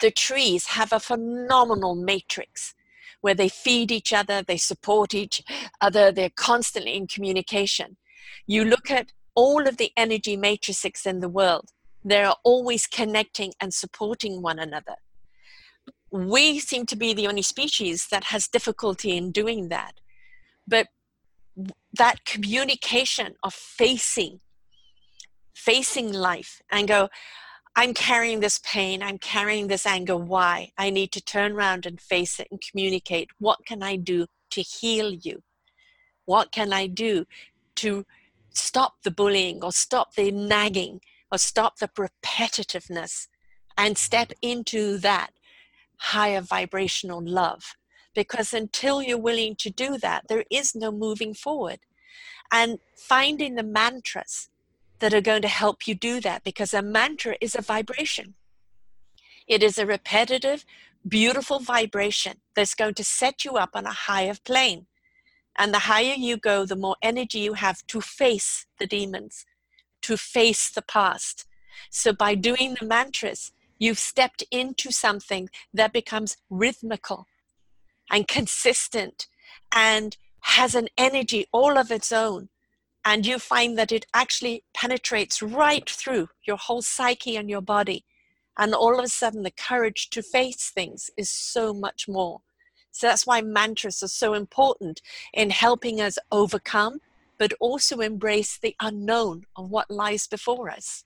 the 0.00 0.10
trees 0.10 0.66
have 0.66 0.92
a 0.92 1.00
phenomenal 1.00 1.94
matrix 1.94 2.74
where 3.20 3.34
they 3.34 3.48
feed 3.48 3.90
each 3.90 4.12
other, 4.12 4.42
they 4.42 4.56
support 4.56 5.14
each 5.14 5.42
other, 5.80 6.12
they're 6.12 6.30
constantly 6.30 6.94
in 6.94 7.06
communication. 7.06 7.96
You 8.46 8.64
look 8.64 8.90
at 8.90 9.12
all 9.34 9.66
of 9.66 9.76
the 9.76 9.92
energy 9.96 10.36
matrices 10.36 11.06
in 11.06 11.20
the 11.20 11.28
world, 11.28 11.70
they're 12.04 12.32
always 12.44 12.86
connecting 12.86 13.52
and 13.60 13.72
supporting 13.74 14.42
one 14.42 14.58
another. 14.58 14.96
We 16.10 16.58
seem 16.58 16.86
to 16.86 16.96
be 16.96 17.12
the 17.12 17.26
only 17.26 17.42
species 17.42 18.08
that 18.10 18.24
has 18.24 18.48
difficulty 18.48 19.16
in 19.16 19.30
doing 19.30 19.68
that. 19.68 19.94
But 20.66 20.88
that 21.96 22.24
communication 22.24 23.34
of 23.42 23.52
facing, 23.52 24.40
facing 25.54 26.12
life 26.12 26.62
and 26.70 26.88
go, 26.88 27.08
I'm 27.76 27.94
carrying 27.94 28.40
this 28.40 28.58
pain, 28.64 29.02
I'm 29.02 29.18
carrying 29.18 29.68
this 29.68 29.86
anger. 29.86 30.16
Why? 30.16 30.72
I 30.78 30.90
need 30.90 31.12
to 31.12 31.20
turn 31.20 31.52
around 31.52 31.86
and 31.86 32.00
face 32.00 32.40
it 32.40 32.48
and 32.50 32.60
communicate. 32.60 33.28
What 33.38 33.60
can 33.66 33.82
I 33.82 33.96
do 33.96 34.26
to 34.50 34.62
heal 34.62 35.12
you? 35.12 35.42
What 36.24 36.52
can 36.52 36.72
I 36.72 36.86
do 36.86 37.26
to 37.76 38.04
stop 38.50 39.02
the 39.04 39.10
bullying 39.10 39.62
or 39.62 39.72
stop 39.72 40.14
the 40.14 40.30
nagging 40.30 41.00
or 41.30 41.38
stop 41.38 41.78
the 41.78 41.88
repetitiveness 41.88 43.28
and 43.76 43.96
step 43.96 44.32
into 44.42 44.98
that 44.98 45.30
higher 45.98 46.40
vibrational 46.40 47.22
love. 47.22 47.76
Because 48.14 48.52
until 48.52 49.02
you're 49.02 49.18
willing 49.18 49.54
to 49.56 49.70
do 49.70 49.98
that, 49.98 50.24
there 50.28 50.44
is 50.50 50.74
no 50.74 50.90
moving 50.90 51.34
forward. 51.34 51.80
And 52.50 52.78
finding 52.96 53.54
the 53.54 53.62
mantras 53.62 54.48
that 54.98 55.14
are 55.14 55.20
going 55.20 55.42
to 55.42 55.48
help 55.48 55.86
you 55.86 55.94
do 55.94 56.20
that, 56.20 56.42
because 56.42 56.74
a 56.74 56.82
mantra 56.82 57.36
is 57.40 57.54
a 57.54 57.62
vibration. 57.62 58.34
It 59.46 59.62
is 59.62 59.78
a 59.78 59.86
repetitive, 59.86 60.64
beautiful 61.06 61.60
vibration 61.60 62.38
that's 62.56 62.74
going 62.74 62.94
to 62.94 63.04
set 63.04 63.44
you 63.44 63.52
up 63.52 63.70
on 63.74 63.86
a 63.86 63.92
higher 63.92 64.34
plane. 64.44 64.86
And 65.56 65.72
the 65.72 65.80
higher 65.80 66.14
you 66.14 66.36
go, 66.36 66.64
the 66.64 66.76
more 66.76 66.96
energy 67.02 67.38
you 67.38 67.54
have 67.54 67.86
to 67.88 68.00
face 68.00 68.66
the 68.78 68.86
demons, 68.86 69.44
to 70.02 70.16
face 70.16 70.70
the 70.70 70.82
past. 70.82 71.46
So 71.90 72.12
by 72.12 72.34
doing 72.34 72.76
the 72.78 72.86
mantras, 72.86 73.52
you've 73.78 73.98
stepped 73.98 74.42
into 74.50 74.90
something 74.90 75.48
that 75.72 75.92
becomes 75.92 76.36
rhythmical 76.50 77.26
and 78.10 78.26
consistent 78.26 79.26
and 79.72 80.16
has 80.40 80.74
an 80.74 80.88
energy 80.96 81.46
all 81.52 81.78
of 81.78 81.90
its 81.90 82.12
own. 82.12 82.48
And 83.04 83.24
you 83.24 83.38
find 83.38 83.78
that 83.78 83.92
it 83.92 84.06
actually 84.12 84.64
penetrates 84.74 85.40
right 85.42 85.88
through 85.88 86.28
your 86.46 86.56
whole 86.56 86.82
psyche 86.82 87.36
and 87.36 87.48
your 87.48 87.60
body. 87.62 88.04
And 88.58 88.74
all 88.74 88.98
of 88.98 89.04
a 89.04 89.08
sudden, 89.08 89.44
the 89.44 89.50
courage 89.50 90.10
to 90.10 90.22
face 90.22 90.70
things 90.70 91.10
is 91.16 91.30
so 91.30 91.72
much 91.72 92.08
more. 92.08 92.40
So 92.90 93.06
that's 93.06 93.26
why 93.26 93.40
mantras 93.40 94.02
are 94.02 94.08
so 94.08 94.34
important 94.34 95.00
in 95.32 95.50
helping 95.50 96.00
us 96.00 96.18
overcome 96.32 97.00
but 97.38 97.52
also 97.60 98.00
embrace 98.00 98.58
the 98.58 98.74
unknown 98.80 99.44
of 99.56 99.70
what 99.70 99.90
lies 99.90 100.26
before 100.26 100.70
us. 100.70 101.04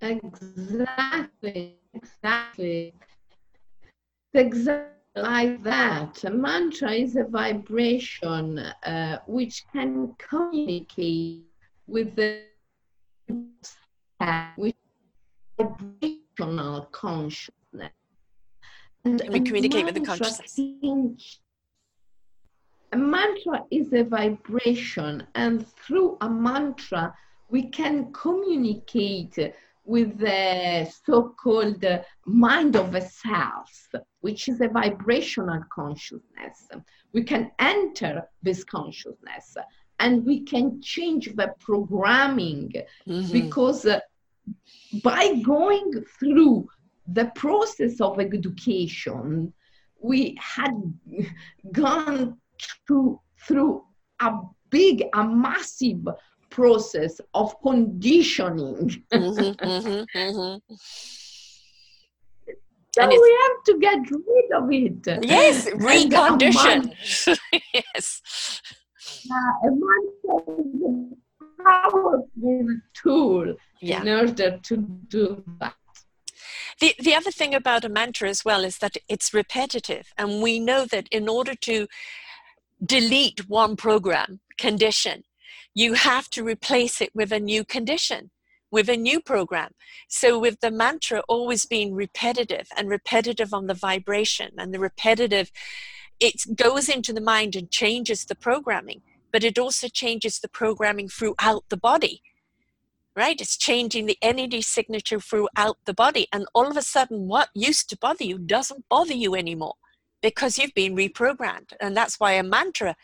Exactly, 0.00 1.76
exactly. 1.94 2.94
Exactly 4.34 4.98
like 5.22 5.62
that. 5.62 6.24
A 6.24 6.30
mantra 6.30 6.92
is 6.92 7.16
a 7.16 7.24
vibration 7.24 8.58
uh, 8.58 9.18
which 9.26 9.64
can 9.72 10.14
communicate 10.18 11.44
with 11.86 12.14
the 12.16 12.42
with 14.56 14.74
vibrational 15.58 16.88
consciousness. 16.92 17.92
And 19.04 19.22
we 19.28 19.40
communicate 19.40 19.84
with 19.84 19.94
the 19.94 20.00
consciousness 20.00 20.58
a 22.92 22.96
mantra 22.96 23.64
is 23.70 23.92
a 23.92 24.04
vibration, 24.04 25.26
and 25.34 25.66
through 25.66 26.16
a 26.20 26.28
mantra, 26.28 27.14
we 27.50 27.62
can 27.68 28.12
communicate 28.12 29.38
with 29.84 30.18
the 30.18 30.90
so 31.06 31.34
called 31.42 31.82
mind 32.26 32.76
of 32.76 32.94
a 32.94 33.00
self, 33.00 33.88
which 34.20 34.48
is 34.48 34.60
a 34.60 34.68
vibrational 34.68 35.62
consciousness. 35.72 36.68
We 37.14 37.22
can 37.22 37.50
enter 37.58 38.28
this 38.42 38.64
consciousness 38.64 39.56
and 39.98 40.24
we 40.26 40.44
can 40.44 40.80
change 40.82 41.34
the 41.34 41.54
programming 41.58 42.72
mm-hmm. 43.06 43.32
because 43.32 43.86
uh, 43.86 44.00
by 45.02 45.34
going 45.42 46.04
through 46.18 46.68
the 47.06 47.26
process 47.34 48.00
of 48.00 48.20
education, 48.20 49.52
we 50.00 50.36
had 50.38 50.74
gone 51.72 52.36
through, 52.86 53.20
through 53.46 53.84
a 54.20 54.32
big, 54.70 55.04
a 55.14 55.24
massive 55.24 56.08
process 56.50 57.20
of 57.34 57.54
conditioning. 57.62 59.04
Mm-hmm, 59.12 59.64
mm-hmm, 59.66 60.18
mm-hmm. 60.18 60.74
So 62.94 63.02
and 63.02 63.10
we 63.10 63.38
have 63.42 63.64
to 63.66 63.78
get 63.78 64.10
rid 64.10 64.52
of 64.54 64.72
it. 64.72 65.24
Yes, 65.24 65.66
recondition. 65.70 66.92
yes. 67.74 68.60
Uh, 69.30 69.68
a 69.68 69.70
mantra 69.70 70.54
is 70.58 70.82
a 70.82 71.62
powerful 71.62 72.26
tool 72.94 73.54
yeah. 73.80 74.02
in 74.02 74.08
order 74.08 74.58
to 74.58 74.76
do 74.76 75.44
that. 75.60 75.74
The, 76.80 76.94
the 76.98 77.14
other 77.14 77.30
thing 77.30 77.54
about 77.54 77.84
a 77.84 77.88
mantra 77.88 78.28
as 78.28 78.44
well 78.44 78.64
is 78.64 78.78
that 78.78 78.96
it's 79.08 79.34
repetitive. 79.34 80.12
And 80.16 80.42
we 80.42 80.58
know 80.58 80.84
that 80.86 81.08
in 81.10 81.28
order 81.28 81.54
to 81.54 81.88
delete 82.84 83.48
one 83.48 83.76
program 83.76 84.40
condition, 84.58 85.24
you 85.74 85.94
have 85.94 86.28
to 86.30 86.44
replace 86.44 87.00
it 87.00 87.10
with 87.14 87.32
a 87.32 87.40
new 87.40 87.64
condition, 87.64 88.30
with 88.70 88.88
a 88.88 88.96
new 88.96 89.20
program. 89.20 89.72
So, 90.08 90.38
with 90.38 90.60
the 90.60 90.70
mantra 90.70 91.22
always 91.28 91.66
being 91.66 91.94
repetitive 91.94 92.68
and 92.76 92.88
repetitive 92.88 93.52
on 93.54 93.66
the 93.66 93.74
vibration 93.74 94.52
and 94.58 94.72
the 94.72 94.80
repetitive, 94.80 95.50
it 96.20 96.56
goes 96.56 96.88
into 96.88 97.12
the 97.12 97.20
mind 97.20 97.54
and 97.54 97.70
changes 97.70 98.24
the 98.24 98.34
programming, 98.34 99.02
but 99.32 99.44
it 99.44 99.58
also 99.58 99.88
changes 99.88 100.40
the 100.40 100.48
programming 100.48 101.08
throughout 101.08 101.64
the 101.68 101.76
body 101.76 102.22
right? 103.18 103.40
It's 103.40 103.56
changing 103.56 104.06
the 104.06 104.16
energy 104.22 104.62
signature 104.62 105.18
throughout 105.18 105.76
the 105.86 105.92
body. 105.92 106.28
And 106.32 106.46
all 106.54 106.68
of 106.70 106.76
a 106.76 106.82
sudden, 106.82 107.26
what 107.26 107.48
used 107.52 107.90
to 107.90 107.98
bother 107.98 108.22
you 108.22 108.38
doesn't 108.38 108.88
bother 108.88 109.12
you 109.12 109.34
anymore 109.34 109.74
because 110.22 110.58
you've 110.58 110.74
been 110.74 110.96
reprogrammed. 110.96 111.72
And 111.80 111.96
that's 111.96 112.18
why 112.18 112.32
a 112.32 112.42
mantra 112.42 112.96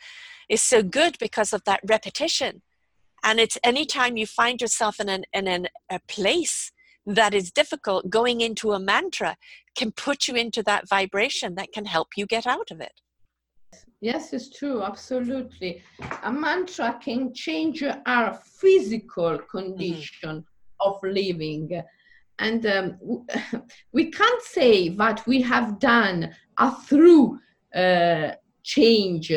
is 0.49 0.63
so 0.63 0.83
good 0.83 1.17
because 1.19 1.53
of 1.53 1.65
that 1.65 1.81
repetition. 1.85 2.63
And 3.23 3.41
it's 3.41 3.59
anytime 3.65 4.17
you 4.17 4.27
find 4.27 4.61
yourself 4.61 5.01
in, 5.01 5.09
an, 5.09 5.25
in 5.33 5.49
an, 5.49 5.69
a 5.91 6.01
place 6.07 6.73
that 7.07 7.35
is 7.35 7.51
difficult, 7.51 8.11
going 8.11 8.41
into 8.41 8.73
a 8.73 8.81
mantra 8.81 9.37
can 9.77 9.93
put 9.93 10.29
you 10.29 10.35
into 10.35 10.63
that 10.63 10.89
vibration 10.89 11.55
that 11.55 11.73
can 11.73 11.87
help 11.87 12.09
you 12.17 12.27
get 12.27 12.47
out 12.47 12.71
of 12.71 12.81
it. 12.81 12.93
Yes, 14.01 14.35
it's 14.35 14.51
true, 14.51 14.83
absolutely. 14.83 15.83
A 16.25 16.33
mantra 16.33 16.99
can 17.03 17.33
change 17.33 17.83
our 18.07 18.35
physical 18.35 19.39
condition 19.39 20.45
mm-hmm. 20.45 20.89
of 20.89 20.99
living. 21.03 21.83
And 22.39 22.67
um, 22.67 22.99
we 23.93 24.11
can't 24.11 24.43
say 24.43 24.89
that 24.91 25.27
we 25.27 25.43
have 25.43 25.79
done 25.79 26.35
a 26.59 26.71
through 26.71 27.39
uh, 27.75 28.33
change 28.63 29.33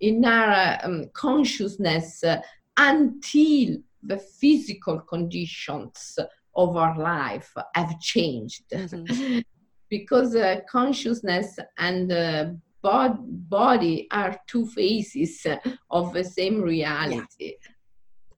in 0.00 0.24
our 0.24 0.78
um, 0.82 1.10
consciousness 1.12 2.24
uh, 2.24 2.40
until 2.76 3.76
the 4.02 4.18
physical 4.18 5.00
conditions 5.00 6.18
of 6.56 6.76
our 6.76 6.98
life 6.98 7.52
have 7.74 7.98
changed. 8.00 8.64
Mm-hmm. 8.70 9.40
because 9.88 10.34
uh, 10.34 10.60
consciousness 10.70 11.58
and 11.76 12.10
uh, 12.10 12.46
bod- 12.80 13.50
body 13.50 14.08
are 14.10 14.40
two 14.46 14.66
faces 14.66 15.46
of 15.90 16.14
the 16.14 16.24
same 16.24 16.62
reality. 16.62 17.26
Yeah. 17.40 17.68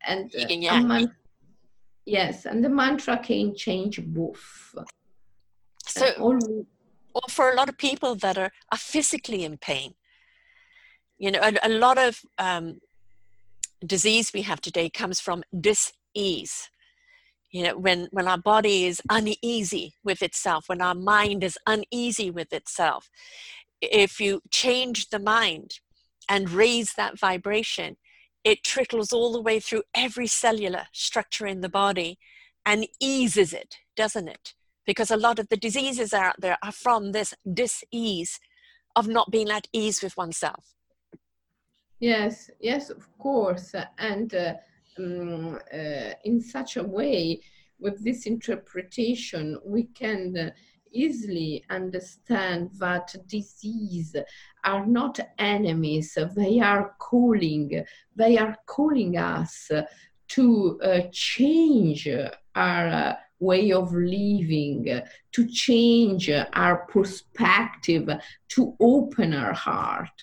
And 0.07 0.35
uh. 0.35 0.47
Man- 0.83 1.15
yes, 2.07 2.47
and 2.47 2.65
the 2.65 2.69
mantra 2.69 3.19
can 3.19 3.55
change 3.55 4.01
both. 4.05 4.75
So, 5.87 6.07
or 6.19 7.23
for 7.29 7.51
a 7.51 7.55
lot 7.55 7.69
of 7.69 7.79
people 7.79 8.15
that 8.17 8.37
are, 8.37 8.51
are 8.73 8.79
physically 8.79 9.45
in 9.45 9.59
pain, 9.59 9.95
you 11.19 11.31
know, 11.31 11.41
a, 11.41 11.55
a 11.63 11.69
lot 11.69 11.99
of 11.99 12.21
um, 12.39 12.81
disease 13.87 14.33
we 14.33 14.43
have 14.43 14.61
today 14.61 14.89
comes 14.89 15.21
from 15.21 15.45
dis-ease 15.61 16.71
you 17.51 17.63
know 17.63 17.77
when 17.77 18.09
when 18.13 18.27
our 18.27 18.39
body 18.39 18.87
is 18.87 19.03
uneasy 19.11 19.93
with 20.03 20.23
itself 20.23 20.65
when 20.69 20.81
our 20.81 20.95
mind 20.95 21.45
is 21.45 21.59
uneasy 21.67 22.31
with 22.31 22.51
itself 22.53 23.11
if 23.93 24.21
you 24.21 24.41
change 24.51 25.09
the 25.11 25.19
mind 25.19 25.79
and 26.29 26.51
raise 26.51 26.95
that 26.95 27.19
vibration, 27.19 27.97
it 28.45 28.63
trickles 28.63 29.13
all 29.13 29.33
the 29.33 29.41
way 29.41 29.59
through 29.59 29.83
every 29.95 30.27
cellular 30.27 30.85
structure 30.93 31.47
in 31.47 31.63
the 31.63 31.69
body 31.69 32.19
and 32.67 32.87
eases 33.01 33.53
it, 33.53 33.79
doesn't 33.97 34.29
it? 34.29 34.55
Because 34.87 35.11
a 35.11 35.17
lot 35.17 35.39
of 35.39 35.49
the 35.49 35.57
diseases 35.57 36.13
out 36.13 36.41
there 36.41 36.59
are 36.63 36.73
from 36.73 37.13
this 37.13 37.35
dis-ease 37.53 38.39
of 38.95 39.09
not 39.09 39.31
being 39.31 39.51
at 39.51 39.67
ease 39.73 40.03
with 40.03 40.17
oneself. 40.17 40.75
Yes, 42.01 42.51
yes, 42.61 42.91
of 42.91 43.07
course. 43.19 43.75
And 43.99 44.35
uh, 44.35 44.55
um, 44.99 45.59
uh, 45.73 46.11
in 46.25 46.41
such 46.41 46.77
a 46.77 46.83
way, 46.83 47.41
with 47.81 48.05
this 48.05 48.27
interpretation, 48.27 49.59
we 49.65 49.85
can 49.85 50.37
uh, 50.37 50.51
easily 50.95 51.65
understand 51.71 52.71
that 52.79 53.15
disease 53.27 54.17
are 54.65 54.87
not 54.87 55.21
enemies. 55.39 56.17
They 56.37 56.61
are 56.61 56.95
calling 56.99 57.85
they 58.17 58.39
are 58.39 58.57
calling 58.67 59.19
us 59.19 59.71
to 60.29 60.81
uh, 60.83 61.01
change 61.13 62.09
our 62.55 62.89
uh, 62.89 63.15
way 63.41 63.73
of 63.73 63.93
living 63.93 65.01
to 65.33 65.47
change 65.49 66.31
our 66.31 66.87
perspective 66.87 68.09
to 68.49 68.75
open 68.81 69.35
our 69.35 69.53
heart. 69.53 70.23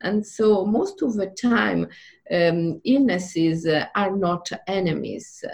And 0.00 0.26
so 0.26 0.64
most 0.64 1.02
of 1.02 1.14
the 1.14 1.26
time 1.26 1.86
um, 2.30 2.80
illnesses 2.84 3.66
are 3.94 4.16
not 4.16 4.50
enemies 4.66 5.44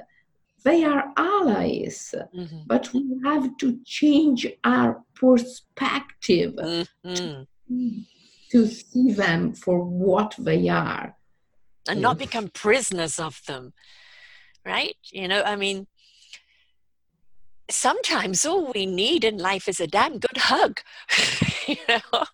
they 0.64 0.84
are 0.84 1.12
allies, 1.16 2.14
mm-hmm. 2.34 2.60
but 2.66 2.92
we 2.92 3.04
have 3.24 3.56
to 3.58 3.78
change 3.84 4.46
our 4.64 5.02
perspective 5.14 6.54
mm-hmm. 6.54 7.14
to, 7.14 7.46
to, 8.50 8.66
see 8.66 9.12
them 9.12 9.54
for 9.54 9.84
what 9.84 10.34
they 10.38 10.68
are. 10.68 11.16
And 11.88 12.02
not 12.02 12.18
become 12.18 12.48
prisoners 12.48 13.18
of 13.18 13.40
them, 13.46 13.72
right? 14.64 14.96
You 15.10 15.28
know, 15.28 15.42
I 15.42 15.56
mean, 15.56 15.86
sometimes 17.70 18.44
all 18.44 18.72
we 18.74 18.86
need 18.86 19.24
in 19.24 19.38
life 19.38 19.68
is 19.68 19.80
a 19.80 19.86
damn 19.86 20.18
good 20.18 20.36
hug, 20.36 20.80
you 21.66 21.76
know? 21.88 22.24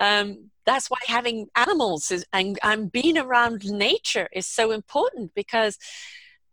Um, 0.00 0.50
that's 0.64 0.88
why 0.88 0.98
having 1.06 1.48
animals 1.56 2.10
is, 2.10 2.24
and, 2.32 2.58
and 2.62 2.92
being 2.92 3.18
around 3.18 3.64
nature 3.64 4.28
is 4.32 4.46
so 4.46 4.70
important 4.70 5.34
because 5.34 5.78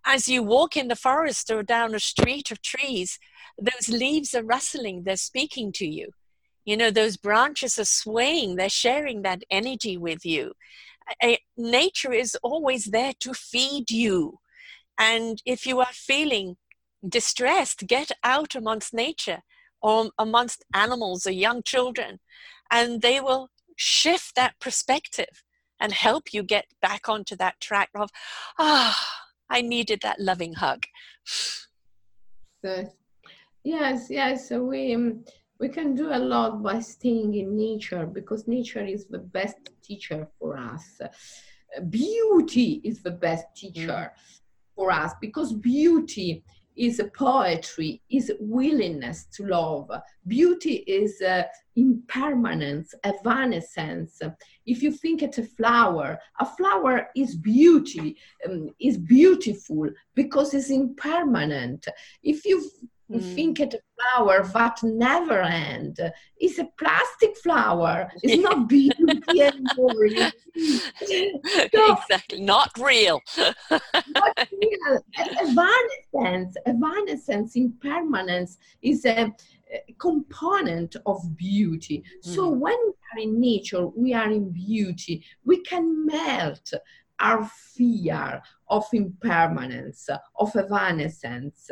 as 0.05 0.27
you 0.27 0.43
walk 0.43 0.77
in 0.77 0.87
the 0.87 0.95
forest 0.95 1.49
or 1.51 1.63
down 1.63 1.95
a 1.95 1.99
street 1.99 2.51
of 2.51 2.61
trees, 2.61 3.19
those 3.59 3.89
leaves 3.89 4.33
are 4.33 4.43
rustling, 4.43 5.03
they're 5.03 5.15
speaking 5.17 5.71
to 5.73 5.87
you. 5.87 6.11
You 6.63 6.77
know, 6.77 6.91
those 6.91 7.17
branches 7.17 7.77
are 7.79 7.85
swaying, 7.85 8.55
they're 8.55 8.69
sharing 8.69 9.21
that 9.21 9.43
energy 9.49 9.97
with 9.97 10.25
you. 10.25 10.53
Nature 11.57 12.11
is 12.13 12.35
always 12.41 12.85
there 12.85 13.13
to 13.19 13.33
feed 13.33 13.91
you. 13.91 14.39
And 14.97 15.41
if 15.45 15.65
you 15.65 15.79
are 15.79 15.93
feeling 15.93 16.57
distressed, 17.07 17.85
get 17.87 18.11
out 18.23 18.55
amongst 18.55 18.93
nature 18.93 19.43
or 19.81 20.09
amongst 20.17 20.65
animals 20.73 21.27
or 21.27 21.31
young 21.31 21.61
children, 21.63 22.19
and 22.71 23.01
they 23.01 23.21
will 23.21 23.49
shift 23.75 24.35
that 24.35 24.59
perspective 24.59 25.43
and 25.79 25.91
help 25.91 26.33
you 26.33 26.41
get 26.41 26.65
back 26.81 27.07
onto 27.07 27.35
that 27.35 27.59
track 27.59 27.89
of, 27.93 28.09
ah, 28.57 29.24
I 29.49 29.61
needed 29.61 29.99
that 30.03 30.19
loving 30.19 30.53
hug. 30.53 30.83
So, 32.63 32.91
yes, 33.63 34.07
yes. 34.09 34.49
So 34.49 34.63
we 34.63 34.95
um, 34.95 35.23
we 35.59 35.69
can 35.69 35.95
do 35.95 36.09
a 36.11 36.19
lot 36.19 36.61
by 36.61 36.79
staying 36.79 37.35
in 37.35 37.55
nature 37.55 38.05
because 38.05 38.47
nature 38.47 38.83
is 38.83 39.05
the 39.05 39.19
best 39.19 39.57
teacher 39.83 40.27
for 40.39 40.57
us. 40.57 40.99
Beauty 41.89 42.81
is 42.83 43.01
the 43.03 43.11
best 43.11 43.45
teacher 43.55 44.11
mm. 44.11 44.39
for 44.75 44.91
us 44.91 45.13
because 45.21 45.53
beauty 45.53 46.43
is 46.75 47.01
poetry, 47.17 48.01
is 48.09 48.31
willingness 48.39 49.25
to 49.33 49.45
love. 49.47 49.89
Beauty 50.27 50.83
is 50.87 51.21
uh, 51.21 51.43
impermanence, 51.75 52.93
evanescence. 53.03 54.21
If 54.65 54.81
you 54.81 54.91
think 54.91 55.23
at 55.23 55.37
a 55.37 55.43
flower, 55.43 56.19
a 56.39 56.45
flower 56.45 57.07
is 57.15 57.35
beauty, 57.35 58.17
um, 58.45 58.69
is 58.79 58.97
beautiful 58.97 59.89
because 60.15 60.53
it's 60.53 60.69
impermanent. 60.69 61.87
If 62.23 62.45
you 62.45 62.69
Mm. 63.11 63.35
Think 63.35 63.59
at 63.59 63.73
a 63.73 63.79
flower 63.95 64.43
that 64.53 64.81
never 64.81 65.41
end. 65.41 65.99
It's 66.37 66.57
a 66.57 66.67
plastic 66.77 67.37
flower. 67.37 68.09
It's 68.23 68.41
not 68.41 68.67
beauty 68.69 69.41
anymore. 69.41 70.07
so, 71.71 71.93
exactly, 71.93 72.41
not 72.41 72.71
real. 72.79 73.21
not 73.69 74.47
real. 74.61 75.05
Evanescence, 75.39 76.57
evanescence, 76.65 77.55
impermanence 77.55 78.57
is 78.81 79.05
a, 79.05 79.31
a 79.71 79.93
component 79.99 80.95
of 81.05 81.21
beauty. 81.37 82.03
Mm. 82.25 82.35
So 82.35 82.49
when 82.49 82.77
we 82.85 82.93
are 83.13 83.23
in 83.23 83.39
nature, 83.39 83.85
we 83.87 84.13
are 84.15 84.31
in 84.31 84.49
beauty. 84.51 85.23
We 85.43 85.61
can 85.61 86.07
melt 86.07 86.73
our 87.19 87.49
fear 87.75 88.41
of 88.67 88.85
impermanence, 88.91 90.09
of 90.37 90.55
evanescence 90.55 91.69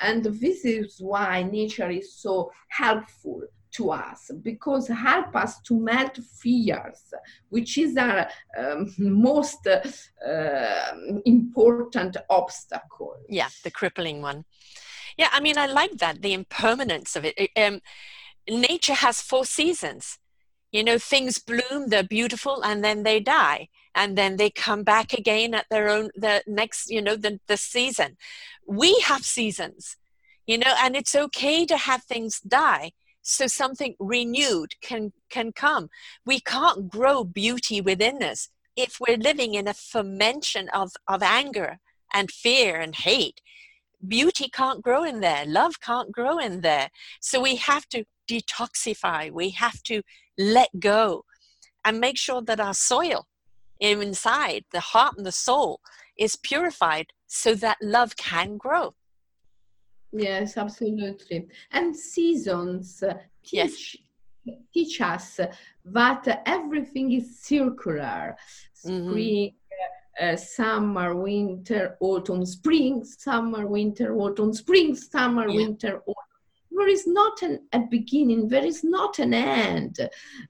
and 0.00 0.24
this 0.24 0.64
is 0.64 0.96
why 1.00 1.42
nature 1.42 1.90
is 1.90 2.14
so 2.14 2.50
helpful 2.68 3.42
to 3.70 3.90
us 3.90 4.30
because 4.42 4.88
help 4.88 5.36
us 5.36 5.60
to 5.60 5.78
melt 5.78 6.18
fears 6.40 7.12
which 7.50 7.78
is 7.78 7.96
our 7.96 8.26
um, 8.58 8.92
most 8.98 9.66
uh, 9.66 10.92
important 11.24 12.16
obstacle. 12.30 13.16
Yeah 13.28 13.48
the 13.64 13.70
crippling 13.70 14.22
one. 14.22 14.44
Yeah 15.16 15.28
i 15.32 15.40
mean 15.40 15.58
i 15.58 15.66
like 15.66 15.98
that 15.98 16.22
the 16.22 16.32
impermanence 16.32 17.16
of 17.16 17.24
it. 17.24 17.50
Um, 17.56 17.80
nature 18.48 18.94
has 18.94 19.20
four 19.20 19.44
seasons. 19.44 20.18
You 20.72 20.84
know 20.84 20.98
things 20.98 21.38
bloom 21.38 21.88
they're 21.88 22.02
beautiful 22.02 22.62
and 22.62 22.84
then 22.84 23.02
they 23.02 23.20
die 23.20 23.68
and 23.98 24.16
then 24.16 24.36
they 24.36 24.50
come 24.50 24.82
back 24.84 25.12
again 25.12 25.52
at 25.54 25.66
their 25.70 25.88
own 25.88 26.10
the 26.14 26.42
next 26.46 26.88
you 26.88 27.02
know 27.02 27.16
the, 27.16 27.40
the 27.48 27.56
season. 27.56 28.16
We 28.66 28.90
have 29.00 29.24
seasons 29.24 29.96
you 30.46 30.56
know 30.56 30.74
and 30.82 30.96
it's 30.96 31.14
okay 31.14 31.66
to 31.66 31.76
have 31.76 32.02
things 32.04 32.40
die 32.40 32.92
so 33.22 33.46
something 33.46 33.94
renewed 33.98 34.72
can 34.80 35.12
can 35.28 35.52
come. 35.52 35.90
We 36.24 36.40
can't 36.40 36.88
grow 36.88 37.24
beauty 37.24 37.80
within 37.80 38.22
us 38.22 38.48
if 38.74 38.98
we're 39.00 39.18
living 39.30 39.54
in 39.54 39.68
a 39.68 39.74
fermentation 39.74 40.68
of 40.70 40.92
of 41.06 41.22
anger 41.22 41.78
and 42.14 42.30
fear 42.30 42.80
and 42.80 42.94
hate. 42.94 43.40
Beauty 44.16 44.48
can't 44.48 44.82
grow 44.82 45.02
in 45.04 45.20
there. 45.20 45.44
Love 45.44 45.80
can't 45.80 46.12
grow 46.12 46.38
in 46.38 46.60
there. 46.62 46.88
So 47.20 47.42
we 47.42 47.56
have 47.56 47.86
to 47.88 48.04
detoxify. 48.30 49.30
We 49.30 49.50
have 49.50 49.82
to 49.84 50.02
let 50.38 50.70
go 50.78 51.24
and 51.84 52.00
make 52.00 52.16
sure 52.16 52.42
that 52.42 52.60
our 52.60 52.74
soil 52.74 53.26
inside, 53.80 54.64
the 54.72 54.80
heart 54.80 55.14
and 55.16 55.26
the 55.26 55.32
soul, 55.32 55.80
is 56.18 56.36
purified 56.36 57.06
so 57.26 57.54
that 57.54 57.76
love 57.80 58.16
can 58.16 58.56
grow. 58.56 58.94
Yes, 60.12 60.56
absolutely. 60.56 61.48
And 61.70 61.94
seasons 61.94 63.02
teach, 63.44 63.96
yes. 64.44 64.56
teach 64.72 65.00
us 65.00 65.40
that 65.84 66.42
everything 66.46 67.12
is 67.12 67.40
circular. 67.40 68.36
Mm-hmm. 68.86 69.10
Spring, 69.10 69.52
mm-hmm. 69.52 70.34
uh, 70.34 70.36
summer, 70.36 71.14
winter, 71.14 71.96
autumn, 72.00 72.46
spring, 72.46 73.04
summer, 73.04 73.66
winter, 73.66 74.14
autumn, 74.16 74.54
spring, 74.54 74.96
summer, 74.96 75.48
yeah. 75.48 75.56
winter, 75.56 76.02
autumn 76.06 76.14
there 76.78 76.88
is 76.88 77.06
not 77.06 77.42
an, 77.42 77.60
a 77.72 77.80
beginning, 77.80 78.48
there 78.48 78.64
is 78.64 78.84
not 78.84 79.18
an 79.18 79.34
end. 79.34 79.98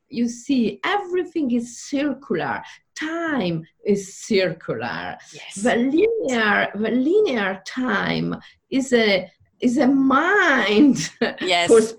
You 0.09 0.29
see, 0.29 0.79
everything 0.85 1.51
is 1.53 1.79
circular. 1.79 2.62
Time 2.99 3.64
is 3.84 4.14
circular. 4.14 5.16
Yes. 5.32 5.55
The 5.57 5.76
linear, 5.76 6.68
the 6.74 6.90
linear 6.90 7.62
time 7.66 8.36
is 8.70 8.92
a 8.92 9.30
is 9.61 9.78
a 9.78 9.88
mind. 9.88 11.11
Yes. 11.40 11.94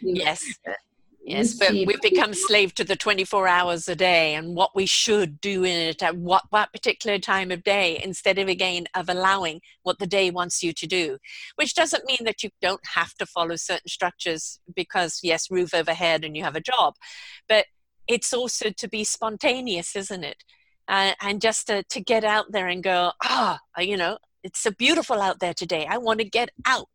yes. 0.00 0.44
Yes, 1.28 1.52
but 1.52 1.72
we've 1.72 2.00
become 2.00 2.32
slave 2.32 2.74
to 2.76 2.84
the 2.84 2.96
24 2.96 3.46
hours 3.46 3.86
a 3.86 3.94
day 3.94 4.34
and 4.34 4.56
what 4.56 4.74
we 4.74 4.86
should 4.86 5.42
do 5.42 5.62
in 5.62 5.76
it 5.90 6.02
at 6.02 6.16
what, 6.16 6.44
what 6.48 6.72
particular 6.72 7.18
time 7.18 7.50
of 7.50 7.62
day 7.62 8.00
instead 8.02 8.38
of 8.38 8.48
again 8.48 8.86
of 8.94 9.10
allowing 9.10 9.60
what 9.82 9.98
the 9.98 10.06
day 10.06 10.30
wants 10.30 10.62
you 10.62 10.72
to 10.72 10.86
do, 10.86 11.18
which 11.56 11.74
doesn't 11.74 12.06
mean 12.06 12.20
that 12.24 12.42
you 12.42 12.48
don't 12.62 12.86
have 12.94 13.12
to 13.16 13.26
follow 13.26 13.56
certain 13.56 13.88
structures 13.88 14.58
because 14.74 15.20
yes, 15.22 15.50
roof 15.50 15.74
overhead 15.74 16.24
and 16.24 16.34
you 16.34 16.42
have 16.42 16.56
a 16.56 16.62
job, 16.62 16.94
but 17.46 17.66
it's 18.08 18.32
also 18.32 18.70
to 18.70 18.88
be 18.88 19.04
spontaneous, 19.04 19.94
isn't 19.94 20.24
it? 20.24 20.42
Uh, 20.88 21.12
and 21.20 21.40
just 21.40 21.66
to, 21.66 21.82
to 21.84 22.00
get 22.00 22.24
out 22.24 22.50
there 22.50 22.66
and 22.66 22.82
go, 22.82 23.12
ah, 23.22 23.60
you 23.78 23.96
know, 23.96 24.18
it's 24.42 24.60
so 24.60 24.70
beautiful 24.70 25.20
out 25.20 25.40
there 25.40 25.52
today. 25.52 25.86
I 25.88 25.98
want 25.98 26.20
to 26.20 26.24
get 26.24 26.48
out 26.64 26.88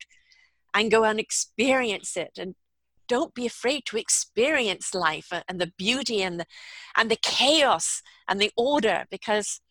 and 0.74 0.90
go 0.90 1.04
and 1.04 1.20
experience 1.20 2.18
it 2.18 2.32
and 2.38 2.56
don't 3.08 3.36
be 3.36 3.46
afraid 3.46 3.86
to 3.86 3.98
experience 3.98 4.96
life 4.96 5.32
and 5.48 5.62
the 5.62 5.72
beauty 5.78 6.24
and 6.24 6.40
the, 6.40 6.46
and 6.98 7.12
the 7.12 7.20
chaos 7.22 8.02
and 8.28 8.42
the 8.42 8.52
order 8.58 9.06
because 9.12 9.62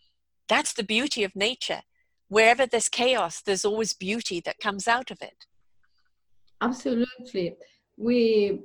that's 0.49 0.73
the 0.75 0.85
beauty 0.85 1.25
of 1.25 1.35
nature. 1.35 1.81
Wherever 2.29 2.67
there's 2.67 2.89
chaos, 2.89 3.43
there's 3.43 3.65
always 3.65 3.93
beauty 3.93 4.41
that 4.45 4.61
comes 4.61 4.87
out 4.87 5.11
of 5.11 5.19
it. 5.21 5.47
Absolutely. 6.61 7.57
We 7.97 8.61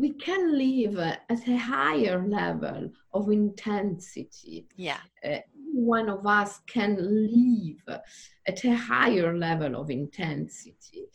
we 0.00 0.12
can 0.14 0.56
live 0.56 0.98
at 0.98 1.48
a 1.48 1.56
higher 1.56 2.26
level 2.26 2.90
of 3.12 3.30
intensity. 3.30 4.66
Yeah. 4.76 4.98
Uh, 5.24 5.38
one 5.72 6.08
of 6.08 6.26
us 6.26 6.60
can 6.66 6.96
live 6.98 8.00
at 8.46 8.64
a 8.64 8.74
higher 8.74 9.36
level 9.36 9.80
of 9.80 9.90
intensity 9.90 11.06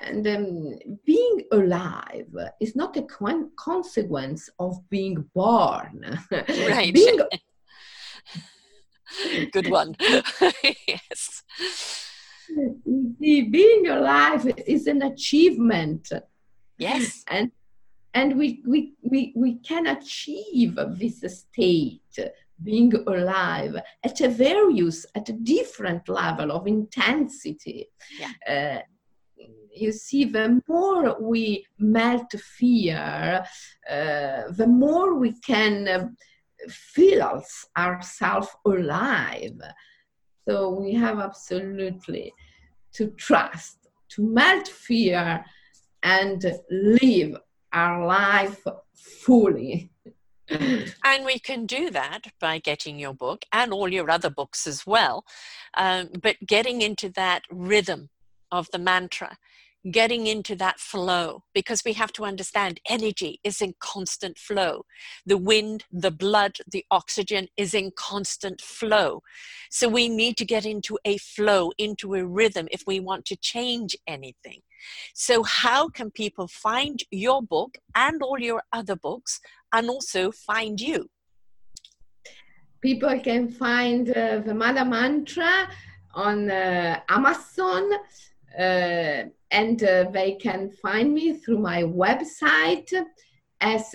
and 0.00 0.26
um, 0.26 0.74
being 1.04 1.42
alive 1.52 2.34
is 2.60 2.74
not 2.74 2.96
a 2.96 3.02
con- 3.02 3.50
consequence 3.56 4.48
of 4.58 4.78
being 4.90 5.24
born. 5.34 6.18
Right. 6.30 6.92
being... 6.92 7.20
Good 9.52 9.70
one. 9.70 9.94
yes. 10.88 11.42
being 13.20 13.88
alive 13.88 14.50
is 14.66 14.86
an 14.86 15.02
achievement. 15.02 16.10
Yes. 16.78 17.22
And 17.28 17.52
and 18.14 18.36
we, 18.36 18.62
we, 18.66 18.92
we, 19.02 19.32
we 19.34 19.54
can 19.56 19.86
achieve 19.86 20.78
this 20.98 21.22
state 21.40 22.18
being 22.62 22.92
alive 23.06 23.76
at 24.04 24.20
a 24.20 24.28
various 24.28 25.04
at 25.14 25.28
a 25.28 25.32
different 25.32 26.08
level 26.08 26.52
of 26.52 26.66
intensity 26.66 27.88
yeah. 28.20 28.78
Uh, 28.78 28.82
you 29.74 29.92
see, 29.92 30.24
the 30.24 30.62
more 30.68 31.16
we 31.20 31.66
melt 31.78 32.30
fear, 32.32 33.44
uh, 33.90 34.42
the 34.50 34.66
more 34.66 35.14
we 35.14 35.32
can 35.40 35.88
uh, 35.88 36.08
feel 36.68 37.42
ourselves 37.76 38.48
alive. 38.66 39.60
So 40.46 40.70
we 40.70 40.94
have 40.94 41.18
absolutely 41.18 42.34
to 42.94 43.08
trust, 43.12 43.88
to 44.10 44.22
melt 44.22 44.68
fear, 44.68 45.44
and 46.02 46.44
live 46.70 47.36
our 47.72 48.04
life 48.06 48.64
fully. 48.94 49.90
and 50.48 51.24
we 51.24 51.38
can 51.38 51.66
do 51.66 51.90
that 51.90 52.22
by 52.40 52.58
getting 52.58 52.98
your 52.98 53.14
book 53.14 53.44
and 53.52 53.72
all 53.72 53.88
your 53.88 54.10
other 54.10 54.30
books 54.30 54.66
as 54.66 54.86
well, 54.86 55.24
um, 55.76 56.08
but 56.22 56.36
getting 56.46 56.82
into 56.82 57.08
that 57.10 57.42
rhythm 57.50 58.10
of 58.50 58.68
the 58.72 58.78
mantra 58.78 59.38
getting 59.90 60.26
into 60.26 60.54
that 60.54 60.78
flow 60.78 61.42
because 61.54 61.82
we 61.84 61.92
have 61.94 62.12
to 62.12 62.24
understand 62.24 62.80
energy 62.88 63.40
is 63.42 63.60
in 63.60 63.74
constant 63.80 64.38
flow. 64.38 64.84
The 65.26 65.36
wind, 65.36 65.84
the 65.90 66.10
blood, 66.10 66.58
the 66.70 66.84
oxygen 66.90 67.48
is 67.56 67.74
in 67.74 67.90
constant 67.96 68.60
flow. 68.60 69.22
So 69.70 69.88
we 69.88 70.08
need 70.08 70.36
to 70.36 70.44
get 70.44 70.64
into 70.64 70.98
a 71.04 71.18
flow, 71.18 71.72
into 71.78 72.14
a 72.14 72.24
rhythm 72.24 72.68
if 72.70 72.84
we 72.86 73.00
want 73.00 73.24
to 73.26 73.36
change 73.36 73.96
anything. 74.06 74.60
So, 75.14 75.42
how 75.42 75.88
can 75.88 76.10
people 76.10 76.48
find 76.48 77.02
your 77.10 77.42
book 77.42 77.78
and 77.94 78.22
all 78.22 78.38
your 78.38 78.62
other 78.72 78.96
books 78.96 79.40
and 79.72 79.88
also 79.88 80.30
find 80.30 80.80
you? 80.80 81.08
People 82.80 83.20
can 83.20 83.48
find 83.48 84.10
uh, 84.10 84.38
the 84.38 84.54
Mother 84.54 84.84
Mantra 84.84 85.68
on 86.14 86.50
uh, 86.50 87.00
Amazon 87.08 87.90
uh, 88.58 89.24
and 89.50 89.82
uh, 89.82 90.10
they 90.10 90.32
can 90.32 90.70
find 90.82 91.14
me 91.14 91.34
through 91.34 91.58
my 91.58 91.82
website 91.82 92.92
scw.academy 93.62 93.86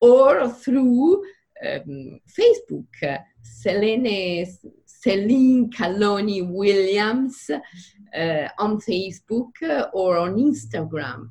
or 0.00 0.48
through 0.48 1.24
um, 1.64 2.20
Facebook, 2.28 3.20
Selene, 3.42 4.44
Selene 5.02 5.70
Calloni 5.70 6.48
Williams 6.48 7.50
uh, 7.50 8.48
on 8.58 8.80
Facebook 8.80 9.50
or 9.92 10.16
on 10.16 10.36
Instagram. 10.36 11.28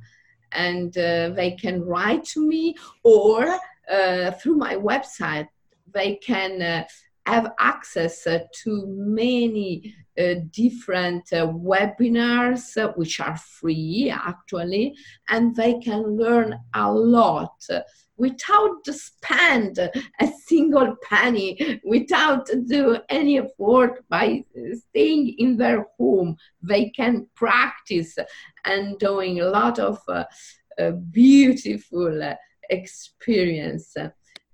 And 0.51 0.97
uh, 0.97 1.30
they 1.30 1.51
can 1.51 1.82
write 1.82 2.26
to 2.34 2.45
me 2.45 2.76
or 3.03 3.57
uh, 3.91 4.32
through 4.32 4.55
my 4.55 4.76
website, 4.76 5.47
they 5.93 6.15
can 6.15 6.61
uh, 6.61 6.84
have 7.32 7.53
access 7.59 8.27
uh, 8.27 8.39
to 8.63 8.86
many 8.88 9.95
uh, 10.19 10.36
different 10.51 11.23
uh, 11.32 11.47
webinars, 11.47 12.65
which 12.97 13.19
are 13.19 13.38
free 13.38 14.13
actually, 14.13 14.93
and 15.29 15.55
they 15.55 15.79
can 15.79 16.01
learn 16.17 16.59
a 16.73 16.91
lot 16.91 17.55
without 18.17 18.86
spend 18.86 19.79
a 19.79 20.27
single 20.45 20.95
penny, 21.09 21.82
without 21.84 22.47
do 22.67 22.97
any 23.09 23.39
effort 23.39 24.03
by 24.09 24.43
staying 24.73 25.36
in 25.39 25.57
their 25.57 25.88
home. 25.97 26.36
They 26.61 26.89
can 26.89 27.27
practice 27.36 28.15
and 28.65 28.99
doing 28.99 29.39
a 29.39 29.49
lot 29.49 29.79
of 29.79 29.97
uh, 30.07 30.25
uh, 30.77 30.91
beautiful 30.91 32.36
experience 32.69 33.95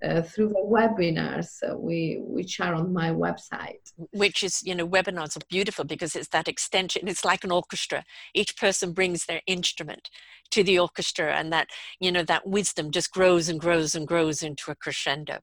uh, 0.04 0.22
through 0.22 0.50
the 0.50 0.64
webinars 0.64 1.58
uh, 1.68 1.76
we, 1.76 2.20
which 2.22 2.60
are 2.60 2.76
on 2.76 2.94
my 2.94 3.10
website. 3.10 3.92
Which 4.12 4.44
is, 4.44 4.62
you 4.64 4.76
know, 4.76 4.88
webinars 4.88 5.36
are 5.36 5.46
beautiful 5.50 5.86
because 5.86 6.16
it's 6.16 6.28
that 6.30 6.48
extension. 6.48 7.08
It's 7.08 7.26
like 7.26 7.44
an 7.44 7.52
orchestra. 7.52 8.04
Each 8.34 8.56
person 8.56 8.94
brings 8.94 9.26
their 9.26 9.42
instrument 9.48 10.10
to 10.52 10.64
the 10.64 10.80
orchestra, 10.80 11.34
and 11.36 11.52
that, 11.52 11.68
you 12.00 12.12
know, 12.12 12.24
that 12.24 12.48
wisdom 12.48 12.92
just 12.92 13.12
grows 13.12 13.50
and 13.50 13.60
grows 13.60 13.96
and 13.96 14.08
grows 14.08 14.44
into 14.44 14.72
a 14.72 14.76
crescendo. 14.76 15.40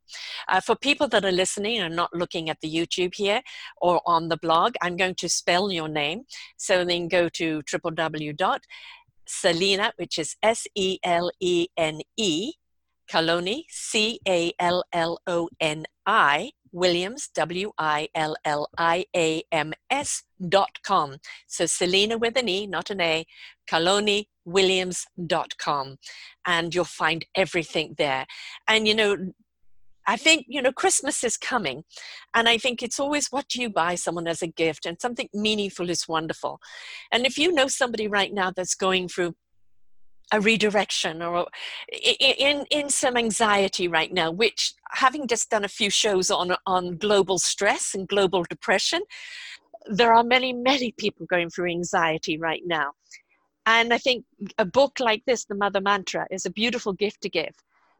Uh, 0.48 0.60
for 0.60 0.76
people 0.76 1.08
that 1.08 1.24
are 1.24 1.32
listening 1.32 1.78
and 1.80 1.96
not 1.96 2.14
looking 2.14 2.48
at 2.48 2.60
the 2.60 2.72
YouTube 2.72 3.14
here 3.16 3.42
or 3.80 4.00
on 4.06 4.28
the 4.28 4.36
blog, 4.36 4.76
I'm 4.80 4.96
going 4.96 5.16
to 5.16 5.28
spell 5.28 5.72
your 5.72 5.88
name. 5.88 6.22
So 6.56 6.84
then 6.84 7.08
go 7.08 7.28
to 7.30 7.60
www.selene, 7.62 8.60
which 9.96 10.18
is 10.18 10.36
S 10.42 10.66
E 10.74 10.98
L 11.02 11.30
E 11.40 11.66
N 11.76 12.00
E 12.16 12.52
Calloni, 13.10 13.64
C 13.68 14.20
A 14.26 14.52
L 14.58 14.84
L 14.92 15.18
O 15.26 15.48
N 15.60 15.86
I, 16.06 16.52
Williams, 16.72 17.28
W 17.34 17.72
I 17.78 18.08
L 18.14 18.36
L 18.44 18.68
I 18.76 19.06
A 19.16 19.42
M 19.52 19.72
S 19.90 20.22
dot 20.48 20.78
com. 20.82 21.16
So 21.46 21.66
Selene 21.66 22.18
with 22.18 22.36
an 22.36 22.48
E, 22.48 22.66
not 22.66 22.90
an 22.90 23.00
A, 23.00 23.26
Calloni 23.70 24.26
Williams 24.44 25.06
dot 25.26 25.56
com. 25.58 25.96
And 26.46 26.74
you'll 26.74 26.84
find 26.84 27.24
everything 27.34 27.94
there. 27.96 28.26
And 28.66 28.88
you 28.88 28.94
know, 28.94 29.16
I 30.06 30.16
think, 30.16 30.44
you 30.48 30.60
know, 30.60 30.72
Christmas 30.72 31.24
is 31.24 31.36
coming. 31.36 31.84
And 32.34 32.48
I 32.48 32.58
think 32.58 32.82
it's 32.82 33.00
always 33.00 33.28
what 33.28 33.48
do 33.48 33.60
you 33.60 33.70
buy 33.70 33.94
someone 33.94 34.26
as 34.26 34.42
a 34.42 34.46
gift? 34.46 34.84
And 34.84 35.00
something 35.00 35.28
meaningful 35.32 35.88
is 35.88 36.06
wonderful. 36.06 36.60
And 37.10 37.24
if 37.24 37.38
you 37.38 37.52
know 37.52 37.68
somebody 37.68 38.06
right 38.06 38.32
now 38.32 38.50
that's 38.50 38.74
going 38.74 39.08
through 39.08 39.34
a 40.32 40.40
redirection 40.40 41.22
or 41.22 41.46
in 42.40 42.64
in 42.70 42.88
some 42.88 43.16
anxiety 43.16 43.88
right 43.88 44.12
now 44.12 44.30
which 44.30 44.74
having 44.90 45.26
just 45.26 45.50
done 45.50 45.64
a 45.64 45.68
few 45.68 45.90
shows 45.90 46.30
on 46.30 46.54
on 46.66 46.96
global 46.96 47.38
stress 47.38 47.94
and 47.94 48.08
global 48.08 48.42
depression 48.44 49.00
there 49.86 50.14
are 50.14 50.24
many 50.24 50.52
many 50.52 50.92
people 50.92 51.26
going 51.26 51.50
through 51.50 51.70
anxiety 51.70 52.38
right 52.38 52.62
now. 52.64 52.92
And 53.66 53.92
i 53.94 53.98
think 53.98 54.24
a 54.58 54.64
book 54.64 55.00
like 55.00 55.22
this 55.26 55.44
the 55.44 55.54
mother 55.54 55.80
mantra 55.80 56.26
is 56.30 56.46
a 56.46 56.50
beautiful 56.50 56.92
gift 56.92 57.22
to 57.22 57.28
give 57.28 57.54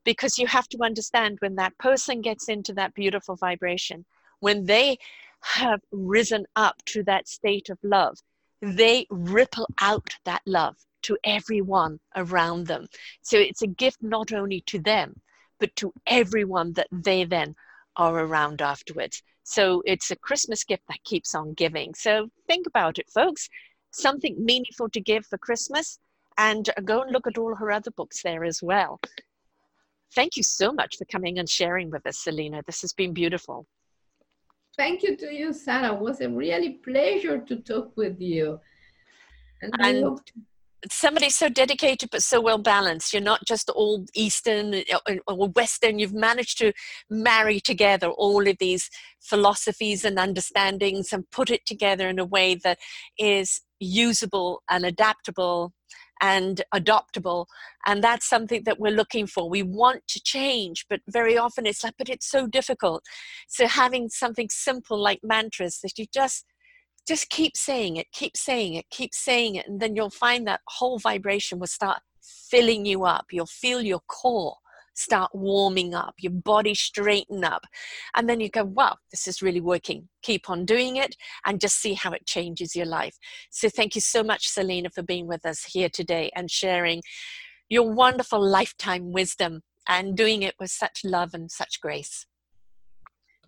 because 0.04 0.38
you 0.38 0.46
have 0.46 0.68
to 0.68 0.78
understand 0.82 1.38
when 1.40 1.54
that 1.56 1.76
person 1.78 2.20
gets 2.20 2.48
into 2.48 2.74
that 2.74 2.94
beautiful 2.94 3.36
vibration 3.36 4.04
when 4.40 4.64
they 4.64 4.98
have 5.40 5.80
risen 5.90 6.44
up 6.56 6.76
to 6.86 7.02
that 7.04 7.28
state 7.28 7.70
of 7.70 7.78
love 7.82 8.18
they 8.60 9.06
ripple 9.10 9.66
out 9.80 10.10
that 10.24 10.42
love 10.46 10.76
to 11.04 11.16
everyone 11.24 11.98
around 12.16 12.66
them. 12.66 12.86
So 13.22 13.38
it's 13.38 13.62
a 13.62 13.66
gift 13.66 14.02
not 14.02 14.32
only 14.32 14.62
to 14.66 14.78
them, 14.78 15.20
but 15.60 15.74
to 15.76 15.92
everyone 16.06 16.72
that 16.74 16.88
they 16.90 17.24
then 17.24 17.54
are 17.96 18.18
around 18.18 18.60
afterwards. 18.60 19.22
So 19.44 19.82
it's 19.86 20.10
a 20.10 20.16
Christmas 20.16 20.64
gift 20.64 20.82
that 20.88 21.04
keeps 21.04 21.34
on 21.34 21.54
giving. 21.54 21.94
So 21.94 22.28
think 22.46 22.66
about 22.66 22.98
it, 22.98 23.08
folks. 23.08 23.48
Something 23.92 24.44
meaningful 24.44 24.88
to 24.90 25.00
give 25.00 25.24
for 25.26 25.38
Christmas, 25.38 25.98
and 26.38 26.68
go 26.84 27.02
and 27.02 27.12
look 27.12 27.26
at 27.26 27.38
all 27.38 27.54
her 27.54 27.70
other 27.70 27.90
books 27.90 28.22
there 28.22 28.44
as 28.44 28.62
well. 28.62 29.00
Thank 30.14 30.36
you 30.36 30.42
so 30.42 30.72
much 30.72 30.96
for 30.96 31.04
coming 31.06 31.38
and 31.38 31.48
sharing 31.48 31.90
with 31.90 32.06
us, 32.06 32.18
Selene. 32.18 32.60
This 32.66 32.82
has 32.82 32.92
been 32.92 33.12
beautiful. 33.12 33.66
Thank 34.76 35.02
you 35.02 35.16
to 35.16 35.32
you, 35.32 35.52
Sarah. 35.52 35.94
It 35.94 36.00
was 36.00 36.20
a 36.20 36.28
really 36.28 36.74
pleasure 36.84 37.38
to 37.38 37.56
talk 37.56 37.96
with 37.96 38.20
you. 38.20 38.60
And, 39.62 39.72
and 39.78 39.98
I 39.98 40.00
hope 40.00 40.24
to 40.26 40.32
somebody 40.90 41.30
so 41.30 41.48
dedicated 41.48 42.10
but 42.10 42.22
so 42.22 42.40
well 42.40 42.58
balanced. 42.58 43.12
You're 43.12 43.22
not 43.22 43.44
just 43.46 43.70
all 43.70 44.04
eastern 44.14 44.74
uh, 44.74 45.14
or 45.26 45.48
western. 45.48 45.98
You've 45.98 46.14
managed 46.14 46.58
to 46.58 46.72
marry 47.10 47.60
together 47.60 48.08
all 48.08 48.46
of 48.46 48.58
these 48.58 48.90
philosophies 49.20 50.04
and 50.04 50.18
understandings 50.18 51.12
and 51.12 51.30
put 51.30 51.50
it 51.50 51.66
together 51.66 52.08
in 52.08 52.18
a 52.18 52.24
way 52.24 52.54
that 52.56 52.78
is 53.18 53.62
usable 53.80 54.62
and 54.70 54.84
adaptable 54.84 55.72
and 56.20 56.62
adoptable. 56.74 57.46
And 57.86 58.02
that's 58.02 58.28
something 58.28 58.62
that 58.64 58.78
we're 58.78 58.92
looking 58.92 59.26
for. 59.26 59.48
We 59.48 59.62
want 59.62 60.06
to 60.08 60.20
change 60.22 60.86
but 60.88 61.00
very 61.08 61.36
often 61.36 61.66
it's 61.66 61.84
like 61.84 61.94
but 61.98 62.08
it's 62.08 62.30
so 62.30 62.46
difficult. 62.46 63.02
So 63.48 63.66
having 63.66 64.08
something 64.08 64.48
simple 64.50 64.98
like 64.98 65.20
mantras 65.22 65.80
that 65.82 65.98
you 65.98 66.06
just 66.12 66.44
just 67.06 67.28
keep 67.30 67.56
saying 67.56 67.96
it, 67.96 68.06
keep 68.12 68.36
saying 68.36 68.74
it, 68.74 68.86
keep 68.90 69.14
saying 69.14 69.56
it, 69.56 69.66
and 69.66 69.80
then 69.80 69.94
you'll 69.94 70.10
find 70.10 70.46
that 70.46 70.60
whole 70.68 70.98
vibration 70.98 71.58
will 71.58 71.66
start 71.66 72.00
filling 72.50 72.86
you 72.86 73.04
up. 73.04 73.26
You'll 73.30 73.46
feel 73.46 73.82
your 73.82 74.00
core 74.08 74.56
start 74.94 75.30
warming 75.34 75.94
up, 75.94 76.14
your 76.18 76.32
body 76.32 76.74
straighten 76.74 77.44
up, 77.44 77.64
and 78.14 78.28
then 78.28 78.40
you 78.40 78.48
go, 78.48 78.64
wow, 78.64 78.96
this 79.10 79.26
is 79.26 79.42
really 79.42 79.60
working. 79.60 80.08
Keep 80.22 80.48
on 80.48 80.64
doing 80.64 80.96
it 80.96 81.16
and 81.44 81.60
just 81.60 81.80
see 81.80 81.94
how 81.94 82.12
it 82.12 82.26
changes 82.26 82.74
your 82.74 82.86
life. 82.86 83.16
So, 83.50 83.68
thank 83.68 83.94
you 83.94 84.00
so 84.00 84.22
much, 84.22 84.48
Selene, 84.48 84.88
for 84.90 85.02
being 85.02 85.26
with 85.26 85.44
us 85.44 85.64
here 85.64 85.88
today 85.88 86.30
and 86.34 86.50
sharing 86.50 87.02
your 87.68 87.92
wonderful 87.92 88.44
lifetime 88.44 89.12
wisdom 89.12 89.62
and 89.88 90.16
doing 90.16 90.42
it 90.42 90.54
with 90.58 90.70
such 90.70 91.00
love 91.04 91.30
and 91.34 91.50
such 91.50 91.80
grace. 91.80 92.26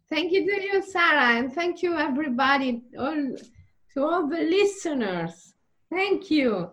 Thank 0.08 0.32
you 0.32 0.46
to 0.46 0.62
you, 0.62 0.82
Sarah, 0.82 1.36
and 1.36 1.52
thank 1.52 1.82
you, 1.82 1.96
everybody, 1.96 2.82
all, 2.98 3.36
to 3.94 4.04
all 4.04 4.28
the 4.28 4.38
listeners. 4.38 5.54
Thank 5.90 6.30
you. 6.30 6.70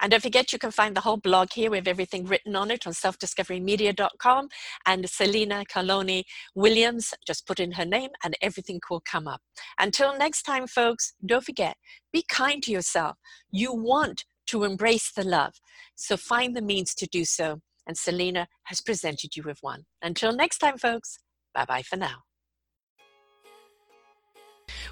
And 0.00 0.10
don't 0.10 0.22
forget, 0.22 0.52
you 0.52 0.58
can 0.58 0.70
find 0.70 0.94
the 0.94 1.00
whole 1.00 1.16
blog 1.16 1.48
here 1.54 1.70
with 1.70 1.88
everything 1.88 2.26
written 2.26 2.56
on 2.56 2.70
it 2.70 2.86
on 2.86 2.92
selfdiscoverymedia.com. 2.92 4.48
And 4.84 5.08
Selene 5.08 5.64
Calloni 5.72 6.24
Williams, 6.54 7.14
just 7.26 7.46
put 7.46 7.60
in 7.60 7.72
her 7.72 7.84
name 7.84 8.10
and 8.22 8.36
everything 8.42 8.80
will 8.90 9.00
come 9.00 9.26
up. 9.26 9.40
Until 9.78 10.16
next 10.18 10.42
time, 10.42 10.66
folks, 10.66 11.14
don't 11.24 11.44
forget, 11.44 11.76
be 12.12 12.24
kind 12.28 12.62
to 12.64 12.72
yourself. 12.72 13.16
You 13.50 13.72
want 13.72 14.24
to 14.48 14.64
embrace 14.64 15.10
the 15.10 15.24
love. 15.24 15.54
So 15.94 16.16
find 16.16 16.54
the 16.54 16.62
means 16.62 16.94
to 16.96 17.06
do 17.06 17.24
so. 17.24 17.60
And 17.86 17.96
Selene 17.96 18.46
has 18.64 18.80
presented 18.80 19.36
you 19.36 19.42
with 19.42 19.58
one. 19.60 19.84
Until 20.02 20.34
next 20.34 20.58
time, 20.58 20.78
folks, 20.78 21.18
bye 21.54 21.64
bye 21.64 21.82
for 21.82 21.96
now. 21.96 22.24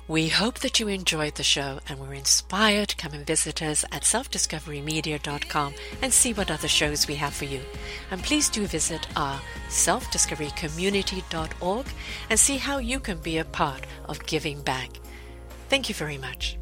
We 0.09 0.29
hope 0.29 0.59
that 0.59 0.81
you 0.81 0.89
enjoyed 0.89 1.37
the 1.37 1.45
show 1.45 1.79
and 1.89 2.01
were 2.01 2.13
inspired 2.13 2.99
come 2.99 3.15
and 3.15 3.27
visit 3.27 3.63
us 3.63 3.85
at 3.93 4.03
selfdiscoverymedia.com 4.03 5.75
and 6.03 6.13
see 6.13 6.33
what 6.33 6.51
other 6.51 6.67
shows 6.69 7.07
we 7.07 7.15
have 7.15 7.33
for 7.33 7.45
you. 7.45 7.61
And 8.11 8.21
please 8.23 8.49
do 8.49 8.67
visit 8.67 9.07
our 9.17 9.41
selfdiscoverycommunity.org 9.69 11.87
and 12.29 12.39
see 12.39 12.57
how 12.57 12.79
you 12.79 12.99
can 12.99 13.19
be 13.19 13.39
a 13.39 13.45
part 13.45 13.87
of 14.07 14.27
giving 14.27 14.61
back. 14.63 14.91
Thank 15.69 15.89
you 15.89 15.95
very 15.95 16.19
much. 16.19 16.59